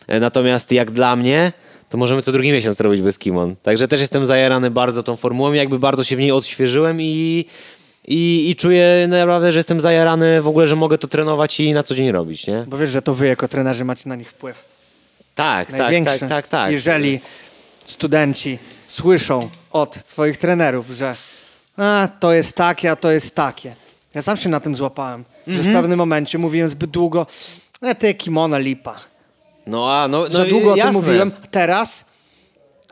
E, 0.06 0.20
Natomiast 0.20 0.72
jak 0.72 0.90
dla 0.90 1.16
mnie, 1.16 1.52
to 1.92 1.98
możemy 1.98 2.22
co 2.22 2.32
drugi 2.32 2.52
miesiąc 2.52 2.80
robić 2.80 3.02
bez 3.02 3.18
kimon. 3.18 3.56
Także 3.62 3.88
też 3.88 4.00
jestem 4.00 4.26
zajarany 4.26 4.70
bardzo 4.70 5.02
tą 5.02 5.16
formułą, 5.16 5.52
jakby 5.52 5.78
bardzo 5.78 6.04
się 6.04 6.16
w 6.16 6.18
niej 6.18 6.32
odświeżyłem 6.32 7.00
i, 7.02 7.44
i, 8.04 8.50
i 8.50 8.56
czuję 8.56 9.06
naprawdę, 9.08 9.52
że 9.52 9.58
jestem 9.58 9.80
zajarany 9.80 10.42
w 10.42 10.48
ogóle, 10.48 10.66
że 10.66 10.76
mogę 10.76 10.98
to 10.98 11.08
trenować 11.08 11.60
i 11.60 11.72
na 11.72 11.82
co 11.82 11.94
dzień 11.94 12.12
robić, 12.12 12.46
nie? 12.46 12.64
Bo 12.68 12.78
wiesz, 12.78 12.90
że 12.90 13.02
to 13.02 13.14
wy 13.14 13.26
jako 13.26 13.48
trenerzy 13.48 13.84
macie 13.84 14.08
na 14.08 14.16
nich 14.16 14.30
wpływ. 14.30 14.64
Tak, 15.34 15.70
tak, 15.70 15.80
Największy. 15.80 16.18
tak, 16.18 16.28
tak, 16.28 16.46
tak. 16.46 16.72
Jeżeli 16.72 17.20
studenci 17.84 18.58
słyszą 18.88 19.50
od 19.70 19.94
swoich 19.96 20.36
trenerów, 20.36 20.90
że 20.90 21.14
a, 21.76 22.08
to 22.20 22.32
jest 22.32 22.52
takie, 22.52 22.90
a 22.90 22.96
to 22.96 23.10
jest 23.10 23.34
takie. 23.34 23.74
Ja 24.14 24.22
sam 24.22 24.36
się 24.36 24.48
na 24.48 24.60
tym 24.60 24.76
złapałem. 24.76 25.24
Że 25.46 25.54
Mhm. 25.54 25.74
w 25.74 25.78
pewnym 25.80 25.98
momencie 25.98 26.38
mówiłem 26.38 26.68
zbyt 26.68 26.90
długo, 26.90 27.26
a 27.80 27.94
ty 27.94 28.14
kimona 28.14 28.58
lipa. 28.58 28.96
No 29.66 29.92
a 29.92 30.08
no, 30.08 30.18
no 30.20 30.38
Za 30.38 30.44
długo 30.44 30.72
o 30.72 30.76
jasne. 30.76 30.92
tym 30.92 31.00
mówiłem. 31.02 31.30
Teraz 31.50 32.04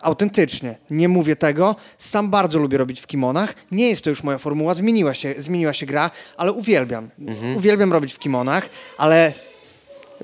autentycznie 0.03 0.75
nie 0.91 1.09
mówię 1.09 1.37
tego. 1.37 1.77
Sam 1.99 2.31
bardzo 2.31 2.59
lubię 2.59 2.79
robić 2.79 3.01
w 3.01 3.07
kimonach. 3.07 3.55
Nie 3.71 3.89
jest 3.89 4.03
to 4.03 4.11
już 4.11 4.23
moja 4.23 4.39
formuła, 4.39 4.75
zmieniła 4.75 5.15
się, 5.15 5.35
zmieniła 5.39 5.73
się 5.73 5.87
gra, 5.87 6.11
ale 6.37 6.53
uwielbiam. 6.53 7.11
Mhm. 7.19 7.57
Uwielbiam 7.57 7.93
robić 7.93 8.13
w 8.15 8.19
kimonach, 8.19 8.69
ale 8.99 9.33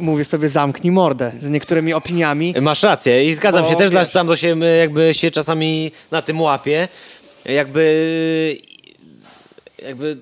mówię 0.00 0.24
sobie 0.24 0.48
zamknij 0.48 0.92
mordę 0.92 1.32
z 1.40 1.50
niektórymi 1.50 1.92
opiniami. 1.94 2.54
Masz 2.60 2.82
rację 2.82 3.28
i 3.28 3.34
zgadzam 3.34 3.62
Bo 3.64 3.70
się 3.70 3.76
też, 3.76 3.90
wiesz- 3.90 4.10
sam 4.10 4.26
do 4.26 4.36
się 4.36 4.58
jakby 4.58 5.14
się 5.14 5.30
czasami 5.30 5.92
na 6.10 6.22
tym 6.22 6.40
łapię. 6.40 6.88
Jakby 7.44 8.58
jakby 9.82 10.16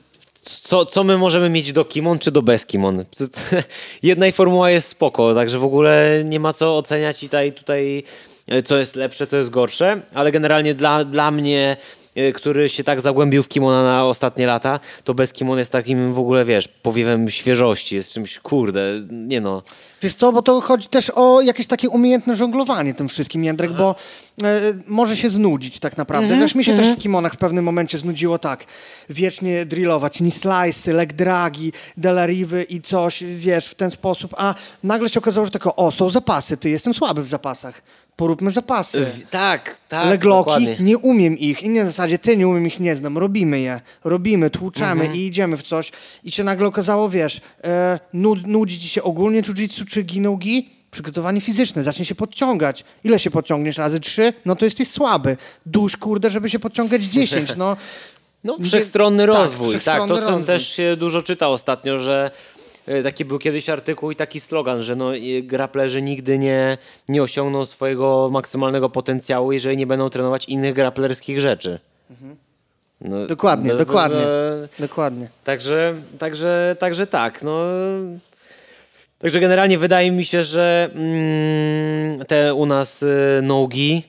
co, 0.44 0.86
co 0.86 1.04
my 1.04 1.18
możemy 1.18 1.50
mieć 1.50 1.72
do 1.72 1.84
kimon 1.84 2.18
czy 2.18 2.30
do 2.30 2.42
bez 2.42 2.66
kimon? 2.66 3.04
Jedna 4.02 4.26
i 4.26 4.32
formuła 4.32 4.70
jest 4.70 4.88
spoko, 4.88 5.34
także 5.34 5.58
w 5.58 5.64
ogóle 5.64 6.22
nie 6.24 6.40
ma 6.40 6.52
co 6.52 6.76
oceniać 6.76 7.22
i 7.22 7.26
tutaj, 7.26 7.52
tutaj 7.52 8.04
e, 8.46 8.62
co 8.62 8.76
jest 8.76 8.96
lepsze, 8.96 9.26
co 9.26 9.36
jest 9.36 9.50
gorsze, 9.50 10.00
ale 10.14 10.32
generalnie 10.32 10.74
dla, 10.74 11.04
dla 11.04 11.30
mnie 11.30 11.76
który 12.34 12.68
się 12.68 12.84
tak 12.84 13.00
zagłębił 13.00 13.42
w 13.42 13.48
kimona 13.48 13.82
na 13.82 14.04
ostatnie 14.04 14.46
lata, 14.46 14.80
to 15.04 15.14
bez 15.14 15.32
kimon 15.32 15.58
jest 15.58 15.72
takim 15.72 16.14
w 16.14 16.18
ogóle, 16.18 16.44
wiesz, 16.44 16.68
powiewem 16.68 17.30
świeżości, 17.30 17.96
jest 17.96 18.12
czymś, 18.12 18.38
kurde, 18.38 18.82
nie 19.10 19.40
no. 19.40 19.62
Wiesz 20.02 20.14
co, 20.14 20.32
bo 20.32 20.42
to 20.42 20.60
chodzi 20.60 20.88
też 20.88 21.10
o 21.14 21.40
jakieś 21.40 21.66
takie 21.66 21.88
umiejętne 21.88 22.36
żonglowanie 22.36 22.94
tym 22.94 23.08
wszystkim, 23.08 23.44
Jędrek, 23.44 23.72
bo 23.72 23.94
e, 24.42 24.60
może 24.86 25.16
się 25.16 25.30
znudzić 25.30 25.78
tak 25.78 25.96
naprawdę. 25.96 26.38
Wiesz, 26.38 26.54
mi 26.54 26.64
się 26.64 26.76
też 26.76 26.92
w 26.92 26.98
kimonach 26.98 27.34
w 27.34 27.36
pewnym 27.36 27.64
momencie 27.64 27.98
znudziło 27.98 28.38
tak, 28.38 28.64
wiecznie 29.10 29.66
drillować, 29.66 30.20
ni 30.20 30.30
slice'y, 30.30 30.92
leg 30.92 31.12
dragi, 31.12 31.72
delariwy 31.96 32.62
i 32.62 32.80
coś, 32.80 33.24
wiesz, 33.24 33.66
w 33.66 33.74
ten 33.74 33.90
sposób, 33.90 34.34
a 34.38 34.54
nagle 34.82 35.08
się 35.08 35.18
okazało, 35.18 35.44
że 35.44 35.50
tylko, 35.50 35.76
o, 35.76 35.92
są 35.92 36.10
zapasy, 36.10 36.56
ty, 36.56 36.70
jestem 36.70 36.94
słaby 36.94 37.22
w 37.22 37.26
zapasach, 37.26 37.82
poróbmy 38.16 38.50
zapasy. 38.50 39.04
W- 39.06 39.26
Tak, 39.30 39.76
tak. 39.88 40.06
Legloki, 40.08 40.44
dokładnie. 40.44 40.76
nie 40.80 40.98
umiem 40.98 41.38
ich 41.38 41.62
i 41.62 41.68
nie 41.70 41.80
na 41.84 41.86
zasadzie 41.90 42.18
ty 42.18 42.36
nie 42.36 42.48
umiem 42.48 42.66
ich, 42.66 42.80
nie 42.80 42.96
znam, 42.96 43.18
robimy 43.18 43.60
je, 43.60 43.80
robimy, 44.04 44.50
tłuczemy 44.50 45.16
i 45.16 45.26
idziemy 45.26 45.56
w 45.56 45.62
coś 45.62 45.92
i 46.24 46.30
się 46.30 46.44
nagle 46.44 46.66
okazało, 46.66 47.10
wiesz, 47.10 47.40
e, 47.64 47.98
nud, 48.12 48.46
nudzi 48.46 48.78
ci 48.78 48.88
się 48.88 49.02
ogólnie 49.02 49.42
jiu-jitsu 49.42 49.84
czy 49.84 50.02
gi 50.02 50.70
przygotowanie 50.90 51.40
fizyczne, 51.40 51.82
zacznie 51.82 52.04
się 52.04 52.14
podciągać. 52.14 52.84
Ile 53.04 53.18
się 53.18 53.30
podciągniesz? 53.30 53.78
Razy 53.78 54.00
trzy? 54.00 54.32
No 54.44 54.56
to 54.56 54.64
jesteś 54.64 54.88
słaby. 54.88 55.36
Dusz, 55.66 55.96
kurde, 55.96 56.30
żeby 56.30 56.50
się 56.50 56.58
podciągać 56.58 57.02
dziesięć, 57.16 57.56
no. 57.56 57.76
No, 58.44 58.56
wszechstronny 58.64 59.26
tak, 59.26 59.36
rozwój. 59.36 59.72
Tak, 59.72 59.80
wszechstronny 59.82 60.08
to 60.14 60.22
co 60.22 60.30
rozwój. 60.30 60.46
też 60.46 60.68
się 60.68 60.96
dużo 60.96 61.22
czyta 61.22 61.48
ostatnio, 61.48 61.98
że 61.98 62.30
taki 63.04 63.24
był 63.24 63.38
kiedyś 63.38 63.68
artykuł 63.68 64.10
i 64.10 64.16
taki 64.16 64.40
slogan, 64.40 64.82
że 64.82 64.96
no, 64.96 65.16
e, 65.16 65.42
graplerzy 65.42 66.02
nigdy 66.02 66.38
nie, 66.38 66.78
nie 67.08 67.22
osiągną 67.22 67.64
swojego 67.64 68.28
maksymalnego 68.32 68.90
potencjału, 68.90 69.52
jeżeli 69.52 69.76
nie 69.76 69.86
będą 69.86 70.10
trenować 70.10 70.44
innych 70.44 70.74
graplerskich 70.74 71.40
rzeczy. 71.40 71.78
No, 72.10 72.16
Mhm. 73.00 73.26
Dokładnie, 73.26 73.72
no, 73.72 73.78
dokładnie. 73.78 74.18
to- 74.20 74.82
Dokładnie. 74.82 75.28
Także, 75.44 75.94
także, 76.18 76.76
także 76.78 77.06
tak, 77.06 77.42
no. 77.42 77.64
Także 79.18 79.40
generalnie 79.40 79.78
wydaje 79.78 80.10
mi 80.12 80.24
się, 80.24 80.42
że 80.42 80.90
mm, 80.94 82.24
te 82.24 82.54
u 82.54 82.66
nas 82.66 83.02
y, 83.02 83.40
nogi 83.42 84.02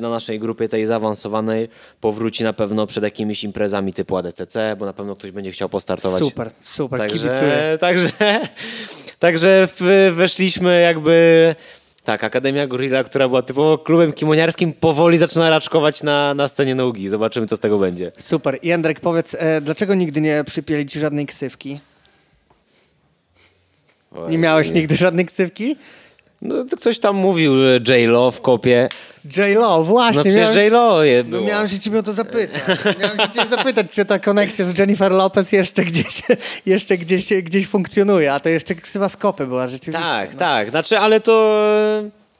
na 0.00 0.10
naszej 0.10 0.38
grupie 0.38 0.68
tej 0.68 0.86
zaawansowanej 0.86 1.68
powróci 2.00 2.44
na 2.44 2.52
pewno 2.52 2.86
przed 2.86 3.04
jakimiś 3.04 3.44
imprezami 3.44 3.92
typu 3.92 4.16
ADCC, 4.16 4.76
bo 4.78 4.86
na 4.86 4.92
pewno 4.92 5.16
ktoś 5.16 5.30
będzie 5.30 5.52
chciał 5.52 5.68
postartować. 5.68 6.22
Super, 6.22 6.50
super, 6.60 7.06
kibicuję. 7.06 7.76
Także, 7.80 8.08
także, 8.08 8.48
także 9.18 9.68
weszliśmy 10.12 10.80
jakby... 10.80 11.54
Tak, 12.04 12.24
Akademia 12.24 12.66
Gorilla, 12.66 13.04
która 13.04 13.28
była 13.28 13.42
typowo 13.42 13.78
klubem 13.78 14.12
kimoniarskim, 14.12 14.72
powoli 14.72 15.18
zaczyna 15.18 15.50
raczkować 15.50 16.02
na, 16.02 16.34
na 16.34 16.48
scenie 16.48 16.74
nogi. 16.74 17.08
Zobaczymy, 17.08 17.46
co 17.46 17.56
z 17.56 17.60
tego 17.60 17.78
będzie. 17.78 18.12
Super. 18.20 18.58
Jędrek, 18.62 19.00
powiedz, 19.00 19.36
e, 19.38 19.60
dlaczego 19.60 19.94
nigdy 19.94 20.20
nie 20.20 20.44
przypieli 20.44 20.86
ci 20.86 20.98
żadnej 21.00 21.26
ksywki? 21.26 21.80
Nie 24.28 24.38
miałeś 24.38 24.70
nigdy 24.70 24.96
żadnej 24.96 25.26
ksywki? 25.26 25.76
No, 26.44 26.64
to 26.64 26.76
ktoś 26.76 26.98
tam 26.98 27.16
mówił 27.16 27.52
że 27.56 27.80
J-Lo 27.88 28.30
w 28.30 28.40
kopie. 28.40 28.88
J-Lo, 29.36 29.82
właśnie. 29.82 30.18
No 30.18 30.24
przecież 30.24 30.56
J-Lo 30.56 31.04
je 31.04 31.24
No 31.24 31.30
było. 31.30 31.46
miałem 31.46 31.68
się 31.68 31.78
ciebie 31.80 31.98
o 31.98 32.02
to 32.02 32.12
zapytać. 32.12 32.62
Miałem 33.00 33.18
się 33.18 33.28
ciebie 33.28 33.56
zapytać, 33.56 33.86
czy 33.90 34.04
ta 34.04 34.18
koneksja 34.18 34.64
z 34.64 34.78
Jennifer 34.78 35.12
Lopez 35.12 35.52
jeszcze 35.52 35.84
gdzieś, 35.84 36.22
jeszcze 36.66 36.98
gdzieś, 36.98 37.28
gdzieś 37.42 37.66
funkcjonuje, 37.66 38.32
a 38.32 38.40
to 38.40 38.48
jeszcze 38.48 38.74
ksywa 38.74 39.08
skopy 39.08 39.46
była 39.46 39.66
rzeczywiście. 39.68 40.06
Tak, 40.08 40.32
no. 40.32 40.38
tak. 40.38 40.70
Znaczy, 40.70 40.98
ale 40.98 41.20
to 41.20 41.64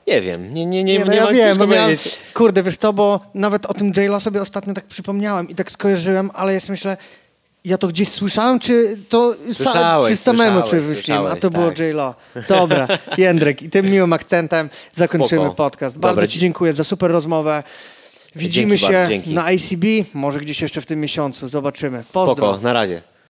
e, 0.07 0.11
nie 0.11 0.21
wiem. 0.21 0.55
Nie, 0.55 0.67
nie, 0.67 0.85
nie, 0.85 0.99
nie, 0.99 1.05
no 1.05 1.15
ja 1.15 1.25
mam 1.25 1.35
wiem, 1.35 1.59
bo 1.59 1.67
miałem, 1.67 1.97
kurde, 2.35 2.63
wiesz 2.63 2.77
co, 2.77 2.93
bo 2.93 3.21
nawet 3.35 3.67
o 3.67 3.75
tym 3.75 3.93
J-Lo 3.97 4.21
sobie 4.21 4.43
ostatnio 4.43 4.75
tak 4.75 4.85
przypomniałem 4.85 5.49
i 5.49 5.55
tak 5.55 5.71
skojarzyłem, 5.71 6.31
ale 6.35 6.55
ja 6.55 6.61
myślę, 6.69 6.97
ja 7.65 7.79
to 7.79 7.89
gdzieś 7.89 8.09
słyszałem, 8.09 8.59
czy 8.59 8.99
to 9.09 9.35
Słyszałeś, 9.53 10.09
czy 10.09 10.17
samemu 10.17 10.63
coś 10.63 10.87
wyśliłem, 10.87 11.27
a 11.27 11.37
to 11.37 11.51
było 11.51 11.69
tak. 11.69 11.79
J-Lo. 11.79 12.15
Dobra, 12.49 12.89
Jędrek 13.19 13.63
i 13.63 13.71
tym 13.71 13.91
miłym 13.91 14.13
akcentem 14.13 14.71
zakończymy 14.93 15.43
Spoko. 15.43 15.55
podcast. 15.55 15.99
Bardzo 15.99 16.15
Dobra, 16.15 16.29
ci 16.29 16.39
dziękuję 16.39 16.73
za 16.73 16.85
super 16.85 17.11
rozmowę. 17.11 17.63
Widzimy 18.37 18.79
Dzięki 18.79 18.87
się 18.87 18.93
bardzo, 18.93 19.31
na 19.31 19.53
ICB, 19.53 19.85
może 20.15 20.41
gdzieś 20.41 20.63
jeszcze 20.63 20.81
w 20.81 20.87
tym 20.87 21.01
miesiącu. 21.01 21.49
Zobaczymy. 21.49 22.03
Pozdro. 22.13 22.35
Spoko, 22.35 22.59
na 22.63 22.73
razie. 22.73 23.14